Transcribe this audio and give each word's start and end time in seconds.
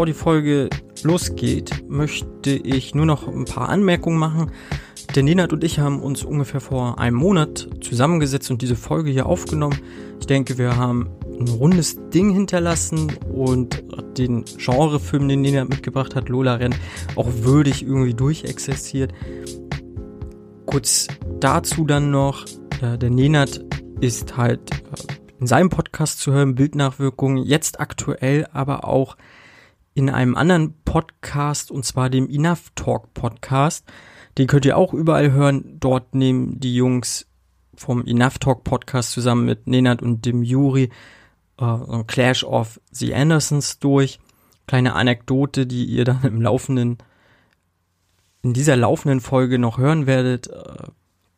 Bevor 0.00 0.06
die 0.06 0.14
Folge 0.14 0.70
losgeht, 1.02 1.84
möchte 1.86 2.52
ich 2.52 2.94
nur 2.94 3.04
noch 3.04 3.28
ein 3.28 3.44
paar 3.44 3.68
Anmerkungen 3.68 4.16
machen. 4.16 4.50
Der 5.14 5.22
Nenad 5.22 5.52
und 5.52 5.62
ich 5.62 5.78
haben 5.78 6.00
uns 6.00 6.24
ungefähr 6.24 6.62
vor 6.62 6.98
einem 6.98 7.18
Monat 7.18 7.68
zusammengesetzt 7.82 8.50
und 8.50 8.62
diese 8.62 8.76
Folge 8.76 9.10
hier 9.10 9.26
aufgenommen. 9.26 9.76
Ich 10.18 10.26
denke, 10.26 10.56
wir 10.56 10.78
haben 10.78 11.10
ein 11.38 11.48
rundes 11.48 11.98
Ding 12.14 12.30
hinterlassen 12.30 13.12
und 13.30 13.84
den 14.16 14.46
Genrefilm, 14.56 15.28
den 15.28 15.42
Nenad 15.42 15.68
mitgebracht 15.68 16.14
hat, 16.14 16.30
Lola 16.30 16.54
Renn, 16.54 16.74
auch 17.14 17.28
würdig 17.42 17.82
irgendwie 17.82 18.14
durchexerziert. 18.14 19.12
Kurz 20.64 21.08
dazu 21.40 21.84
dann 21.84 22.10
noch, 22.10 22.46
äh, 22.80 22.96
der 22.96 23.10
Nenad 23.10 23.62
ist 24.00 24.38
halt 24.38 24.70
äh, 24.70 25.12
in 25.40 25.46
seinem 25.46 25.68
Podcast 25.68 26.20
zu 26.20 26.32
hören, 26.32 26.54
Bildnachwirkungen, 26.54 27.44
jetzt 27.44 27.80
aktuell 27.80 28.46
aber 28.50 28.88
auch 28.88 29.18
in 29.94 30.08
einem 30.10 30.36
anderen 30.36 30.74
Podcast 30.84 31.70
und 31.70 31.84
zwar 31.84 32.10
dem 32.10 32.28
Enough 32.28 32.70
Talk 32.74 33.12
Podcast. 33.14 33.84
Den 34.38 34.46
könnt 34.46 34.64
ihr 34.64 34.76
auch 34.76 34.94
überall 34.94 35.32
hören. 35.32 35.76
Dort 35.80 36.14
nehmen 36.14 36.60
die 36.60 36.74
Jungs 36.74 37.26
vom 37.74 38.06
Enough 38.06 38.38
Talk 38.38 38.64
Podcast 38.64 39.12
zusammen 39.12 39.46
mit 39.46 39.66
Nenad 39.66 40.02
und 40.02 40.24
dem 40.26 40.42
Juri 40.42 40.90
äh, 41.58 42.04
Clash 42.06 42.44
of 42.44 42.80
the 42.90 43.14
Andersons 43.14 43.78
durch. 43.78 44.20
Kleine 44.66 44.94
Anekdote, 44.94 45.66
die 45.66 45.84
ihr 45.84 46.04
dann 46.04 46.22
im 46.22 46.40
laufenden, 46.40 46.98
in 48.42 48.52
dieser 48.52 48.76
laufenden 48.76 49.20
Folge 49.20 49.58
noch 49.58 49.78
hören 49.78 50.06
werdet. 50.06 50.48
Äh, 50.48 50.88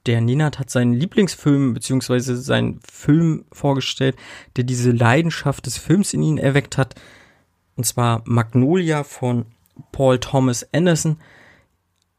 der 0.07 0.21
Ninat 0.21 0.59
hat 0.59 0.69
seinen 0.69 0.95
Lieblingsfilm 0.95 1.75
beziehungsweise 1.75 2.37
seinen 2.37 2.81
Film 2.81 3.45
vorgestellt, 3.53 4.17
der 4.57 4.65
diese 4.65 4.91
Leidenschaft 4.91 5.67
des 5.67 5.79
Films 5.79 6.13
in 6.13 6.23
ihn 6.23 6.39
erweckt 6.39 6.77
hat. 6.77 6.97
Und 7.83 7.87
zwar 7.87 8.23
Magnolia 8.27 9.03
von 9.03 9.45
Paul 9.91 10.21
Thomas 10.21 10.65
Anderson, 10.73 11.17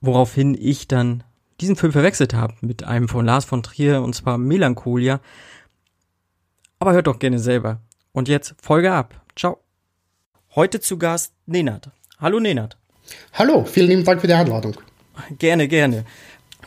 woraufhin 0.02 0.58
ich 0.60 0.90
dann 0.90 1.24
diesen 1.62 1.78
Film 1.78 1.94
verwechselt 1.94 2.34
habe 2.34 2.56
mit 2.60 2.84
einem 2.84 3.08
von 3.08 3.26
Lars 3.26 3.46
von 3.46 3.64
Trier 3.64 4.02
und 4.02 4.14
zwar 4.14 4.38
Melancholia. 4.38 5.22
Aber 6.80 6.92
hört 6.92 7.08
doch 7.08 7.18
gerne 7.18 7.40
selber. 7.40 7.80
Und 8.12 8.28
jetzt 8.28 8.56
Folge 8.62 8.92
ab. 8.92 9.22
Ciao. 9.38 9.58
Heute 10.54 10.82
zu 10.82 10.98
Gast 10.98 11.32
Nenad. 11.46 11.92
Hallo 12.20 12.42
Nenad. 12.42 12.76
Hallo, 13.32 13.64
vielen 13.64 13.88
lieben 13.88 14.04
Dank 14.04 14.20
für 14.20 14.28
die 14.28 14.34
Einladung. 14.34 14.76
Gerne, 15.40 15.70
gerne. 15.70 16.04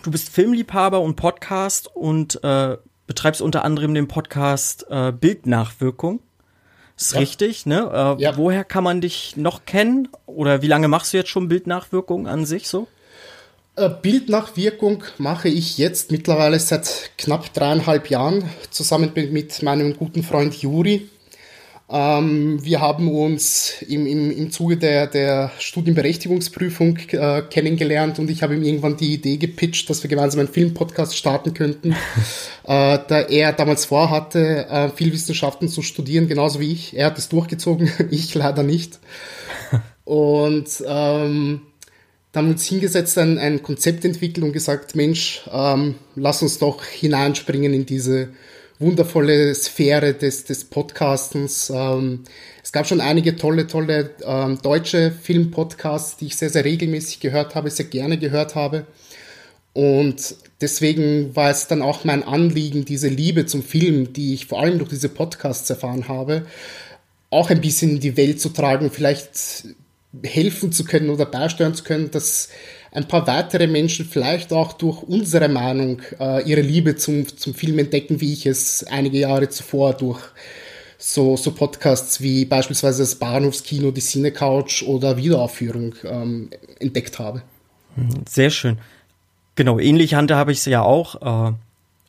Du 0.05 0.11
bist 0.11 0.31
Filmliebhaber 0.31 1.03
und 1.03 1.17
Podcast 1.17 1.95
und 1.95 2.43
äh, 2.43 2.79
betreibst 3.07 3.43
unter 3.43 3.63
anderem 3.63 3.93
den 3.93 4.09
Podcast 4.09 4.87
äh, 4.89 5.13
Bildnachwirkung. 5.13 6.23
Ist 6.99 7.13
ja. 7.13 7.21
richtig, 7.21 7.67
ne? 7.67 8.17
Äh, 8.19 8.23
ja. 8.23 8.37
Woher 8.37 8.65
kann 8.65 8.85
man 8.85 9.01
dich 9.01 9.37
noch 9.37 9.67
kennen? 9.67 10.09
Oder 10.25 10.63
wie 10.63 10.67
lange 10.67 10.89
machst 10.89 11.13
du 11.13 11.19
jetzt 11.19 11.29
schon 11.29 11.49
Bildnachwirkung 11.49 12.27
an 12.27 12.47
sich 12.47 12.69
so? 12.69 12.89
Äh, 13.77 13.91
Bildnachwirkung 13.91 15.05
mache 15.19 15.51
ich 15.51 15.77
jetzt 15.77 16.11
mittlerweile 16.11 16.59
seit 16.59 17.11
knapp 17.19 17.53
dreieinhalb 17.53 18.09
Jahren 18.09 18.49
zusammen 18.71 19.13
mit 19.15 19.63
meinem 19.63 19.97
guten 19.97 20.23
Freund 20.23 20.55
Juri. 20.55 21.11
Ähm, 21.89 22.59
wir 22.65 22.81
haben 22.81 23.09
uns 23.09 23.81
im, 23.83 24.07
im, 24.07 24.33
im 24.33 24.51
Zuge 24.51 24.77
der, 24.77 25.07
der 25.07 25.53
Studienberechtigungsprüfung 25.59 26.99
äh, 27.13 27.43
kennengelernt 27.43 28.19
und 28.19 28.29
ich 28.29 28.43
habe 28.43 28.57
ihm 28.57 28.65
irgendwann 28.65 28.97
die 28.97 29.15
Idee 29.15 29.37
gepitcht, 29.37 29.89
dass 29.89 30.03
wir 30.03 30.11
gemeinsam 30.11 30.41
einen 30.41 30.49
Filmpodcast 30.49 31.17
starten 31.17 31.55
könnten, 31.55 31.93
äh, 32.65 32.99
da 33.07 33.21
er 33.29 33.53
damals 33.53 33.85
vorhatte, 33.85 34.67
äh, 34.69 34.89
Filmwissenschaften 34.89 35.69
zu 35.69 35.83
studieren, 35.83 36.27
genauso 36.27 36.59
wie 36.59 36.73
ich. 36.73 36.97
Er 36.97 37.07
hat 37.07 37.19
es 37.19 37.29
durchgezogen, 37.29 37.89
ich 38.11 38.35
leider 38.35 38.65
nicht. 38.65 38.99
Und 40.05 40.69
ähm, 40.87 41.61
da 42.33 42.41
haben 42.41 42.49
wir 42.49 42.53
uns 42.53 42.67
hingesetzt, 42.67 43.17
ein, 43.17 43.39
ein 43.39 43.63
Konzept 43.63 44.05
entwickelt 44.05 44.45
und 44.45 44.53
gesagt, 44.53 44.97
Mensch, 44.97 45.49
ähm, 45.53 45.95
lass 46.17 46.43
uns 46.43 46.59
doch 46.59 46.85
hineinspringen 46.85 47.73
in 47.73 47.87
diese 47.87 48.31
wundervolle 48.79 49.55
Sphäre 49.55 50.15
des, 50.15 50.45
des 50.45 50.65
Podcastens. 50.65 51.71
Ähm, 51.75 52.25
es 52.63 52.73
gab 52.73 52.87
schon 52.87 53.01
einige 53.01 53.37
tolle, 53.37 53.67
tolle 53.67 54.11
ähm, 54.25 54.59
deutsche 54.63 55.11
Filmpodcasts, 55.11 56.17
die 56.17 56.27
ich 56.27 56.37
sehr, 56.37 56.51
sehr 56.51 56.65
regelmäßig 56.65 57.21
gehört 57.21 57.55
habe, 57.55 57.71
sehr 57.71 57.87
gerne 57.87 58.19
gehört 58.19 58.55
habe. 58.55 58.87
Und 59.73 60.37
deswegen 60.61 61.37
war 61.37 61.51
es 61.51 61.69
dann 61.69 61.83
auch 61.83 62.05
mein 62.05 62.23
Anliegen, 62.23 62.85
diese 62.85 63.09
Liebe 63.09 63.47
zum 63.47 63.63
Film, 63.63 64.13
die 64.13 64.35
ich 64.35 64.47
vor 64.47 64.61
allem 64.61 64.79
durch 64.79 64.91
diese 64.91 65.11
Podcasts 65.11 65.69
erfahren 65.69 66.09
habe, 66.09 66.47
auch 67.31 67.51
ein 67.51 67.61
bisschen 67.61 67.91
in 67.91 68.01
die 68.01 68.17
Welt 68.17 68.41
zu 68.41 68.49
tragen, 68.51 68.91
vielleicht 68.91 69.65
helfen 70.23 70.73
zu 70.73 70.85
können 70.85 71.11
oder 71.11 71.27
beisteuern 71.27 71.75
zu 71.75 71.85
können, 71.85 72.11
dass 72.11 72.49
ein 72.97 73.07
paar 73.07 73.27
weitere 73.27 73.67
Menschen 73.67 74.07
vielleicht 74.07 74.55
auch 74.55 74.73
durch 74.73 75.03
unsere 75.03 75.51
Meinung 75.51 76.01
äh, 76.19 76.49
ihre 76.49 76.63
Liebe 76.63 76.97
zum, 76.97 77.27
zum 77.29 77.53
Film 77.53 77.79
entdecken, 77.79 78.23
wie 78.23 78.33
ich 78.33 78.47
es 78.47 78.85
einige 78.85 79.19
Jahre 79.19 79.51
zuvor 79.51 79.93
durch 79.93 80.21
so, 80.97 81.37
so 81.37 81.51
Podcasts 81.51 82.23
wie 82.23 82.47
beispielsweise 82.47 83.03
das 83.03 83.17
Bahnhofskino, 83.17 83.91
die 83.91 84.01
Cine 84.01 84.33
Couch 84.33 84.83
oder 84.83 85.19
Wiederaufführung 85.19 85.95
ähm, 86.05 86.49
entdeckt 86.81 87.19
habe. 87.19 87.43
Sehr 88.27 88.49
schön. 88.49 88.79
Genau, 89.57 89.79
ähnlich 89.79 90.15
habe 90.15 90.53
ich 90.53 90.59
es 90.59 90.65
ja 90.65 90.81
auch. 90.81 91.51
Äh, 91.51 91.53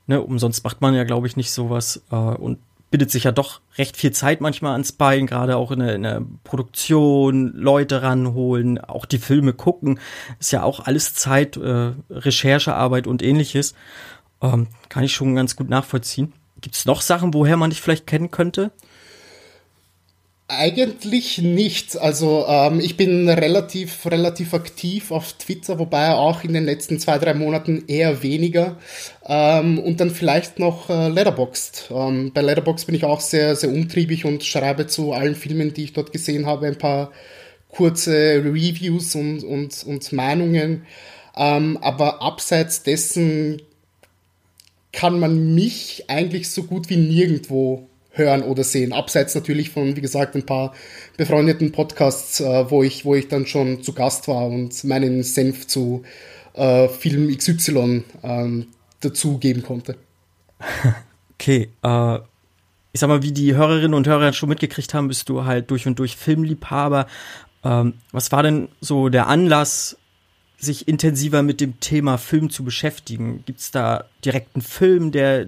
ne, 0.07 0.21
umsonst 0.21 0.63
macht 0.63 0.79
man 0.79 0.95
ja, 0.95 1.03
glaube 1.03 1.27
ich, 1.27 1.35
nicht 1.35 1.51
sowas. 1.51 2.01
Äh, 2.11 2.15
und 2.15 2.59
bittet 2.97 3.11
sich 3.11 3.25
ja 3.25 3.31
doch 3.31 3.61
recht 3.77 3.95
viel 3.95 4.11
Zeit 4.11 4.41
manchmal 4.41 4.71
ans 4.71 4.91
Bein, 4.91 5.27
gerade 5.27 5.55
auch 5.55 5.69
in 5.69 5.79
der, 5.79 5.93
in 5.93 6.01
der, 6.01 6.23
Produktion, 6.43 7.53
Leute 7.53 8.01
ranholen, 8.01 8.79
auch 8.79 9.05
die 9.05 9.19
Filme 9.19 9.53
gucken, 9.53 9.99
ist 10.39 10.51
ja 10.51 10.63
auch 10.63 10.79
alles 10.79 11.13
Zeit, 11.13 11.57
äh, 11.57 11.91
Recherchearbeit 12.09 13.05
und 13.05 13.21
ähnliches. 13.21 13.75
Ähm, 14.41 14.65
kann 14.89 15.03
ich 15.03 15.13
schon 15.13 15.35
ganz 15.35 15.55
gut 15.55 15.69
nachvollziehen. 15.69 16.33
Gibt 16.59 16.75
es 16.75 16.85
noch 16.85 17.01
Sachen, 17.01 17.35
woher 17.35 17.55
man 17.55 17.69
dich 17.69 17.81
vielleicht 17.81 18.07
kennen 18.07 18.31
könnte? 18.31 18.71
Eigentlich 20.49 21.39
nicht. 21.39 21.97
Also 21.97 22.45
ähm, 22.47 22.79
ich 22.79 22.95
bin 22.95 23.27
relativ, 23.27 24.05
relativ 24.05 24.53
aktiv 24.53 25.11
auf 25.11 25.33
Twitter, 25.33 25.77
wobei 25.77 26.13
auch 26.13 26.45
in 26.45 26.53
den 26.53 26.63
letzten 26.63 26.99
zwei, 26.99 27.17
drei 27.17 27.33
Monaten 27.33 27.83
eher 27.87 28.23
weniger. 28.23 28.77
Ähm, 29.25 29.77
und 29.77 29.99
dann 29.99 30.09
vielleicht 30.09 30.57
noch 30.57 30.89
äh, 30.89 31.09
Letterboxd. 31.09 31.91
Ähm, 31.91 32.31
bei 32.33 32.41
Letterboxd 32.41 32.85
bin 32.87 32.95
ich 32.95 33.03
auch 33.03 33.19
sehr, 33.19 33.57
sehr 33.57 33.69
umtriebig 33.69 34.23
und 34.23 34.45
schreibe 34.45 34.87
zu 34.87 35.11
allen 35.11 35.35
Filmen, 35.35 35.73
die 35.73 35.83
ich 35.83 35.93
dort 35.93 36.13
gesehen 36.13 36.45
habe, 36.45 36.67
ein 36.67 36.77
paar 36.77 37.11
kurze 37.67 38.41
Reviews 38.45 39.15
und, 39.15 39.43
und, 39.43 39.83
und 39.85 40.13
Meinungen. 40.13 40.85
Ähm, 41.35 41.77
aber 41.81 42.21
abseits 42.21 42.83
dessen 42.83 43.61
kann 44.93 45.19
man 45.19 45.53
mich 45.55 46.05
eigentlich 46.07 46.49
so 46.49 46.63
gut 46.63 46.89
wie 46.89 46.95
nirgendwo 46.95 47.89
hören 48.17 48.43
oder 48.43 48.63
sehen. 48.63 48.93
Abseits 48.93 49.35
natürlich 49.35 49.69
von, 49.69 49.95
wie 49.95 50.01
gesagt, 50.01 50.35
ein 50.35 50.45
paar 50.45 50.73
befreundeten 51.17 51.71
Podcasts, 51.71 52.39
äh, 52.39 52.69
wo, 52.69 52.83
ich, 52.83 53.05
wo 53.05 53.15
ich 53.15 53.27
dann 53.27 53.45
schon 53.45 53.83
zu 53.83 53.93
Gast 53.93 54.27
war 54.27 54.47
und 54.47 54.83
meinen 54.83 55.23
Senf 55.23 55.67
zu 55.67 56.03
äh, 56.53 56.87
Film 56.87 57.35
XY 57.35 58.03
ähm, 58.23 58.67
dazu 58.99 59.37
geben 59.37 59.63
konnte. 59.63 59.97
Okay, 61.39 61.69
äh, 61.83 62.15
ich 62.91 62.99
sag 62.99 63.09
mal, 63.09 63.21
wie 63.21 63.31
die 63.31 63.53
Hörerinnen 63.53 63.93
und 63.93 64.07
Hörer 64.07 64.33
schon 64.33 64.49
mitgekriegt 64.49 64.95
haben, 64.95 65.07
bist 65.07 65.29
du 65.29 65.45
halt 65.45 65.69
durch 65.69 65.85
und 65.85 65.99
durch 65.99 66.15
Filmliebhaber. 66.15 67.05
Ähm, 67.63 67.93
was 68.11 68.31
war 68.31 68.41
denn 68.41 68.69
so 68.81 69.09
der 69.09 69.27
Anlass, 69.27 69.97
sich 70.57 70.87
intensiver 70.87 71.43
mit 71.43 71.61
dem 71.61 71.79
Thema 71.79 72.17
Film 72.17 72.49
zu 72.49 72.63
beschäftigen? 72.63 73.43
Gibt 73.45 73.59
es 73.59 73.69
da 73.69 74.05
direkt 74.25 74.55
einen 74.55 74.63
Film, 74.63 75.11
der 75.11 75.45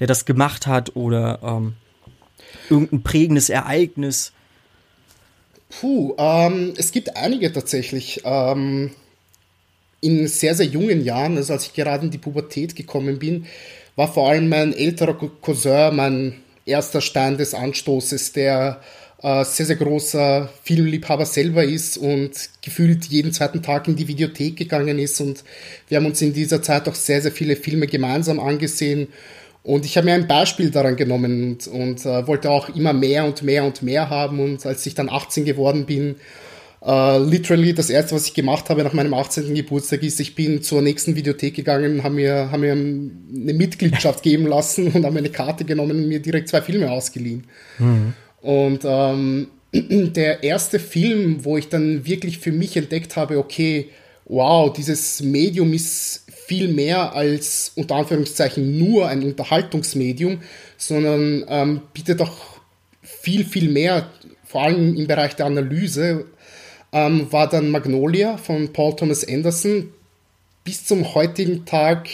der 0.00 0.06
das 0.06 0.24
gemacht 0.24 0.66
hat 0.66 0.96
oder 0.96 1.38
ähm, 1.42 1.74
irgendein 2.68 3.02
prägendes 3.02 3.50
Ereignis? 3.50 4.32
Puh, 5.68 6.14
ähm, 6.18 6.74
es 6.76 6.90
gibt 6.90 7.16
einige 7.16 7.52
tatsächlich. 7.52 8.22
Ähm, 8.24 8.90
in 10.00 10.26
sehr, 10.28 10.54
sehr 10.54 10.66
jungen 10.66 11.04
Jahren, 11.04 11.36
also 11.36 11.52
als 11.52 11.66
ich 11.66 11.74
gerade 11.74 12.06
in 12.06 12.10
die 12.10 12.18
Pubertät 12.18 12.74
gekommen 12.74 13.18
bin, 13.18 13.46
war 13.96 14.12
vor 14.12 14.30
allem 14.30 14.48
mein 14.48 14.72
älterer 14.72 15.14
Cousin 15.42 15.94
mein 15.94 16.36
erster 16.64 17.00
Stein 17.00 17.36
des 17.36 17.54
Anstoßes, 17.54 18.32
der 18.32 18.80
äh, 19.22 19.44
sehr, 19.44 19.66
sehr 19.66 19.76
großer 19.76 20.48
Filmliebhaber 20.62 21.26
selber 21.26 21.64
ist 21.64 21.98
und 21.98 22.32
gefühlt 22.62 23.06
jeden 23.06 23.32
zweiten 23.32 23.62
Tag 23.62 23.88
in 23.88 23.96
die 23.96 24.08
Videothek 24.08 24.56
gegangen 24.56 24.98
ist. 24.98 25.20
Und 25.20 25.44
wir 25.88 25.98
haben 25.98 26.06
uns 26.06 26.22
in 26.22 26.32
dieser 26.32 26.62
Zeit 26.62 26.88
auch 26.88 26.94
sehr, 26.94 27.20
sehr 27.20 27.32
viele 27.32 27.56
Filme 27.56 27.86
gemeinsam 27.86 28.40
angesehen. 28.40 29.08
Und 29.62 29.84
ich 29.84 29.96
habe 29.96 30.06
mir 30.06 30.14
ein 30.14 30.26
Beispiel 30.26 30.70
daran 30.70 30.96
genommen 30.96 31.50
und, 31.50 31.66
und 31.66 32.06
äh, 32.06 32.26
wollte 32.26 32.50
auch 32.50 32.74
immer 32.74 32.92
mehr 32.92 33.24
und 33.24 33.42
mehr 33.42 33.64
und 33.64 33.82
mehr 33.82 34.08
haben. 34.08 34.40
Und 34.40 34.64
als 34.64 34.86
ich 34.86 34.94
dann 34.94 35.10
18 35.10 35.44
geworden 35.44 35.84
bin, 35.84 36.16
äh, 36.82 37.18
literally 37.18 37.74
das 37.74 37.90
erste, 37.90 38.14
was 38.14 38.26
ich 38.26 38.34
gemacht 38.34 38.70
habe 38.70 38.82
nach 38.82 38.94
meinem 38.94 39.12
18. 39.12 39.54
Geburtstag 39.54 40.02
ist, 40.02 40.18
ich 40.18 40.34
bin 40.34 40.62
zur 40.62 40.80
nächsten 40.80 41.14
Videothek 41.14 41.54
gegangen, 41.54 42.02
habe 42.02 42.14
mir, 42.14 42.50
hab 42.50 42.58
mir 42.58 42.72
eine 42.72 43.52
Mitgliedschaft 43.52 44.22
geben 44.22 44.46
lassen 44.46 44.88
und 44.88 45.04
habe 45.04 45.12
mir 45.12 45.20
eine 45.20 45.30
Karte 45.30 45.64
genommen 45.64 45.98
und 45.98 46.08
mir 46.08 46.20
direkt 46.20 46.48
zwei 46.48 46.62
Filme 46.62 46.90
ausgeliehen. 46.90 47.44
Mhm. 47.78 48.14
Und 48.40 48.80
ähm, 48.84 49.48
der 49.72 50.42
erste 50.42 50.78
Film, 50.78 51.44
wo 51.44 51.58
ich 51.58 51.68
dann 51.68 52.06
wirklich 52.06 52.38
für 52.38 52.52
mich 52.52 52.78
entdeckt 52.78 53.16
habe, 53.16 53.36
okay, 53.36 53.90
wow, 54.30 54.72
dieses 54.72 55.20
Medium 55.22 55.72
ist 55.72 56.24
viel 56.46 56.68
mehr 56.68 57.14
als 57.14 57.72
unter 57.74 57.96
Anführungszeichen 57.96 58.78
nur 58.78 59.08
ein 59.08 59.24
Unterhaltungsmedium, 59.24 60.40
sondern 60.76 61.44
ähm, 61.48 61.82
bietet 61.92 62.22
auch 62.22 62.60
viel, 63.02 63.44
viel 63.44 63.68
mehr, 63.68 64.08
vor 64.44 64.62
allem 64.62 64.96
im 64.96 65.06
Bereich 65.06 65.34
der 65.34 65.46
Analyse, 65.46 66.26
ähm, 66.92 67.26
war 67.32 67.48
dann 67.48 67.70
Magnolia 67.70 68.36
von 68.36 68.72
Paul 68.72 68.94
Thomas 68.94 69.26
Anderson 69.26 69.92
bis 70.64 70.84
zum 70.84 71.14
heutigen 71.14 71.64
Tag. 71.64 72.08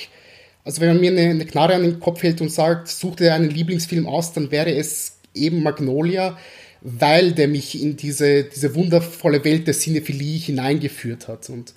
Also 0.64 0.80
wenn 0.80 0.88
man 0.88 1.00
mir 1.00 1.10
eine, 1.10 1.30
eine 1.30 1.46
Knarre 1.46 1.74
an 1.74 1.82
den 1.82 2.00
Kopf 2.00 2.22
hält 2.22 2.40
und 2.40 2.50
sagt, 2.50 2.88
such 2.88 3.16
dir 3.16 3.34
einen 3.34 3.50
Lieblingsfilm 3.50 4.06
aus, 4.06 4.32
dann 4.32 4.50
wäre 4.50 4.74
es 4.74 5.18
eben 5.34 5.62
Magnolia, 5.62 6.38
weil 6.88 7.32
der 7.32 7.48
mich 7.48 7.82
in 7.82 7.96
diese, 7.96 8.44
diese 8.44 8.76
wundervolle 8.76 9.44
Welt 9.44 9.66
der 9.66 9.74
Cinephilie 9.74 10.38
hineingeführt 10.38 11.26
hat. 11.26 11.50
Und 11.50 11.74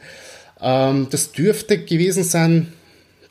ähm, 0.61 1.07
das 1.09 1.31
dürfte 1.31 1.79
gewesen 1.79 2.23
sein 2.23 2.71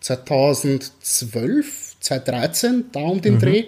2012, 0.01 1.97
2013, 2.01 2.87
da 2.91 3.01
um 3.01 3.23
den 3.23 3.35
mhm. 3.35 3.39
Dreh. 3.39 3.65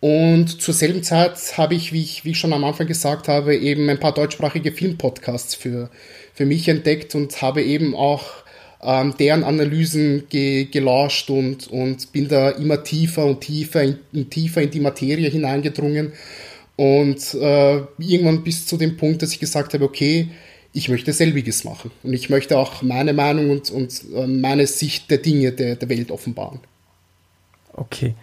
Und 0.00 0.60
zur 0.60 0.74
selben 0.74 1.02
Zeit 1.02 1.56
habe 1.56 1.74
ich 1.74 1.94
wie, 1.94 2.02
ich, 2.02 2.26
wie 2.26 2.32
ich 2.32 2.38
schon 2.38 2.52
am 2.52 2.64
Anfang 2.64 2.86
gesagt 2.86 3.28
habe, 3.28 3.56
eben 3.56 3.88
ein 3.88 4.00
paar 4.00 4.12
deutschsprachige 4.12 4.72
Filmpodcasts 4.72 5.54
für, 5.54 5.88
für 6.34 6.44
mich 6.44 6.68
entdeckt 6.68 7.14
und 7.14 7.40
habe 7.40 7.62
eben 7.62 7.94
auch 7.94 8.42
ähm, 8.82 9.14
deren 9.18 9.42
Analysen 9.42 10.24
ge, 10.28 10.64
gelauscht 10.66 11.30
und, 11.30 11.68
und 11.68 12.12
bin 12.12 12.28
da 12.28 12.50
immer 12.50 12.82
tiefer 12.82 13.24
und 13.24 13.40
tiefer 13.40 13.84
in, 13.84 13.98
in 14.12 14.28
tiefer 14.28 14.60
in 14.60 14.70
die 14.70 14.80
Materie 14.80 15.30
hineingedrungen. 15.30 16.12
Und 16.82 17.34
äh, 17.34 17.76
irgendwann 17.98 18.42
bis 18.42 18.66
zu 18.66 18.76
dem 18.76 18.96
Punkt, 18.96 19.22
dass 19.22 19.30
ich 19.30 19.38
gesagt 19.38 19.72
habe, 19.72 19.84
okay, 19.84 20.30
ich 20.72 20.88
möchte 20.88 21.12
selbiges 21.12 21.62
machen. 21.62 21.92
Und 22.02 22.12
ich 22.12 22.28
möchte 22.28 22.58
auch 22.58 22.82
meine 22.82 23.12
Meinung 23.12 23.50
und, 23.50 23.70
und 23.70 24.02
äh, 24.12 24.26
meine 24.26 24.66
Sicht 24.66 25.08
der 25.08 25.18
Dinge 25.18 25.52
der, 25.52 25.76
der 25.76 25.88
Welt 25.88 26.10
offenbaren. 26.10 26.58
Okay. 27.72 28.16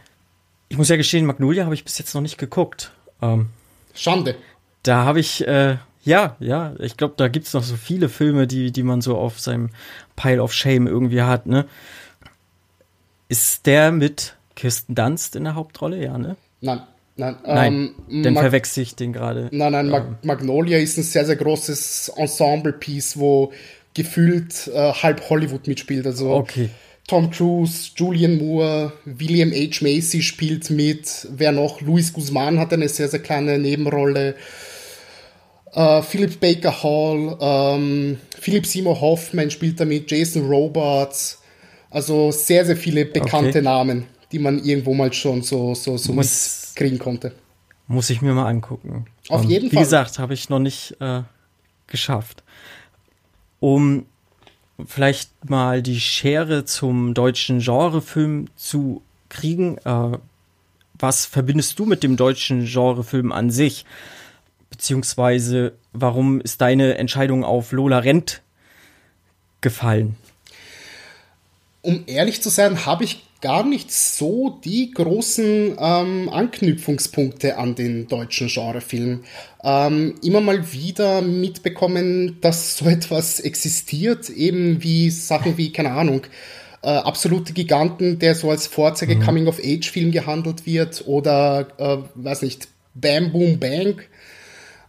Ich 0.68 0.78
muss 0.78 0.90
ja 0.90 0.98
gestehen, 0.98 1.26
Magnolia 1.26 1.64
habe 1.64 1.74
ich 1.74 1.86
bis 1.86 2.00
jetzt 2.00 2.14
noch 2.14 2.22
nicht 2.22 2.38
geguckt. 2.38 2.92
Ähm, 3.22 3.48
Schande. 3.94 4.36
Da 4.84 5.06
habe 5.06 5.22
ich, 5.22 5.48
äh, 5.48 5.78
ja, 6.04 6.36
ja, 6.42 6.76
ich 6.80 6.98
glaube, 6.98 7.14
da 7.16 7.30
gibt 7.30 7.48
es 7.48 7.54
noch 7.54 7.64
so 7.64 7.78
viele 7.78 8.10
Filme, 8.10 8.46
die, 8.46 8.74
die 8.74 8.84
man 8.84 9.00
so 9.00 9.18
auf 9.18 9.40
seinem 9.40 9.70
Pile 10.18 10.44
of 10.44 10.52
Shame 10.52 10.86
irgendwie 10.86 11.22
hat, 11.22 11.46
ne? 11.46 11.66
Ist 13.30 13.68
der 13.68 13.94
mit 13.94 14.36
Kirsten 14.56 14.96
Dunst 14.96 15.38
in 15.38 15.46
der 15.46 15.56
Hauptrolle, 15.56 16.04
ja, 16.04 16.18
ne? 16.18 16.36
Nein. 16.60 16.82
Nein, 17.20 17.36
nein 17.46 17.96
ähm, 18.10 18.24
dann 18.24 18.34
verwechsel 18.36 18.84
ich 18.84 18.96
den 18.96 19.12
gerade. 19.12 19.50
Nein, 19.52 19.74
nein, 19.74 19.90
Mag 19.90 20.06
ähm. 20.08 20.16
Magnolia 20.24 20.78
ist 20.78 20.98
ein 20.98 21.04
sehr, 21.04 21.26
sehr 21.26 21.36
großes 21.36 22.14
Ensemble-Piece, 22.16 23.20
wo 23.20 23.52
gefühlt 23.94 24.68
äh, 24.74 24.94
halb 24.94 25.30
Hollywood 25.30 25.68
mitspielt. 25.68 26.06
Also 26.06 26.32
okay. 26.32 26.70
Tom 27.08 27.30
Cruise, 27.30 27.92
Julian 27.96 28.38
Moore, 28.38 28.94
William 29.04 29.52
H. 29.52 29.82
Macy 29.82 30.22
spielt 30.22 30.70
mit. 30.70 31.28
Wer 31.32 31.52
noch? 31.52 31.82
Luis 31.82 32.14
Guzman 32.14 32.58
hat 32.60 32.72
eine 32.72 32.88
sehr, 32.88 33.10
sehr 33.10 33.20
kleine 33.20 33.60
Nebenrolle. 33.60 34.36
Uh, 35.76 36.02
Philip 36.02 36.40
Baker 36.40 36.84
Hall, 36.84 37.38
ähm, 37.42 38.18
Philip 38.40 38.66
Seymour 38.66 39.02
Hoffman 39.02 39.52
spielt 39.52 39.80
damit, 39.80 40.10
Jason 40.10 40.48
Robards. 40.48 41.42
Also 41.92 42.32
sehr, 42.32 42.66
sehr 42.66 42.78
viele 42.78 43.06
bekannte 43.06 43.50
okay. 43.50 43.62
Namen, 43.62 44.06
die 44.32 44.40
man 44.40 44.64
irgendwo 44.64 44.94
mal 44.94 45.12
schon 45.12 45.42
so, 45.42 45.76
so, 45.76 45.98
so 45.98 46.14
muss, 46.14 46.59
mitkriegen 46.80 47.00
konnte. 47.00 47.34
Muss 47.88 48.10
ich 48.10 48.22
mir 48.22 48.34
mal 48.34 48.48
angucken. 48.48 49.06
Auf 49.30 49.44
um, 49.44 49.50
jeden 49.50 49.66
wie 49.66 49.76
Fall. 49.76 49.80
Wie 49.80 49.84
gesagt, 49.84 50.20
habe 50.20 50.34
ich 50.34 50.50
noch 50.50 50.60
nicht 50.60 50.96
äh, 51.00 51.24
geschafft. 51.88 52.44
Um 53.60 54.06
vielleicht 54.86 55.50
mal 55.50 55.82
die 55.82 56.00
Schere 56.00 56.66
zum 56.66 57.14
deutschen 57.14 57.60
Genrefilm 57.60 58.48
zu 58.56 59.02
kriegen. 59.28 59.78
Äh, 59.80 60.18
was 60.94 61.26
verbindest 61.26 61.80
du 61.80 61.86
mit 61.86 62.04
dem 62.04 62.16
deutschen 62.16 62.66
Genrefilm 62.66 63.32
an 63.32 63.50
sich? 63.50 63.86
Beziehungsweise, 64.70 65.74
warum 65.94 66.40
ist 66.42 66.62
deine 66.62 66.98
Entscheidung 66.98 67.44
auf 67.44 67.72
Lola 67.72 68.00
Rent 68.00 68.42
gefallen? 69.62 70.16
Um 71.82 72.04
ehrlich 72.06 72.42
zu 72.42 72.50
sein, 72.50 72.86
habe 72.86 73.04
ich 73.04 73.29
gar 73.42 73.66
nicht 73.66 73.92
so 73.92 74.60
die 74.64 74.92
großen 74.92 75.78
ähm, 75.80 76.30
Anknüpfungspunkte 76.30 77.58
an 77.58 77.76
den 77.76 78.08
deutschen 78.08 78.48
Genrefilm. 78.48 79.24
Ähm, 79.64 80.16
immer 80.24 80.42
mal 80.42 80.74
wieder 80.74 81.22
mitbekommen, 81.22 82.38
dass 82.42 82.78
so 82.78 82.86
etwas 82.90 83.40
existiert, 83.40 84.30
eben 84.30 84.84
wie 84.84 85.10
Sachen 85.10 85.58
wie, 85.58 85.72
keine 85.72 85.92
Ahnung, 85.92 86.24
äh, 86.82 86.90
absolute 86.90 87.54
Giganten, 87.54 88.20
der 88.20 88.36
so 88.36 88.50
als 88.50 88.68
Vorzeige 88.68 89.16
mhm. 89.16 89.22
Coming-of-Age-Film 89.22 90.12
gehandelt 90.12 90.66
wird 90.66 91.04
oder, 91.08 91.68
äh, 91.78 91.98
weiß 92.16 92.42
nicht, 92.42 92.68
Bam 92.94 93.32
Boom 93.32 93.60
Bang. 93.60 94.02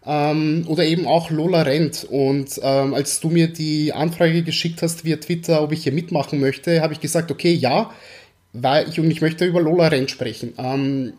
Ähm, 0.07 0.65
oder 0.67 0.85
eben 0.85 1.07
auch 1.07 1.31
Lola 1.31 1.63
Rent. 1.63 2.07
Und 2.09 2.59
ähm, 2.63 2.95
als 2.95 3.21
du 3.21 3.29
mir 3.29 3.49
die 3.49 3.93
Anfrage 3.93 4.43
geschickt 4.43 4.83
hast 4.83 5.05
via 5.05 5.17
Twitter, 5.17 5.63
ob 5.63 5.73
ich 5.73 5.83
hier 5.83 5.93
mitmachen 5.93 6.41
möchte, 6.41 6.81
habe 6.81 6.95
ich 6.95 7.01
gesagt, 7.01 7.31
okay, 7.31 7.53
ja, 7.53 7.91
weil 8.53 8.89
ich, 8.89 8.99
und 8.99 9.11
ich 9.11 9.21
möchte 9.21 9.45
über 9.45 9.61
Lola 9.61 9.89
Rent 9.89 10.11
sprechen. 10.11 10.55
Ähm, 10.59 11.15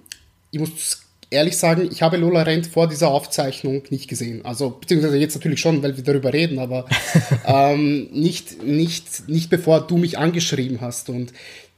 ich 0.51 0.59
muss 0.59 1.01
ehrlich 1.29 1.57
sagen, 1.57 1.87
ich 1.91 2.01
habe 2.01 2.17
Lola 2.17 2.43
Rent 2.43 2.67
vor 2.67 2.87
dieser 2.87 3.09
Aufzeichnung 3.09 3.83
nicht 3.89 4.07
gesehen. 4.09 4.45
Also, 4.45 4.69
beziehungsweise 4.69 5.17
jetzt 5.17 5.35
natürlich 5.35 5.61
schon, 5.61 5.81
weil 5.81 5.95
wir 5.95 6.03
darüber 6.03 6.33
reden, 6.33 6.59
aber 6.59 6.85
ähm, 7.45 8.09
nicht, 8.11 8.63
nicht, 8.63 9.29
nicht 9.29 9.49
bevor 9.49 9.87
du 9.87 9.97
mich 9.97 10.17
angeschrieben 10.17 10.81
hast. 10.81 11.09
Und 11.09 11.31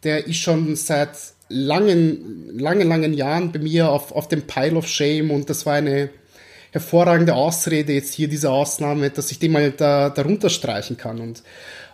der 0.04 0.28
ist 0.28 0.38
schon 0.38 0.76
seit 0.76 1.12
langen, 1.50 2.58
langen, 2.58 2.88
langen 2.88 3.14
Jahren 3.14 3.52
bei 3.52 3.60
mir 3.60 3.90
auf, 3.90 4.12
auf 4.12 4.28
dem 4.28 4.42
Pile 4.42 4.76
of 4.76 4.88
Shame 4.88 5.32
und 5.32 5.50
das 5.50 5.66
war 5.66 5.76
eine 5.76 6.10
hervorragende 6.72 7.36
Ausrede, 7.36 7.94
jetzt 7.94 8.16
hier 8.16 8.28
diese 8.28 8.50
Ausnahme, 8.50 9.12
dass 9.12 9.30
ich 9.30 9.38
den 9.38 9.52
mal 9.52 9.72
da, 9.72 10.10
darunter 10.10 10.50
streichen 10.50 10.98
kann. 10.98 11.20
Und 11.20 11.44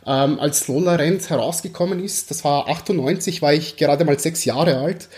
ähm, 0.05 0.39
als 0.39 0.67
Lola 0.67 0.95
Rent 0.95 1.29
herausgekommen 1.29 2.03
ist. 2.03 2.31
Das 2.31 2.43
war 2.43 2.67
98, 2.67 3.41
war 3.41 3.53
ich 3.53 3.77
gerade 3.77 4.05
mal 4.05 4.19
sechs 4.19 4.45
Jahre 4.45 4.77
alt 4.77 5.09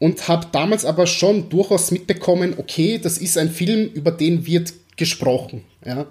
und 0.00 0.28
habe 0.28 0.46
damals 0.50 0.84
aber 0.84 1.06
schon 1.06 1.48
durchaus 1.50 1.90
mitbekommen, 1.90 2.54
okay, 2.56 2.98
das 2.98 3.18
ist 3.18 3.38
ein 3.38 3.50
Film, 3.50 3.86
über 3.92 4.10
den 4.10 4.46
wird 4.46 4.72
gesprochen. 4.96 5.64
Ja? 5.84 6.06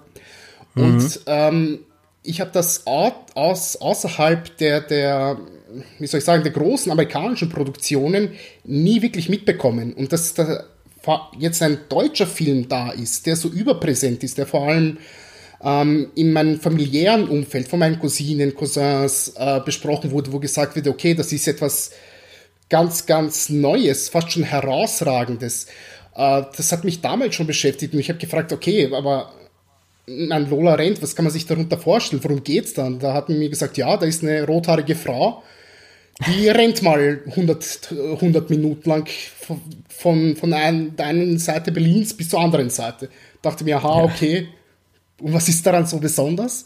Mhm. 0.74 0.82
Und 0.82 1.20
ähm, 1.26 1.78
ich 2.22 2.40
habe 2.40 2.50
das 2.52 2.86
aus, 2.86 3.76
außerhalb 3.76 4.56
der, 4.58 4.80
der, 4.80 5.40
wie 5.98 6.06
soll 6.06 6.18
ich 6.18 6.24
sagen, 6.24 6.44
der 6.44 6.52
großen 6.52 6.92
amerikanischen 6.92 7.48
Produktionen 7.48 8.32
nie 8.64 9.02
wirklich 9.02 9.28
mitbekommen. 9.28 9.92
Und 9.92 10.12
dass 10.12 10.34
da 10.34 10.64
jetzt 11.38 11.62
ein 11.62 11.78
deutscher 11.88 12.26
Film 12.26 12.68
da 12.68 12.90
ist, 12.90 13.26
der 13.26 13.34
so 13.34 13.48
überpräsent 13.48 14.22
ist, 14.22 14.38
der 14.38 14.46
vor 14.46 14.68
allem 14.68 14.98
ähm, 15.62 16.10
in 16.14 16.32
meinem 16.32 16.60
familiären 16.60 17.28
Umfeld 17.28 17.68
von 17.68 17.78
meinen 17.78 17.98
Cousinen, 17.98 18.54
Cousins 18.54 19.34
äh, 19.36 19.60
besprochen 19.64 20.10
wurde, 20.10 20.32
wo 20.32 20.38
gesagt 20.38 20.76
wird, 20.76 20.88
okay, 20.88 21.14
das 21.14 21.32
ist 21.32 21.46
etwas 21.46 21.90
ganz, 22.68 23.04
ganz 23.06 23.50
Neues, 23.50 24.08
fast 24.08 24.32
schon 24.32 24.44
herausragendes. 24.44 25.66
Äh, 26.14 26.42
das 26.56 26.72
hat 26.72 26.84
mich 26.84 27.00
damals 27.00 27.34
schon 27.34 27.46
beschäftigt 27.46 27.92
und 27.92 28.00
ich 28.00 28.08
habe 28.08 28.18
gefragt, 28.18 28.52
okay, 28.52 28.90
aber 28.92 29.32
ein 30.08 30.50
Lola 30.50 30.74
rennt, 30.74 31.02
was 31.02 31.14
kann 31.14 31.24
man 31.24 31.32
sich 31.32 31.46
darunter 31.46 31.78
vorstellen? 31.78 32.24
Worum 32.24 32.42
geht's 32.42 32.74
dann? 32.74 32.98
Da 32.98 33.12
hat 33.12 33.28
man 33.28 33.38
mir 33.38 33.48
gesagt, 33.48 33.76
ja, 33.76 33.96
da 33.96 34.06
ist 34.06 34.22
eine 34.22 34.44
rothaarige 34.44 34.96
Frau, 34.96 35.42
die 36.26 36.48
rennt 36.48 36.82
mal 36.82 37.20
100, 37.26 37.92
100 37.92 38.50
Minuten 38.50 38.88
lang 38.88 39.08
von, 39.88 40.36
von 40.36 40.52
ein, 40.52 40.96
der 40.96 41.06
einen 41.06 41.38
Seite 41.38 41.72
Berlins 41.72 42.14
bis 42.14 42.28
zur 42.30 42.40
anderen 42.40 42.70
Seite. 42.70 43.08
Dachte 43.40 43.64
mir, 43.64 43.78
aha, 43.78 44.04
okay, 44.04 44.48
und 45.20 45.32
was 45.32 45.48
ist 45.48 45.64
daran 45.66 45.86
so 45.86 45.98
besonders? 45.98 46.64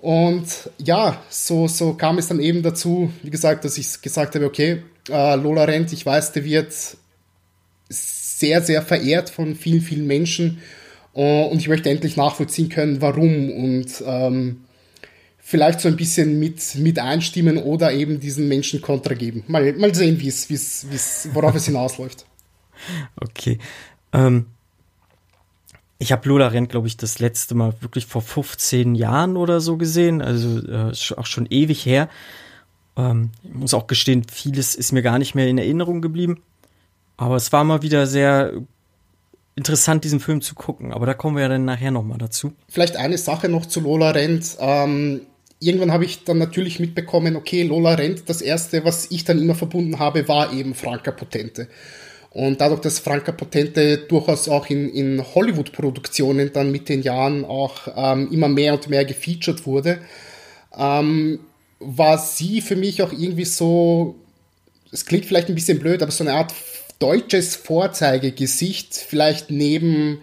Und 0.00 0.70
ja, 0.78 1.22
so, 1.28 1.68
so 1.68 1.94
kam 1.94 2.18
es 2.18 2.28
dann 2.28 2.40
eben 2.40 2.62
dazu, 2.62 3.12
wie 3.22 3.30
gesagt, 3.30 3.64
dass 3.64 3.76
ich 3.76 4.00
gesagt 4.00 4.34
habe, 4.34 4.46
okay, 4.46 4.82
äh, 5.10 5.36
Lola 5.36 5.64
Rent, 5.64 5.92
ich 5.92 6.04
weiß, 6.06 6.32
der 6.32 6.44
wird 6.44 6.74
sehr, 7.88 8.62
sehr 8.62 8.82
verehrt 8.82 9.28
von 9.28 9.54
vielen, 9.54 9.82
vielen 9.82 10.06
Menschen. 10.06 10.60
Uh, 11.12 11.42
und 11.50 11.58
ich 11.58 11.68
möchte 11.68 11.90
endlich 11.90 12.16
nachvollziehen 12.16 12.68
können, 12.68 13.02
warum. 13.02 13.50
Und 13.50 14.02
ähm, 14.06 14.60
vielleicht 15.40 15.80
so 15.80 15.88
ein 15.88 15.96
bisschen 15.96 16.38
mit, 16.38 16.76
mit 16.76 17.00
einstimmen 17.00 17.58
oder 17.58 17.92
eben 17.92 18.20
diesen 18.20 18.46
Menschen 18.46 18.80
Kontra 18.80 19.14
geben. 19.14 19.42
Mal, 19.48 19.72
mal 19.72 19.92
sehen, 19.92 20.20
wie 20.20 20.28
es, 20.28 20.48
wie 20.48 20.54
es, 20.54 21.28
worauf 21.32 21.56
es 21.56 21.64
hinausläuft. 21.66 22.24
Okay. 23.16 23.58
Ähm, 24.12 24.46
ich 26.00 26.12
habe 26.12 26.26
Lola 26.28 26.48
Rent, 26.48 26.70
glaube 26.70 26.88
ich, 26.88 26.96
das 26.96 27.18
letzte 27.18 27.54
Mal 27.54 27.74
wirklich 27.80 28.06
vor 28.06 28.22
15 28.22 28.94
Jahren 28.94 29.36
oder 29.36 29.60
so 29.60 29.76
gesehen. 29.76 30.22
Also 30.22 30.58
äh, 30.66 30.92
auch 31.16 31.26
schon 31.26 31.46
ewig 31.50 31.84
her. 31.84 32.08
Ähm, 32.96 33.30
ich 33.44 33.54
muss 33.54 33.74
auch 33.74 33.86
gestehen, 33.86 34.24
vieles 34.24 34.74
ist 34.74 34.92
mir 34.92 35.02
gar 35.02 35.18
nicht 35.18 35.34
mehr 35.34 35.46
in 35.46 35.58
Erinnerung 35.58 36.00
geblieben. 36.00 36.42
Aber 37.18 37.36
es 37.36 37.52
war 37.52 37.64
mal 37.64 37.82
wieder 37.82 38.06
sehr 38.06 38.54
interessant, 39.56 40.04
diesen 40.04 40.20
Film 40.20 40.40
zu 40.40 40.54
gucken, 40.54 40.94
aber 40.94 41.04
da 41.04 41.12
kommen 41.12 41.36
wir 41.36 41.42
ja 41.42 41.48
dann 41.48 41.66
nachher 41.66 41.90
nochmal 41.90 42.16
dazu. 42.16 42.54
Vielleicht 42.70 42.96
eine 42.96 43.18
Sache 43.18 43.50
noch 43.50 43.66
zu 43.66 43.80
Lola 43.80 44.12
Rent. 44.12 44.56
Ähm, 44.58 45.20
irgendwann 45.58 45.92
habe 45.92 46.06
ich 46.06 46.24
dann 46.24 46.38
natürlich 46.38 46.80
mitbekommen, 46.80 47.36
okay, 47.36 47.62
Lola 47.62 47.92
Rent, 47.92 48.22
das 48.30 48.40
erste, 48.40 48.86
was 48.86 49.10
ich 49.10 49.24
dann 49.24 49.38
immer 49.38 49.54
verbunden 49.54 49.98
habe, 49.98 50.26
war 50.28 50.54
eben 50.54 50.74
Franka 50.74 51.10
Potente. 51.10 51.68
Und 52.32 52.60
dadurch, 52.60 52.80
dass 52.80 53.00
Franka 53.00 53.32
Potente 53.32 53.98
durchaus 53.98 54.48
auch 54.48 54.70
in, 54.70 54.88
in 54.90 55.24
Hollywood-Produktionen 55.34 56.52
dann 56.52 56.70
mit 56.70 56.88
den 56.88 57.02
Jahren 57.02 57.44
auch 57.44 57.88
ähm, 57.96 58.30
immer 58.30 58.48
mehr 58.48 58.74
und 58.74 58.88
mehr 58.88 59.04
gefeatured 59.04 59.66
wurde, 59.66 59.98
ähm, 60.78 61.40
war 61.80 62.18
sie 62.18 62.60
für 62.60 62.76
mich 62.76 63.02
auch 63.02 63.12
irgendwie 63.12 63.44
so, 63.44 64.14
es 64.92 65.06
klingt 65.06 65.26
vielleicht 65.26 65.48
ein 65.48 65.56
bisschen 65.56 65.80
blöd, 65.80 66.02
aber 66.02 66.12
so 66.12 66.22
eine 66.22 66.34
Art 66.34 66.54
deutsches 67.00 67.56
Vorzeigegesicht, 67.56 68.94
vielleicht 68.94 69.50
neben, 69.50 70.20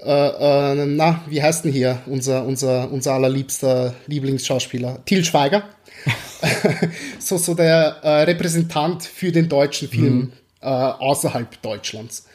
äh, 0.00 0.10
äh, 0.10 0.86
na, 0.86 1.22
wie 1.28 1.40
heißt 1.40 1.64
denn 1.64 1.72
hier 1.72 2.02
unser, 2.06 2.46
unser, 2.46 2.90
unser 2.90 3.12
allerliebster 3.12 3.94
Lieblingsschauspieler? 4.08 5.04
Til 5.04 5.24
Schweiger. 5.24 5.68
so, 7.20 7.36
so 7.36 7.54
der 7.54 7.98
äh, 8.02 8.22
Repräsentant 8.22 9.04
für 9.04 9.30
den 9.30 9.48
deutschen 9.48 9.88
Film 9.88 10.14
mhm. 10.14 10.32
Äh, 10.60 10.66
außerhalb 10.66 11.60
Deutschlands. 11.62 12.26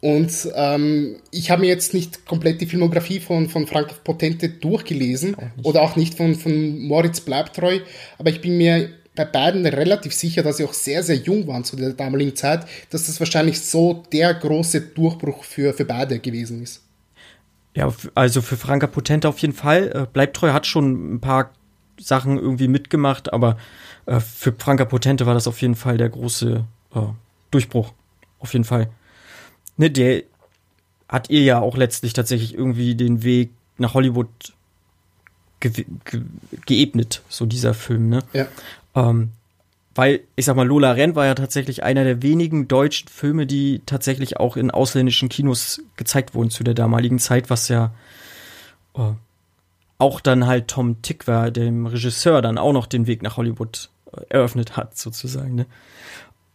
Und 0.00 0.48
ähm, 0.56 1.16
ich 1.30 1.52
habe 1.52 1.60
mir 1.60 1.68
jetzt 1.68 1.94
nicht 1.94 2.26
komplett 2.26 2.60
die 2.60 2.66
Filmografie 2.66 3.20
von, 3.20 3.48
von 3.48 3.68
Frank 3.68 4.02
Potente 4.02 4.48
durchgelesen 4.48 5.36
auch 5.36 5.64
oder 5.64 5.82
auch 5.82 5.94
nicht 5.94 6.16
von, 6.16 6.34
von 6.34 6.80
Moritz 6.80 7.20
Bleibtreu, 7.20 7.78
aber 8.18 8.30
ich 8.30 8.40
bin 8.40 8.58
mir 8.58 8.90
bei 9.14 9.24
beiden 9.24 9.64
relativ 9.64 10.12
sicher, 10.12 10.42
dass 10.42 10.56
sie 10.56 10.64
auch 10.64 10.72
sehr, 10.72 11.02
sehr 11.02 11.16
jung 11.16 11.46
waren 11.46 11.64
zu 11.64 11.76
der 11.76 11.92
damaligen 11.92 12.34
Zeit, 12.34 12.66
dass 12.90 13.06
das 13.06 13.20
wahrscheinlich 13.20 13.60
so 13.60 14.02
der 14.12 14.34
große 14.34 14.80
Durchbruch 14.80 15.44
für, 15.44 15.72
für 15.72 15.84
beide 15.84 16.18
gewesen 16.18 16.62
ist. 16.62 16.82
Ja, 17.74 17.92
also 18.14 18.42
für 18.42 18.56
Franka 18.56 18.86
Potente 18.86 19.28
auf 19.28 19.38
jeden 19.38 19.54
Fall. 19.54 19.92
Äh, 19.94 20.06
Bleibtreu 20.12 20.52
hat 20.52 20.66
schon 20.66 21.14
ein 21.14 21.20
paar 21.20 21.52
Sachen 21.98 22.38
irgendwie 22.38 22.68
mitgemacht, 22.68 23.32
aber 23.32 23.56
äh, 24.06 24.18
für 24.18 24.52
Franka 24.58 24.84
Potente 24.84 25.26
war 25.26 25.34
das 25.34 25.46
auf 25.46 25.60
jeden 25.62 25.74
Fall 25.74 25.96
der 25.96 26.08
große 26.08 26.64
äh, 26.94 26.98
Durchbruch. 27.52 27.92
Auf 28.40 28.52
jeden 28.52 28.64
Fall. 28.64 28.90
Ne, 29.76 29.90
der 29.90 30.24
hat 31.08 31.30
ihr 31.30 31.42
ja 31.42 31.60
auch 31.60 31.76
letztlich 31.76 32.12
tatsächlich 32.12 32.54
irgendwie 32.54 32.94
den 32.96 33.22
Weg 33.22 33.50
nach 33.78 33.94
Hollywood 33.94 34.28
ge 35.60 35.84
ge 36.04 36.22
geebnet, 36.66 37.22
so 37.28 37.46
dieser 37.46 37.74
Film, 37.74 38.08
ne? 38.08 38.18
Ja. 38.32 38.46
Ähm, 38.94 39.30
weil, 39.94 40.20
ich 40.36 40.46
sag 40.46 40.56
mal, 40.56 40.66
Lola 40.66 40.92
Renn 40.92 41.14
war 41.14 41.26
ja 41.26 41.34
tatsächlich 41.34 41.82
einer 41.82 42.04
der 42.04 42.22
wenigen 42.22 42.66
deutschen 42.66 43.08
Filme, 43.08 43.46
die 43.46 43.82
tatsächlich 43.84 44.38
auch 44.38 44.56
in 44.56 44.70
ausländischen 44.70 45.28
Kinos 45.28 45.82
gezeigt 45.96 46.34
wurden 46.34 46.50
zu 46.50 46.64
der 46.64 46.74
damaligen 46.74 47.18
Zeit, 47.18 47.50
was 47.50 47.68
ja 47.68 47.92
äh, 48.94 49.12
auch 49.98 50.20
dann 50.20 50.46
halt 50.46 50.68
Tom 50.68 51.02
Tick 51.02 51.26
war, 51.26 51.50
dem 51.50 51.86
Regisseur, 51.86 52.40
dann 52.40 52.58
auch 52.58 52.72
noch 52.72 52.86
den 52.86 53.06
Weg 53.06 53.22
nach 53.22 53.36
Hollywood 53.36 53.90
äh, 54.12 54.22
eröffnet 54.30 54.76
hat, 54.76 54.96
sozusagen. 54.96 55.54
Ne? 55.54 55.66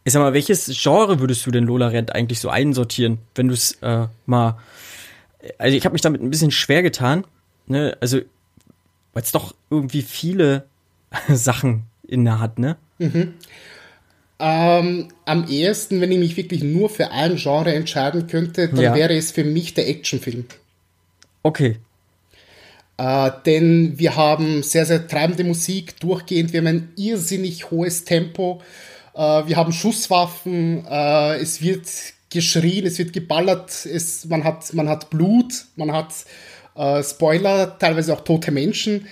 Ich 0.08 0.14
sag 0.14 0.20
mal, 0.20 0.32
welches 0.32 0.70
Genre 0.72 1.20
würdest 1.20 1.44
du 1.44 1.50
denn 1.50 1.64
Lola 1.64 1.88
Rent 1.88 2.14
eigentlich 2.14 2.40
so 2.40 2.48
einsortieren, 2.48 3.18
wenn 3.34 3.48
du 3.48 3.52
es 3.52 3.72
äh, 3.82 4.06
mal. 4.24 4.56
Also 5.58 5.76
ich 5.76 5.84
habe 5.84 5.92
mich 5.92 6.00
damit 6.00 6.22
ein 6.22 6.30
bisschen 6.30 6.50
schwer 6.50 6.82
getan, 6.82 7.26
ne? 7.66 7.94
Also, 8.00 8.16
weil 9.12 9.22
es 9.22 9.32
doch 9.32 9.54
irgendwie 9.68 10.00
viele 10.00 10.64
Sachen 11.28 11.82
inne 12.06 12.40
hat, 12.40 12.58
ne? 12.58 12.78
Mhm. 12.96 13.34
Ähm, 14.38 15.08
am 15.26 15.46
ehesten, 15.46 16.00
wenn 16.00 16.10
ich 16.10 16.18
mich 16.18 16.36
wirklich 16.38 16.62
nur 16.62 16.88
für 16.88 17.10
ein 17.10 17.36
Genre 17.36 17.74
entscheiden 17.74 18.28
könnte, 18.28 18.68
dann 18.68 18.80
ja. 18.80 18.94
wäre 18.94 19.12
es 19.12 19.30
für 19.30 19.44
mich 19.44 19.74
der 19.74 19.90
Actionfilm. 19.90 20.46
Okay. 21.42 21.80
Äh, 22.96 23.30
denn 23.44 23.98
wir 23.98 24.16
haben 24.16 24.62
sehr, 24.62 24.86
sehr 24.86 25.06
treibende 25.06 25.44
Musik 25.44 26.00
durchgehend, 26.00 26.54
wir 26.54 26.60
haben 26.60 26.66
ein 26.66 26.92
irrsinnig 26.96 27.70
hohes 27.70 28.06
Tempo, 28.06 28.62
wir 29.18 29.56
haben 29.56 29.72
Schusswaffen, 29.72 30.86
äh, 30.86 31.36
es 31.36 31.60
wird 31.60 31.86
geschrien, 32.30 32.86
es 32.86 32.98
wird 32.98 33.12
geballert, 33.12 33.86
es, 33.86 34.24
man, 34.26 34.44
hat, 34.44 34.72
man 34.74 34.88
hat 34.88 35.10
Blut, 35.10 35.66
man 35.76 35.92
hat 35.92 36.12
äh, 36.76 37.02
Spoiler, 37.02 37.78
teilweise 37.78 38.12
auch 38.12 38.20
tote 38.22 38.50
Menschen. 38.50 39.06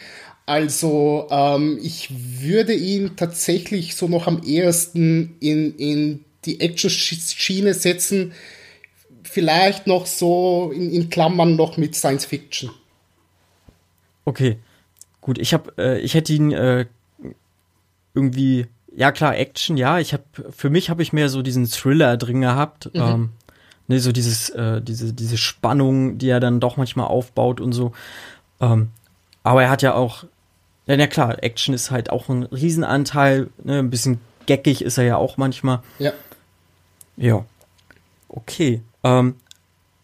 Also 0.47 1.27
ähm, 1.31 1.81
ich 1.83 2.09
würde 2.41 2.73
ihn 2.73 3.17
tatsächlich 3.17 3.97
so 3.97 4.07
noch 4.07 4.29
am 4.29 4.43
ehesten 4.45 5.37
in, 5.41 5.75
in 5.77 6.25
die 6.45 6.61
Action-Schiene 6.61 7.75
setzen. 7.75 8.33
Vielleicht 9.25 9.89
noch 9.89 10.07
so 10.07 10.71
in, 10.73 10.93
in 10.93 11.11
Klammern 11.11 11.57
noch 11.57 11.77
mit 11.77 11.97
Science 11.97 12.27
Fiction. 12.27 12.71
Okay, 14.25 14.59
gut. 15.21 15.39
Ich 15.39 15.53
habe, 15.53 15.73
äh, 15.79 15.99
ich 15.99 16.15
hätte 16.15 16.33
ihn 16.33 16.53
äh, 16.53 16.87
irgendwie, 18.15 18.67
ja 18.97 19.13
klar, 19.13 19.37
Action, 19.37 19.77
ja. 19.77 19.99
Ich 19.99 20.13
habe, 20.13 20.25
für 20.51 20.71
mich 20.71 20.91
habe 20.91 21.03
ich 21.03 21.13
mehr 21.13 21.29
so 21.29 21.43
diesen 21.43 21.69
Thriller 21.69 22.17
drin 22.17 22.41
gehabt. 22.41 22.87
Mhm. 22.95 23.01
Ähm, 23.01 23.31
ne, 23.89 24.01
so 24.01 24.13
dieses, 24.13 24.51
äh, 24.51 24.81
diese, 24.83 25.13
diese 25.13 25.37
Spannung, 25.37 26.19
die 26.19 26.29
er 26.29 26.41
dann 26.41 26.61
doch 26.61 26.77
manchmal 26.77 27.07
aufbaut 27.07 27.61
und 27.61 27.73
so. 27.73 27.93
Ähm, 28.61 28.91
aber 29.43 29.63
er 29.63 29.71
hat 29.71 29.83
ja 29.83 29.95
auch 29.95 30.25
ja, 30.87 30.97
na 30.97 31.07
klar, 31.07 31.43
Action 31.43 31.75
ist 31.75 31.91
halt 31.91 32.11
auch 32.11 32.29
ein 32.29 32.45
Riesenanteil. 32.45 33.49
Ne? 33.65 33.81
Ein 33.81 33.91
bisschen 33.91 34.21
geckig 34.47 34.83
ist 34.83 34.99
er 34.99 35.05
ja 35.05 35.17
auch 35.17 35.37
manchmal. 35.37 35.81
Ja. 35.99 36.13
Ja. 37.17 37.45
Okay. 38.29 38.83
Ähm, 39.03 39.35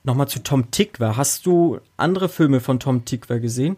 Nochmal 0.05 0.27
zu 0.27 0.41
Tom 0.41 0.73
Tickwer. 0.73 1.17
Hast 1.17 1.47
du 1.47 1.79
andere 1.97 2.29
Filme 2.29 2.59
von 2.59 2.81
Tom 2.81 3.05
Tickwer 3.05 3.39
gesehen? 3.39 3.77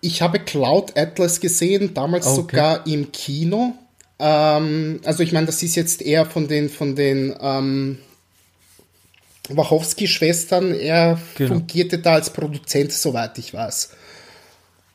Ich 0.00 0.22
habe 0.22 0.40
Cloud 0.40 0.96
Atlas 0.96 1.38
gesehen, 1.38 1.92
damals 1.92 2.26
okay. 2.26 2.36
sogar 2.36 2.86
im 2.86 3.12
Kino. 3.12 3.74
Ähm, 4.22 5.00
also 5.04 5.24
ich 5.24 5.32
meine, 5.32 5.46
das 5.46 5.62
ist 5.64 5.74
jetzt 5.74 6.00
eher 6.00 6.24
von 6.24 6.46
den 6.46 6.68
von 6.68 6.94
den 6.94 7.34
ähm, 7.40 7.98
Wachowski-Schwestern. 9.48 10.72
Er 10.72 11.18
genau. 11.34 11.54
fungierte 11.54 11.98
da 11.98 12.14
als 12.14 12.30
Produzent, 12.30 12.92
soweit 12.92 13.36
ich 13.38 13.52
weiß 13.52 13.90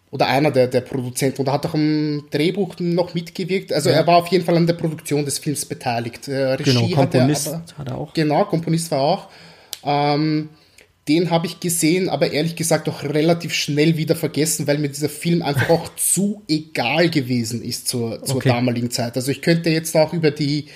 oder 0.10 0.28
einer 0.28 0.52
der, 0.52 0.68
der 0.68 0.82
Produzenten 0.82 1.42
und 1.42 1.52
hat 1.52 1.66
auch 1.66 1.74
im 1.74 2.24
Drehbuch 2.32 2.76
noch 2.80 3.14
mitgewirkt. 3.14 3.74
Also 3.74 3.90
ja. 3.90 3.98
er 3.98 4.08
war 4.08 4.18
auf 4.18 4.28
jeden 4.28 4.46
Fall 4.46 4.56
an 4.56 4.66
der 4.66 4.74
Produktion 4.74 5.26
des 5.26 5.38
Films 5.38 5.66
beteiligt. 5.66 6.28
Äh, 6.28 6.54
Regie 6.54 6.72
genau, 6.72 6.96
Komponist 6.96 7.48
hat 7.48 7.54
er, 7.54 7.58
aber, 7.58 7.78
hat 7.78 7.88
er 7.90 7.98
auch. 7.98 8.14
Genau, 8.14 8.46
Komponist 8.46 8.92
war 8.92 9.02
auch. 9.02 9.28
Ähm, 9.84 10.50
den 11.08 11.30
habe 11.30 11.48
ich 11.48 11.60
gesehen, 11.60 12.10
aber 12.10 12.32
ehrlich 12.32 12.56
gesagt 12.56 12.90
auch 12.90 13.04
relativ 13.04 13.54
schnell 13.54 13.98
wieder 13.98 14.16
vergessen, 14.16 14.68
weil 14.68 14.78
mir 14.78 14.90
dieser 14.90 15.10
Film 15.10 15.42
einfach 15.42 15.70
auch 15.70 15.90
zu 15.96 16.44
egal 16.48 17.10
gewesen 17.10 17.64
ist 17.64 17.88
zur, 17.88 18.24
zur 18.24 18.38
okay. 18.38 18.50
damaligen 18.50 18.92
Zeit. 18.92 19.16
Also 19.16 19.32
ich 19.32 19.42
könnte 19.42 19.70
jetzt 19.70 19.96
auch 19.96 20.14
über 20.14 20.32
die 20.32 20.68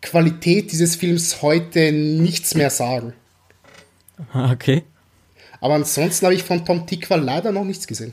Qualität 0.00 0.72
dieses 0.72 0.96
Films 0.96 1.42
heute 1.42 1.92
nichts 1.92 2.54
mehr 2.54 2.70
sagen. 2.70 3.14
Okay. 4.34 4.82
Aber 5.60 5.74
ansonsten 5.74 6.26
habe 6.26 6.34
ich 6.34 6.42
von 6.42 6.64
Tom 6.64 6.86
Tikva 6.86 7.14
leider 7.14 7.52
noch 7.52 7.64
nichts 7.64 7.86
gesehen. 7.86 8.12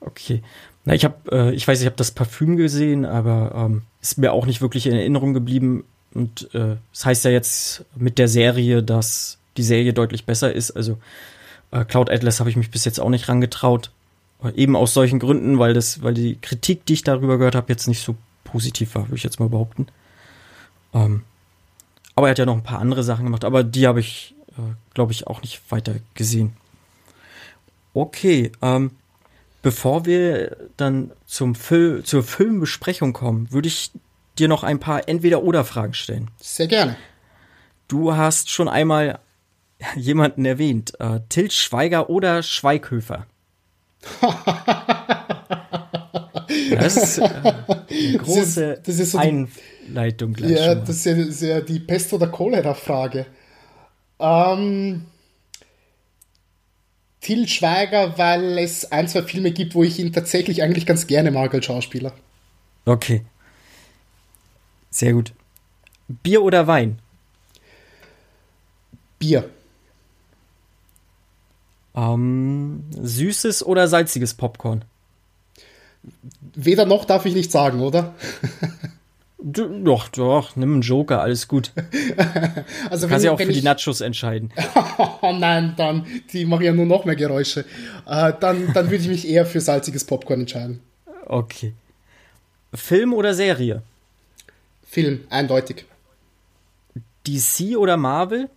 Okay. 0.00 0.42
Na, 0.84 0.94
ich 0.94 1.04
habe, 1.04 1.16
äh, 1.32 1.54
ich 1.54 1.66
weiß, 1.66 1.80
ich 1.80 1.86
habe 1.86 1.96
das 1.96 2.10
Parfüm 2.10 2.56
gesehen, 2.56 3.06
aber 3.06 3.52
ähm, 3.56 3.82
ist 4.02 4.18
mir 4.18 4.32
auch 4.32 4.44
nicht 4.44 4.60
wirklich 4.60 4.86
in 4.86 4.92
Erinnerung 4.92 5.32
geblieben. 5.32 5.84
Und 6.12 6.54
äh, 6.54 6.76
das 6.92 7.06
heißt 7.06 7.24
ja 7.24 7.30
jetzt 7.30 7.84
mit 7.96 8.18
der 8.18 8.28
Serie, 8.28 8.82
dass 8.82 9.38
die 9.56 9.62
Serie 9.62 9.92
deutlich 9.92 10.24
besser 10.24 10.52
ist. 10.52 10.70
Also 10.72 10.98
äh, 11.70 11.84
Cloud 11.84 12.10
Atlas 12.10 12.40
habe 12.40 12.50
ich 12.50 12.56
mich 12.56 12.70
bis 12.70 12.84
jetzt 12.84 13.00
auch 13.00 13.10
nicht 13.10 13.28
rangetraut. 13.28 13.90
Eben 14.56 14.76
aus 14.76 14.92
solchen 14.92 15.20
Gründen, 15.20 15.58
weil 15.58 15.72
das, 15.72 16.02
weil 16.02 16.12
die 16.12 16.36
Kritik, 16.36 16.84
die 16.84 16.92
ich 16.92 17.02
darüber 17.02 17.38
gehört 17.38 17.54
habe, 17.54 17.72
jetzt 17.72 17.88
nicht 17.88 18.04
so 18.04 18.14
positiv 18.42 18.94
war, 18.94 19.04
würde 19.04 19.16
ich 19.16 19.22
jetzt 19.22 19.40
mal 19.40 19.48
behaupten. 19.48 19.86
Ähm, 20.92 21.22
aber 22.14 22.26
er 22.26 22.32
hat 22.32 22.38
ja 22.38 22.44
noch 22.44 22.56
ein 22.56 22.62
paar 22.62 22.80
andere 22.80 23.02
Sachen 23.02 23.24
gemacht, 23.24 23.44
aber 23.44 23.64
die 23.64 23.86
habe 23.86 24.00
ich, 24.00 24.34
äh, 24.58 24.74
glaube 24.92 25.12
ich, 25.12 25.26
auch 25.26 25.40
nicht 25.40 25.62
weiter 25.70 25.94
gesehen. 26.14 26.54
Okay, 27.94 28.52
ähm, 28.60 28.90
Bevor 29.64 30.04
wir 30.04 30.58
dann 30.76 31.10
zum 31.24 31.54
Fil 31.54 32.02
zur 32.04 32.22
Filmbesprechung 32.22 33.14
kommen, 33.14 33.50
würde 33.50 33.66
ich 33.66 33.92
dir 34.38 34.46
noch 34.46 34.62
ein 34.62 34.78
paar 34.78 35.08
Entweder-Oder-Fragen 35.08 35.94
stellen. 35.94 36.30
Sehr 36.38 36.66
gerne. 36.66 36.96
Du 37.88 38.14
hast 38.14 38.50
schon 38.50 38.68
einmal 38.68 39.20
jemanden 39.96 40.44
erwähnt. 40.44 40.98
Äh, 41.00 41.20
Til 41.28 41.50
Schweiger 41.50 42.10
oder 42.10 42.42
Schweighöfer? 42.42 43.26
das 46.78 46.96
ist 46.96 47.18
äh, 47.18 47.24
eine 47.24 48.18
große 48.18 48.66
das 48.66 48.78
ist, 48.78 48.88
das 48.88 48.98
ist 48.98 49.12
so 49.12 49.18
Einleitung 49.18 50.34
gleich. 50.34 50.50
Ja, 50.52 50.74
das 50.74 50.90
ist 50.90 51.06
ja, 51.06 51.14
das 51.14 51.26
ist 51.26 51.42
ja 51.42 51.60
die 51.60 51.80
Pest- 51.80 52.12
oder 52.12 52.26
Cholera-Frage. 52.26 53.26
Ähm, 54.18 55.06
Till 57.20 57.48
Schweiger, 57.48 58.18
weil 58.18 58.58
es 58.58 58.92
ein, 58.92 59.08
zwei 59.08 59.22
Filme 59.22 59.50
gibt, 59.50 59.74
wo 59.74 59.82
ich 59.82 59.98
ihn 59.98 60.12
tatsächlich 60.12 60.62
eigentlich 60.62 60.84
ganz 60.84 61.06
gerne 61.06 61.30
mag 61.30 61.54
als 61.54 61.64
Schauspieler. 61.64 62.12
Okay. 62.84 63.24
Sehr 64.90 65.14
gut. 65.14 65.32
Bier 66.06 66.42
oder 66.42 66.66
Wein? 66.66 66.98
Bier. 69.18 69.48
Ähm, 71.94 72.84
süßes 72.90 73.64
oder 73.64 73.88
salziges 73.88 74.34
Popcorn? 74.34 74.84
Weder 76.54 76.86
noch 76.86 77.04
darf 77.04 77.24
ich 77.26 77.34
nicht 77.34 77.50
sagen, 77.50 77.80
oder? 77.80 78.14
Doch, 79.46 80.08
doch, 80.08 80.56
nimm 80.56 80.72
einen 80.74 80.82
Joker, 80.82 81.20
alles 81.20 81.48
gut. 81.48 81.70
also 82.90 83.08
Kannst 83.08 83.26
ja 83.26 83.32
auch 83.32 83.38
für 83.38 83.50
ich... 83.50 83.58
die 83.58 83.64
Nachos 83.64 84.00
entscheiden. 84.00 84.50
oh 85.20 85.32
nein, 85.32 85.74
dann, 85.76 86.06
die 86.32 86.46
machen 86.46 86.64
ja 86.64 86.72
nur 86.72 86.86
noch 86.86 87.04
mehr 87.04 87.14
Geräusche. 87.14 87.66
Äh, 88.06 88.32
dann, 88.40 88.72
dann 88.72 88.86
würde 88.86 89.02
ich 89.02 89.08
mich 89.08 89.28
eher 89.28 89.44
für 89.44 89.60
salziges 89.60 90.04
Popcorn 90.04 90.40
entscheiden. 90.40 90.80
Okay. 91.26 91.74
Film 92.72 93.12
oder 93.12 93.34
Serie? 93.34 93.82
Film, 94.86 95.24
eindeutig. 95.28 95.84
DC 97.26 97.76
oder 97.76 97.98
Marvel? 97.98 98.48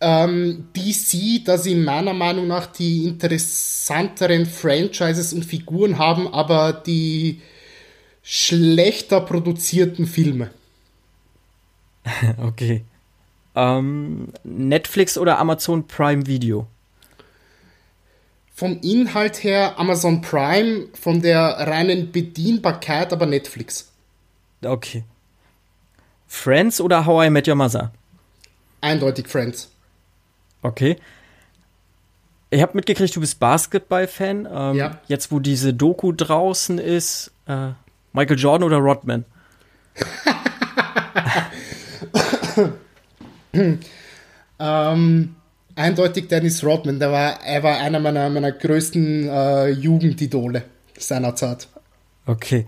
Ähm, 0.00 0.68
DC, 0.76 1.44
da 1.44 1.56
sie 1.56 1.74
meiner 1.74 2.12
Meinung 2.12 2.46
nach 2.46 2.66
die 2.66 3.06
interessanteren 3.06 4.44
Franchises 4.44 5.32
und 5.32 5.44
Figuren 5.44 5.98
haben, 5.98 6.32
aber 6.32 6.72
die 6.72 7.40
schlechter 8.22 9.20
produzierten 9.20 10.06
Filme. 10.06 10.50
okay. 12.42 12.84
Ähm, 13.54 14.28
Netflix 14.44 15.16
oder 15.16 15.38
Amazon 15.38 15.86
Prime 15.86 16.26
Video? 16.26 16.66
Vom 18.54 18.80
Inhalt 18.82 19.42
her 19.44 19.78
Amazon 19.78 20.20
Prime, 20.20 20.88
von 20.94 21.22
der 21.22 21.42
reinen 21.68 22.12
Bedienbarkeit 22.12 23.12
aber 23.12 23.26
Netflix. 23.26 23.90
Okay. 24.62 25.04
Friends 26.26 26.80
oder 26.80 27.06
How 27.06 27.26
I 27.26 27.30
Met 27.30 27.48
Your 27.48 27.54
Mother? 27.54 27.92
Eindeutig 28.80 29.28
Friends. 29.28 29.70
Okay. 30.66 30.96
Ich 32.50 32.60
habe 32.60 32.72
mitgekriegt, 32.74 33.14
du 33.14 33.20
bist 33.20 33.38
Basketball-Fan. 33.38 34.48
Ähm, 34.52 34.76
ja. 34.76 35.00
Jetzt, 35.06 35.30
wo 35.30 35.38
diese 35.38 35.72
Doku 35.72 36.10
draußen 36.12 36.78
ist, 36.78 37.30
äh, 37.46 37.68
Michael 38.12 38.38
Jordan 38.38 38.64
oder 38.64 38.78
Rodman? 38.78 39.24
ähm, 44.58 45.36
eindeutig 45.76 46.26
Dennis 46.28 46.64
Rodman. 46.64 46.98
Der 46.98 47.12
war, 47.12 47.40
er 47.44 47.62
war 47.62 47.78
einer 47.78 48.00
meiner, 48.00 48.28
meiner 48.28 48.50
größten 48.50 49.28
äh, 49.28 49.68
Jugendidole 49.68 50.64
seinerzeit. 50.98 51.68
Okay. 52.26 52.66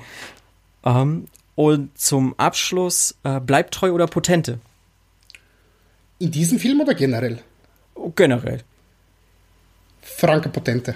Ähm, 0.84 1.26
und 1.56 1.98
zum 1.98 2.38
Abschluss, 2.38 3.16
äh, 3.24 3.40
bleibt 3.40 3.74
treu 3.74 3.90
oder 3.90 4.06
potente? 4.06 4.60
In 6.20 6.30
diesem 6.30 6.60
Film 6.60 6.80
oder 6.80 6.94
generell? 6.94 7.42
Generell. 8.14 8.62
Franke 10.02 10.48
Potente. 10.48 10.94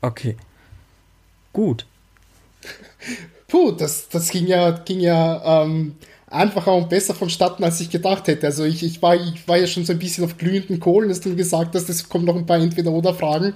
Okay. 0.00 0.36
Gut. 1.52 1.86
puh, 3.48 3.72
das, 3.72 4.08
das 4.08 4.30
ging 4.30 4.46
ja, 4.46 4.70
ging 4.70 5.00
ja 5.00 5.62
ähm, 5.62 5.96
einfacher 6.28 6.74
und 6.74 6.88
besser 6.88 7.14
vonstatten, 7.14 7.64
als 7.64 7.80
ich 7.80 7.90
gedacht 7.90 8.26
hätte. 8.28 8.46
Also 8.46 8.64
ich, 8.64 8.82
ich, 8.82 9.02
war, 9.02 9.16
ich 9.16 9.46
war 9.46 9.58
ja 9.58 9.66
schon 9.66 9.84
so 9.84 9.92
ein 9.92 9.98
bisschen 9.98 10.24
auf 10.24 10.38
glühenden 10.38 10.80
Kohlen, 10.80 11.10
als 11.10 11.20
du 11.20 11.34
gesagt 11.34 11.74
hast, 11.74 11.88
es 11.88 12.08
kommen 12.08 12.24
noch 12.24 12.36
ein 12.36 12.46
paar 12.46 12.58
Entweder-Oder-Fragen. 12.58 13.54